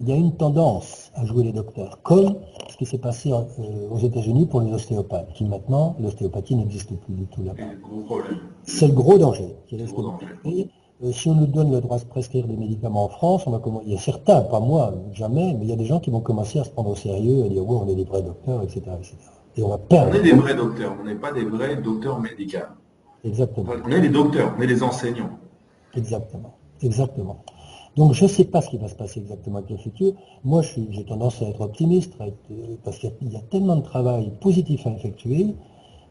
il 0.00 0.08
y 0.08 0.12
a 0.12 0.16
une 0.16 0.32
tendance 0.32 1.10
à 1.14 1.24
jouer 1.24 1.44
les 1.44 1.52
docteurs, 1.52 2.00
comme 2.02 2.36
ce 2.68 2.76
qui 2.76 2.84
s'est 2.84 2.98
passé 2.98 3.32
euh, 3.32 3.88
aux 3.90 3.98
États-Unis 3.98 4.46
pour 4.46 4.60
les 4.60 4.70
ostéopathes, 4.72 5.32
qui 5.32 5.44
maintenant, 5.44 5.96
l'ostéopathie 5.98 6.54
n'existe 6.54 6.94
plus 7.00 7.14
du 7.14 7.24
tout 7.26 7.42
là-bas. 7.42 7.62
C'est 8.64 8.88
le 8.88 8.92
gros 8.92 9.16
danger. 9.16 9.56
Euh, 9.72 10.64
si 11.12 11.28
on 11.28 11.34
nous 11.34 11.46
donne 11.46 11.72
le 11.72 11.80
droit 11.80 11.98
de 11.98 12.04
prescrire 12.04 12.46
des 12.46 12.56
médicaments 12.56 13.04
en 13.04 13.08
France, 13.08 13.46
on 13.46 13.50
va 13.50 13.60
il 13.84 13.92
y 13.92 13.94
a 13.94 13.98
certains, 13.98 14.40
pas 14.40 14.60
moi, 14.60 14.94
jamais, 15.12 15.54
mais 15.54 15.64
il 15.64 15.70
y 15.70 15.72
a 15.72 15.76
des 15.76 15.84
gens 15.84 16.00
qui 16.00 16.10
vont 16.10 16.20
commencer 16.20 16.58
à 16.58 16.64
se 16.64 16.70
prendre 16.70 16.90
au 16.90 16.96
sérieux, 16.96 17.44
à 17.44 17.48
dire, 17.48 17.62
oui, 17.66 17.76
on 17.80 17.88
est 17.88 17.94
des 17.94 18.04
vrais 18.04 18.22
docteurs, 18.22 18.62
etc. 18.62 18.82
Et 19.56 19.62
on 19.62 19.68
va 19.68 19.78
perdre. 19.78 20.12
On 20.12 20.14
est 20.14 20.22
des 20.22 20.32
vrais 20.32 20.54
docteurs, 20.54 20.94
on 21.00 21.04
n'est 21.04 21.14
pas 21.14 21.32
des 21.32 21.44
vrais 21.44 21.76
docteurs 21.76 22.18
médicaux. 22.20 22.58
Exactement. 23.24 23.72
On 23.84 23.90
est 23.90 24.00
des 24.00 24.08
docteurs, 24.08 24.54
on 24.56 24.62
est 24.62 24.66
des 24.66 24.82
enseignants. 24.82 25.30
Exactement. 25.94 26.54
Exactement. 26.82 27.42
Donc 27.96 28.12
je 28.12 28.24
ne 28.24 28.28
sais 28.28 28.44
pas 28.44 28.60
ce 28.60 28.68
qui 28.68 28.76
va 28.76 28.88
se 28.88 28.94
passer 28.94 29.20
exactement 29.20 29.58
avec 29.58 29.70
le 29.70 29.78
futur. 29.78 30.12
Moi, 30.44 30.62
j'ai 30.62 31.04
tendance 31.04 31.40
à 31.40 31.46
être 31.46 31.62
optimiste 31.62 32.12
parce 32.84 32.98
qu'il 32.98 33.32
y, 33.32 33.36
a 33.36 33.40
tellement 33.50 33.76
de 33.76 33.82
travail 33.82 34.32
positif 34.40 34.86
à 34.86 34.90
effectuer. 34.90 35.54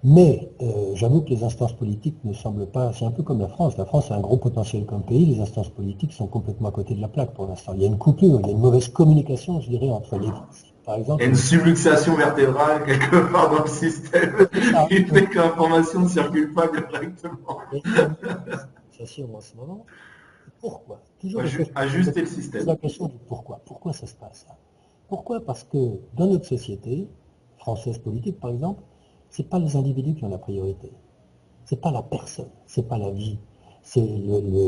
Mais 0.08 0.52
euh, 0.62 0.92
j'avoue 0.94 1.22
que 1.22 1.32
les 1.32 1.44
instances 1.44 1.74
politiques 1.74 2.24
ne 2.26 2.34
semblent 2.34 2.68
pas. 2.68 2.94
C'est 2.94 3.06
un 3.06 3.12
peu 3.12 3.24
comme 3.24 3.40
la 3.40 3.48
France. 3.48 3.76
La 3.76 3.86
France 3.86 4.12
a 4.12 4.16
un 4.16 4.20
gros 4.20 4.38
potentiel 4.38 4.86
comme 4.86 5.02
pays. 5.02 5.26
Les 5.26 5.42
instances 5.42 5.70
politiques 5.70 6.14
sont 6.14 6.28
complètement 6.28 6.70
à 6.70 6.72
côté 6.72 6.94
de 6.94 7.02
la 7.02 7.08
plaque 7.08 7.34
pour 7.34 7.48
l'instant. 7.48 7.74
Il 7.74 7.82
y 7.82 7.86
a 7.86 7.88
une 7.88 7.98
coupure, 7.98 8.40
il 8.40 8.46
y 8.46 8.50
a 8.50 8.52
une 8.52 8.60
mauvaise 8.60 8.88
communication, 8.88 9.60
je 9.62 9.70
dirais, 9.70 9.90
entre 9.90 10.20
les. 10.20 10.28
Par 10.86 10.98
exemple. 10.98 11.24
Il 11.24 11.26
y 11.26 11.28
a 11.28 11.30
une 11.32 11.36
subluxation 11.36 12.16
vertébrale 12.16 12.86
quelque 12.86 13.32
part 13.32 13.50
dans 13.50 13.64
le 13.64 13.68
système 13.68 14.48
qui 14.90 15.06
fait 15.06 15.26
que 15.26 15.40
l'information 15.40 16.02
ne 16.02 16.08
circule 16.08 16.54
pas 16.54 16.68
correctement. 16.68 17.40
en 19.34 19.42
ce 19.42 19.58
moment. 19.58 19.86
Pourquoi? 20.62 21.02
Toujours 21.20 21.42
Ajuster 21.74 22.22
le 22.22 22.28
système. 22.28 22.68
la 22.68 22.76
question 22.76 23.08
du 23.08 23.18
pourquoi. 23.28 23.60
Pourquoi 23.66 23.92
ça 23.92 24.06
se 24.06 24.14
passe? 24.14 24.46
Pourquoi? 25.08 25.40
Parce 25.44 25.64
que 25.64 26.00
dans 26.14 26.28
notre 26.28 26.46
société, 26.46 27.08
française 27.58 27.98
politique 27.98 28.40
par 28.40 28.52
exemple, 28.52 28.84
ce 29.30 29.42
n'est 29.42 29.48
pas 29.48 29.60
les 29.60 29.76
individus 29.76 30.16
qui 30.16 30.24
ont 30.24 30.30
la 30.30 30.38
priorité. 30.38 30.92
Ce 31.66 31.76
n'est 31.76 31.82
pas 31.82 31.92
la 31.92 32.02
personne, 32.02 32.50
ce 32.68 32.80
n'est 32.80 32.88
pas 32.88 32.98
la 32.98 33.10
vie. 33.10 33.38
C'est 33.82 34.06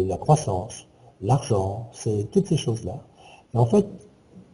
la 0.08 0.18
croissance, 0.18 0.88
l'argent, 1.22 1.90
c'est 1.92 2.30
toutes 2.32 2.48
ces 2.48 2.58
choses-là. 2.58 3.00
En 3.54 3.66
fait, 3.66 3.88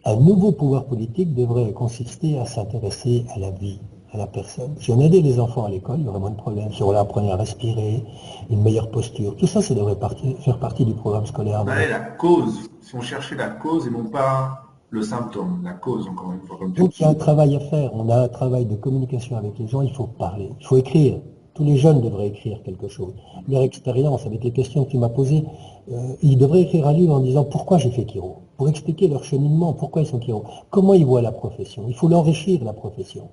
un 0.06 0.16
nouveau 0.16 0.51
pouvoir 0.51 0.86
politique 0.86 1.34
devrait 1.34 1.72
consister 1.74 2.39
à 2.39 2.45
s'intéresser 2.45 3.26
à 3.36 3.39
la 3.39 3.51
vie, 3.51 3.80
à 4.14 4.18
la 4.18 4.28
personne. 4.28 4.76
Si 4.80 4.91
on 4.91 4.99
aidait 4.99 5.22
les 5.22 5.39
enfants 5.39 5.66
à 5.66 5.70
l'école, 5.70 5.99
il 5.99 6.06
y 6.06 6.08
aurait 6.08 6.20
moins 6.20 6.32
de 6.32 6.38
problèmes. 6.38 6.72
Si 6.72 6.84
on 6.84 6.91
leur 6.91 7.01
apprenait 7.01 7.32
à 7.32 7.36
respirer, 7.36 8.04
une 8.49 8.62
meilleure 8.62 8.91
posture, 8.91 9.36
tout 9.36 9.47
ça, 9.47 9.62
ça 9.62 9.74
devrait 9.74 9.97
faire 10.39 10.60
partie 10.60 10.86
du 10.86 10.93
programme 10.93 11.26
scolaire. 11.26 11.64
la 11.66 11.99
cause, 11.99 12.70
si 12.82 12.95
on 12.95 13.01
cherchait 13.01 13.36
la 13.36 13.49
cause 13.49 13.88
et 13.88 13.89
non 13.89 14.06
pas 14.06 14.64
le 14.94 15.02
symptôme, 15.02 15.62
la 15.64 15.74
cause, 15.74 16.08
encore 16.08 16.34
une 16.34 16.41
fois. 16.41 16.60
Donc 16.78 17.00
il 17.00 17.02
y 17.02 17.06
a 17.06 17.10
un 17.10 17.16
travail 17.16 17.56
à 17.56 17.60
faire. 17.60 17.89
On 17.96 18.08
a 18.10 18.16
un 18.16 18.28
travail 18.28 18.66
de 18.66 18.76
communication 18.76 19.36
avec 19.36 19.58
les 19.58 19.68
gens. 19.68 19.82
Il 19.82 19.91
faut 19.91 20.06
parler, 20.06 20.50
il 20.60 20.66
faut 20.66 20.78
écrire. 20.78 21.16
Tous 21.56 21.64
les 21.64 21.78
jeunes 21.78 22.00
devraient 22.02 22.28
écrire 22.28 22.62
quelque 22.64 22.88
chose. 22.88 23.14
Leur 23.48 23.64
expérience, 23.64 24.28
avec 24.28 24.44
les 24.44 24.52
questions 24.52 24.86
que 24.86 24.91
tu 24.91 25.00
m'as 25.00 25.10
posées, 25.10 25.46
euh, 25.91 26.14
ils 26.22 26.38
devraient 26.38 26.62
écrire 26.62 26.88
un 26.88 26.94
livre 26.94 27.16
en 27.16 27.22
disant 27.22 27.44
pourquoi 27.44 27.80
j'ai 27.80 27.89
fait 27.89 28.06
Kiro, 28.06 28.38
pour 28.56 28.70
expliquer 28.70 29.08
leur 29.08 29.24
cheminement, 29.24 29.74
pourquoi 29.74 30.04
ils 30.04 30.08
sont 30.08 30.20
Kiro, 30.20 30.44
comment 30.70 30.94
ils 30.94 31.06
voient 31.06 31.24
la 31.24 31.32
profession. 31.32 31.86
Il 31.88 31.96
faut 31.96 32.08
l'enrichir, 32.08 32.64
la 32.64 32.74
profession. 32.74 33.30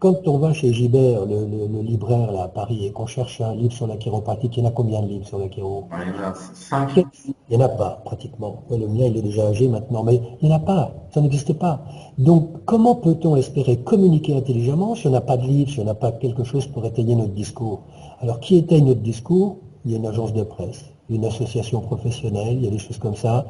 Quand 0.00 0.28
on 0.28 0.38
va 0.38 0.52
chez 0.52 0.72
Gibert, 0.72 1.26
le, 1.26 1.82
libraire 1.82 2.30
là, 2.30 2.44
à 2.44 2.48
Paris, 2.48 2.86
et 2.86 2.92
qu'on 2.92 3.06
cherche 3.06 3.40
un 3.40 3.52
livre 3.56 3.72
sur 3.72 3.88
la 3.88 3.96
chiropratique, 3.96 4.56
il 4.56 4.62
y 4.62 4.64
en 4.64 4.68
a 4.68 4.70
combien 4.70 5.02
de 5.02 5.08
livres 5.08 5.26
sur 5.26 5.40
la 5.40 5.50
chiro? 5.50 5.88
Il 5.90 6.14
y 6.14 6.20
en 6.20 6.22
a 6.22 6.34
cinq. 6.54 7.04
Il 7.26 7.34
n'y 7.50 7.56
en 7.56 7.66
a 7.66 7.68
pas, 7.68 8.00
pratiquement. 8.04 8.62
le 8.70 8.86
mien, 8.86 9.06
il 9.06 9.16
est 9.16 9.22
déjà 9.22 9.48
âgé 9.48 9.66
maintenant, 9.66 10.04
mais 10.04 10.20
il 10.40 10.48
n'y 10.48 10.54
en 10.54 10.56
a 10.56 10.60
pas. 10.60 10.92
Ça 11.10 11.20
n'existe 11.20 11.52
pas. 11.52 11.80
Donc, 12.16 12.64
comment 12.64 12.94
peut-on 12.94 13.34
espérer 13.34 13.78
communiquer 13.78 14.36
intelligemment 14.36 14.94
si 14.94 15.08
on 15.08 15.10
n'a 15.10 15.20
pas 15.20 15.36
de 15.36 15.42
livre, 15.42 15.68
si 15.72 15.80
on 15.80 15.84
n'a 15.84 15.94
pas 15.94 16.12
quelque 16.12 16.44
chose 16.44 16.68
pour 16.68 16.86
étayer 16.86 17.16
notre 17.16 17.34
discours? 17.34 17.80
Alors, 18.20 18.38
qui 18.38 18.56
étaye 18.56 18.82
notre 18.82 19.00
discours? 19.00 19.56
Il 19.84 19.90
y 19.90 19.94
a 19.94 19.98
une 19.98 20.06
agence 20.06 20.32
de 20.32 20.44
presse, 20.44 20.84
une 21.10 21.24
association 21.24 21.80
professionnelle, 21.80 22.54
il 22.54 22.64
y 22.64 22.68
a 22.68 22.70
des 22.70 22.78
choses 22.78 22.98
comme 22.98 23.16
ça. 23.16 23.46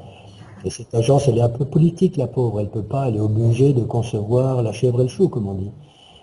Et 0.65 0.71
cette 0.71 0.95
agence, 0.95 1.29
elle 1.29 1.37
est 1.37 1.43
un 1.43 1.51
peu 1.51 1.67
politique, 1.67 2.17
la 2.17 2.27
pauvre. 2.27 2.61
Elle 2.61 2.67
ne 2.67 2.71
peut 2.71 2.83
pas, 2.83 3.09
elle 3.09 3.17
est 3.17 3.21
obligée 3.21 3.75
de 3.75 3.83
concevoir 3.83 4.63
la 4.63 4.73
chèvre 4.73 5.01
et 5.01 5.03
le 5.03 5.11
chou, 5.11 5.29
comme 5.29 5.47
on 5.47 5.55
dit. 5.55 5.73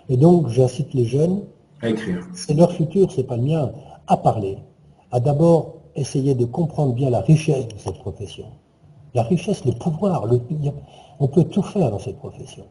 Et 0.08 0.16
donc, 0.16 0.48
j'incite 0.48 0.94
les 0.94 1.04
jeunes, 1.04 1.42
à 1.82 1.90
écrire. 1.90 2.26
C'est 2.34 2.54
leur 2.54 2.72
futur, 2.72 3.12
c'est 3.12 3.24
pas 3.24 3.36
le 3.36 3.42
mien, 3.42 3.72
à 4.06 4.16
parler, 4.16 4.58
à 5.10 5.20
d'abord 5.20 5.76
essayer 5.94 6.34
de 6.34 6.44
comprendre 6.44 6.94
bien 6.94 7.10
la 7.10 7.20
richesse 7.20 7.68
de 7.68 7.78
cette 7.78 7.98
profession. 7.98 8.46
La 9.14 9.22
richesse, 9.22 9.64
le 9.64 9.72
pouvoir, 9.72 10.26
le, 10.26 10.40
on 11.18 11.28
peut 11.28 11.44
tout 11.44 11.62
faire 11.62 11.90
dans 11.90 11.98
cette 11.98 12.18
profession. 12.18 12.64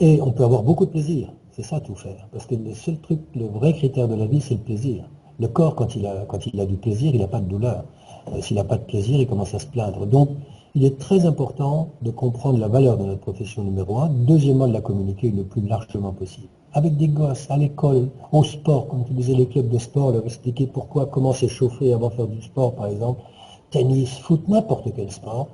Et 0.00 0.20
on 0.20 0.32
peut 0.32 0.44
avoir 0.44 0.62
beaucoup 0.62 0.84
de 0.84 0.90
plaisir, 0.90 1.32
c'est 1.50 1.62
ça 1.62 1.80
tout 1.80 1.94
faire. 1.94 2.28
Parce 2.32 2.46
que 2.46 2.54
le 2.54 2.74
seul 2.74 2.98
truc, 2.98 3.20
le 3.34 3.46
vrai 3.46 3.72
critère 3.72 4.08
de 4.08 4.14
la 4.14 4.26
vie, 4.26 4.40
c'est 4.40 4.54
le 4.54 4.60
plaisir. 4.60 5.04
Le 5.38 5.48
corps, 5.48 5.74
quand 5.74 5.96
il 5.96 6.06
a, 6.06 6.24
quand 6.26 6.46
il 6.46 6.60
a 6.60 6.66
du 6.66 6.76
plaisir, 6.76 7.14
il 7.14 7.20
n'a 7.20 7.28
pas 7.28 7.40
de 7.40 7.48
douleur. 7.48 7.84
Euh, 8.28 8.40
s'il 8.40 8.56
n'a 8.56 8.64
pas 8.64 8.76
de 8.76 8.84
plaisir, 8.84 9.18
il 9.18 9.26
commence 9.26 9.54
à 9.54 9.58
se 9.58 9.66
plaindre. 9.66 10.06
Donc, 10.06 10.30
il 10.74 10.84
est 10.84 10.98
très 10.98 11.26
important 11.26 11.90
de 12.00 12.10
comprendre 12.10 12.58
la 12.58 12.68
valeur 12.68 12.96
de 12.96 13.04
notre 13.04 13.20
profession 13.20 13.62
numéro 13.62 13.98
un, 13.98 14.08
deuxièmement 14.08 14.66
de 14.66 14.72
la 14.72 14.80
communiquer 14.80 15.30
le 15.30 15.44
plus 15.44 15.60
largement 15.60 16.12
possible. 16.12 16.48
Avec 16.72 16.96
des 16.96 17.08
gosses, 17.08 17.50
à 17.50 17.58
l'école, 17.58 18.08
au 18.32 18.42
sport, 18.42 18.88
comme 18.88 19.04
tu 19.04 19.12
disais, 19.12 19.34
les 19.34 19.46
clubs 19.46 19.68
de 19.68 19.78
sport, 19.78 20.12
leur 20.12 20.24
expliquer 20.24 20.66
pourquoi, 20.66 21.04
comment 21.06 21.34
s'échauffer 21.34 21.92
avant 21.92 22.08
de 22.08 22.14
faire 22.14 22.26
du 22.26 22.40
sport, 22.40 22.74
par 22.74 22.86
exemple, 22.86 23.20
tennis, 23.70 24.18
foot, 24.18 24.48
n'importe 24.48 24.88
quel 24.96 25.10
sport, 25.10 25.48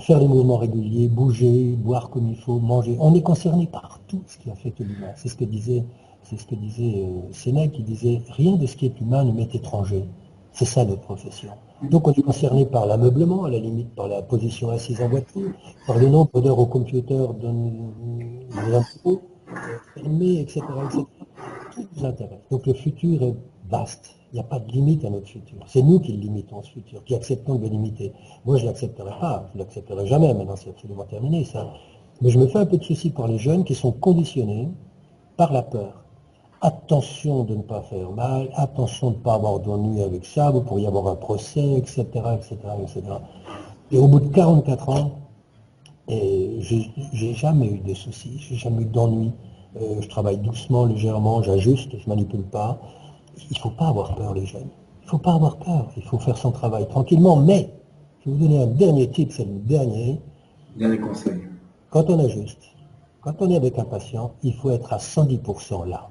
faire 0.00 0.18
des 0.18 0.28
mouvements 0.28 0.56
réguliers, 0.56 1.08
bouger, 1.08 1.76
boire 1.76 2.08
comme 2.08 2.30
il 2.30 2.36
faut, 2.36 2.58
manger. 2.58 2.96
On 3.00 3.14
est 3.14 3.20
concerné 3.20 3.66
par 3.66 4.00
tout 4.08 4.22
ce 4.26 4.38
qui 4.38 4.50
affecte 4.50 4.80
l'humain. 4.80 5.12
C'est 5.16 5.28
ce 5.28 5.36
que 5.36 5.44
disait, 5.44 5.84
ce 6.22 6.54
disait 6.54 7.04
euh, 7.04 7.32
Sénèque, 7.32 7.72
qui 7.72 7.82
disait 7.82 8.22
rien 8.30 8.56
de 8.56 8.66
ce 8.66 8.76
qui 8.76 8.86
est 8.86 8.98
humain 8.98 9.24
ne 9.24 9.32
m'est 9.32 9.54
étranger. 9.54 10.04
C'est 10.52 10.66
ça 10.66 10.84
notre 10.84 11.00
profession. 11.00 11.52
Donc 11.82 12.06
on 12.06 12.12
est 12.12 12.22
concerné 12.22 12.66
par 12.66 12.86
l'ameublement, 12.86 13.44
à 13.44 13.50
la 13.50 13.58
limite 13.58 13.94
par 13.94 14.06
la 14.06 14.22
position 14.22 14.70
assise 14.70 15.00
en 15.00 15.08
voiture, 15.08 15.50
par 15.86 15.98
le 15.98 16.08
nombre 16.08 16.40
d'heures 16.40 16.58
au 16.58 16.66
computer 16.66 17.16
des 17.40 18.74
impôts, 18.74 19.22
fermés, 19.94 20.40
etc., 20.40 20.60
etc. 20.84 21.04
Tout 21.72 21.86
nous 21.96 22.04
intéresse. 22.04 22.40
Donc 22.50 22.66
le 22.66 22.74
futur 22.74 23.22
est 23.22 23.34
vaste. 23.68 24.14
Il 24.32 24.36
n'y 24.36 24.40
a 24.40 24.44
pas 24.44 24.58
de 24.58 24.70
limite 24.70 25.04
à 25.04 25.10
notre 25.10 25.28
futur. 25.28 25.58
C'est 25.66 25.82
nous 25.82 26.00
qui 26.00 26.12
le 26.12 26.18
limitons, 26.18 26.62
ce 26.62 26.70
futur, 26.70 27.04
qui 27.04 27.14
acceptons 27.14 27.56
de 27.56 27.64
le 27.64 27.68
limiter. 27.68 28.14
Moi, 28.46 28.56
je 28.56 28.62
ne 28.62 28.68
l'accepterai 28.68 29.10
pas. 29.20 29.50
Je 29.52 29.58
ne 29.58 29.64
l'accepterai 29.64 30.06
jamais. 30.06 30.32
Maintenant, 30.32 30.56
c'est 30.56 30.70
absolument 30.70 31.04
terminé, 31.04 31.44
ça. 31.44 31.70
Mais 32.22 32.30
je 32.30 32.38
me 32.38 32.46
fais 32.46 32.60
un 32.60 32.66
peu 32.66 32.78
de 32.78 32.84
souci 32.84 33.10
pour 33.10 33.26
les 33.26 33.36
jeunes 33.36 33.64
qui 33.64 33.74
sont 33.74 33.92
conditionnés 33.92 34.70
par 35.36 35.52
la 35.52 35.62
peur 35.62 36.01
attention 36.62 37.42
de 37.42 37.56
ne 37.56 37.62
pas 37.62 37.82
faire 37.82 38.10
mal, 38.12 38.48
attention 38.54 39.10
de 39.10 39.16
ne 39.16 39.20
pas 39.20 39.34
avoir 39.34 39.58
d'ennui 39.58 40.02
avec 40.02 40.24
ça, 40.24 40.50
vous 40.50 40.62
pourriez 40.62 40.86
avoir 40.86 41.08
un 41.08 41.16
procès, 41.16 41.74
etc., 41.74 42.04
etc., 42.04 42.56
etc. 42.80 43.02
Et 43.90 43.98
au 43.98 44.06
bout 44.06 44.20
de 44.20 44.28
44 44.28 44.88
ans, 44.88 45.10
j'ai 46.08 47.34
jamais 47.34 47.66
eu 47.66 47.78
de 47.78 47.94
soucis, 47.94 48.38
j'ai 48.38 48.56
jamais 48.56 48.82
eu 48.82 48.86
d'ennui. 48.86 49.32
Euh, 49.80 50.00
je 50.00 50.08
travaille 50.08 50.36
doucement, 50.38 50.84
légèrement, 50.84 51.42
j'ajuste, 51.42 51.92
je 51.98 52.04
ne 52.04 52.08
manipule 52.08 52.42
pas. 52.42 52.78
Il 53.50 53.56
ne 53.56 53.58
faut 53.58 53.70
pas 53.70 53.88
avoir 53.88 54.14
peur, 54.14 54.34
les 54.34 54.44
jeunes. 54.44 54.68
Il 55.02 55.06
ne 55.06 55.10
faut 55.10 55.18
pas 55.18 55.32
avoir 55.32 55.56
peur. 55.56 55.90
Il 55.96 56.02
faut 56.02 56.18
faire 56.18 56.36
son 56.36 56.52
travail 56.52 56.86
tranquillement. 56.88 57.36
Mais, 57.36 57.70
je 58.24 58.30
vais 58.30 58.36
vous 58.36 58.44
donner 58.44 58.62
un 58.62 58.66
dernier 58.66 59.08
tip, 59.10 59.32
c'est 59.32 59.44
le 59.44 59.58
dernier. 59.60 60.20
Dernier 60.76 60.98
conseil. 60.98 61.40
Quand 61.90 62.08
on 62.10 62.18
ajuste, 62.18 62.62
quand 63.22 63.34
on 63.40 63.50
est 63.50 63.56
avec 63.56 63.78
un 63.78 63.84
patient, 63.84 64.32
il 64.42 64.52
faut 64.54 64.70
être 64.70 64.92
à 64.92 64.98
110% 64.98 65.88
là. 65.88 66.10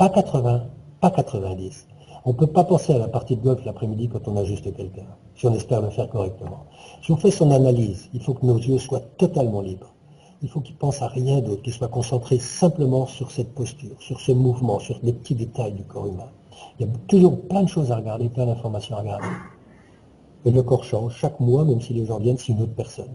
Pas 0.00 0.08
80, 0.08 0.62
pas 1.02 1.10
90. 1.10 1.86
On 2.24 2.30
ne 2.30 2.34
peut 2.34 2.46
pas 2.46 2.64
penser 2.64 2.94
à 2.94 2.98
la 2.98 3.08
partie 3.08 3.36
de 3.36 3.42
golf 3.42 3.62
l'après-midi 3.66 4.08
quand 4.08 4.28
on 4.28 4.36
a 4.38 4.44
juste 4.44 4.74
quelqu'un, 4.74 5.04
si 5.36 5.44
on 5.44 5.52
espère 5.52 5.82
le 5.82 5.90
faire 5.90 6.08
correctement. 6.08 6.64
Si 7.02 7.12
on 7.12 7.18
fait 7.18 7.30
son 7.30 7.50
analyse, 7.50 8.08
il 8.14 8.22
faut 8.22 8.32
que 8.32 8.46
nos 8.46 8.56
yeux 8.56 8.78
soient 8.78 9.02
totalement 9.18 9.60
libres. 9.60 9.92
Il 10.40 10.48
faut 10.48 10.60
qu'il 10.60 10.74
pense 10.76 11.02
à 11.02 11.06
rien 11.08 11.42
d'autre, 11.42 11.60
qu'il 11.60 11.74
soit 11.74 11.88
concentré 11.88 12.38
simplement 12.38 13.04
sur 13.04 13.30
cette 13.30 13.54
posture, 13.54 13.94
sur 14.00 14.22
ce 14.22 14.32
mouvement, 14.32 14.78
sur 14.78 14.98
les 15.02 15.12
petits 15.12 15.34
détails 15.34 15.74
du 15.74 15.84
corps 15.84 16.06
humain. 16.06 16.30
Il 16.78 16.86
y 16.86 16.88
a 16.88 16.92
toujours 17.06 17.38
plein 17.38 17.64
de 17.64 17.68
choses 17.68 17.92
à 17.92 17.96
regarder, 17.96 18.30
plein 18.30 18.46
d'informations 18.46 18.96
à 18.96 19.00
regarder. 19.00 19.26
Et 20.46 20.50
le 20.50 20.62
corps 20.62 20.84
change 20.84 21.14
chaque 21.14 21.40
mois, 21.40 21.66
même 21.66 21.82
si 21.82 21.92
les 21.92 22.06
gens 22.06 22.20
viennent, 22.20 22.38
c'est 22.38 22.52
une 22.52 22.62
autre 22.62 22.74
personne. 22.74 23.14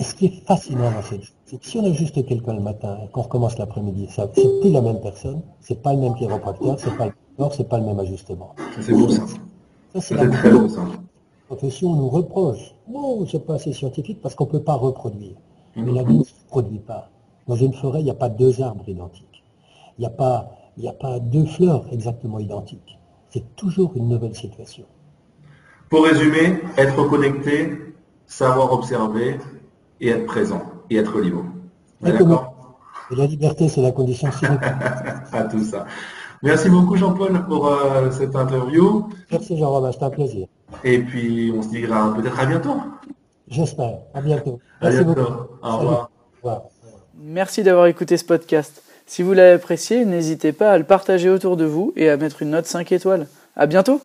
Et 0.00 0.02
ce 0.02 0.14
qui 0.14 0.26
est 0.26 0.46
fascinant 0.46 0.90
dans 0.90 1.02
cette 1.02 1.20
c'est 1.44 1.60
que 1.60 1.66
si 1.66 1.76
on 1.76 1.84
a 1.84 1.92
juste 1.92 2.24
quelqu'un 2.24 2.54
le 2.54 2.60
matin 2.60 2.96
et 3.04 3.08
qu'on 3.08 3.20
recommence 3.20 3.58
l'après-midi, 3.58 4.08
c'est 4.10 4.32
plus 4.32 4.70
la 4.70 4.80
même 4.80 5.00
personne, 5.00 5.42
c'est 5.60 5.82
pas 5.82 5.92
le 5.92 6.00
même 6.00 6.14
chiropracteur, 6.14 6.80
c'est 6.80 6.96
pas 6.96 7.06
le 7.06 7.12
corps, 7.36 7.52
c'est 7.52 7.68
pas 7.68 7.78
le 7.78 7.84
même 7.84 7.98
ajustement. 7.98 8.54
C'est 8.80 8.92
beau 8.92 9.08
ça. 9.08 9.22
ça 9.92 10.00
c'est 10.00 10.14
très 10.14 10.50
beau 10.52 10.68
ça. 10.68 10.80
La 10.80 11.56
profession 11.56 11.94
nous 11.94 12.08
reproche. 12.08 12.72
Non, 12.88 13.26
c'est 13.26 13.44
pas 13.44 13.54
assez 13.54 13.74
scientifique 13.74 14.22
parce 14.22 14.34
qu'on 14.34 14.46
ne 14.46 14.50
peut 14.50 14.62
pas 14.62 14.74
reproduire. 14.74 15.36
Mais 15.76 15.92
la 15.92 16.02
vie 16.02 16.18
ne 16.18 16.24
se 16.24 16.32
produit 16.48 16.78
pas. 16.78 17.10
Dans 17.46 17.56
une 17.56 17.74
forêt, 17.74 18.00
il 18.00 18.04
n'y 18.04 18.10
a 18.10 18.14
pas 18.14 18.30
deux 18.30 18.62
arbres 18.62 18.88
identiques. 18.88 19.42
Il 19.98 20.02
n'y 20.02 20.06
a, 20.06 20.10
pas, 20.10 20.50
a 20.82 20.92
pas 20.92 21.18
deux 21.18 21.44
fleurs 21.44 21.84
exactement 21.92 22.38
identiques. 22.38 22.98
C'est 23.28 23.54
toujours 23.56 23.92
une 23.96 24.08
nouvelle 24.08 24.34
situation. 24.34 24.84
Pour 25.90 26.04
résumer, 26.04 26.60
être 26.78 27.04
connecté, 27.08 27.72
savoir 28.26 28.72
observer, 28.72 29.38
et 30.00 30.08
être 30.08 30.26
présent 30.26 30.62
et 30.88 30.96
être 30.96 31.20
libre. 31.20 31.44
D'accord? 32.00 32.54
Et 33.10 33.16
la 33.16 33.26
liberté, 33.26 33.68
c'est 33.68 33.82
la 33.82 33.92
condition 33.92 34.30
sine 34.32 34.58
À 35.32 35.44
tout 35.44 35.62
ça. 35.64 35.84
Merci 36.42 36.70
beaucoup 36.70 36.96
Jean-Paul 36.96 37.44
pour 37.46 37.66
euh, 37.66 38.10
cette 38.10 38.34
interview. 38.34 39.08
Merci 39.30 39.58
Jean-Romain, 39.58 39.92
c'était 39.92 40.04
un 40.04 40.10
plaisir. 40.10 40.46
Et 40.84 40.98
puis 41.00 41.52
on 41.54 41.60
se 41.60 41.68
dira 41.68 42.14
peut-être 42.14 42.40
à 42.40 42.46
bientôt. 42.46 42.76
J'espère. 43.48 43.98
À 44.14 44.20
bientôt. 44.20 44.60
Merci 44.80 45.04
Beaucoup. 45.04 45.20
Au 45.20 45.76
revoir. 45.76 46.10
Au 46.42 46.48
revoir. 46.48 46.62
Merci 47.22 47.62
d'avoir 47.62 47.86
écouté 47.86 48.16
ce 48.16 48.24
podcast. 48.24 48.82
Si 49.06 49.22
vous 49.22 49.32
l'avez 49.32 49.52
apprécié, 49.52 50.04
n'hésitez 50.04 50.52
pas 50.52 50.70
à 50.70 50.78
le 50.78 50.84
partager 50.84 51.28
autour 51.28 51.56
de 51.56 51.64
vous 51.64 51.92
et 51.96 52.08
à 52.08 52.16
mettre 52.16 52.42
une 52.42 52.50
note 52.50 52.66
5 52.66 52.92
étoiles. 52.92 53.26
À 53.56 53.66
bientôt! 53.66 54.00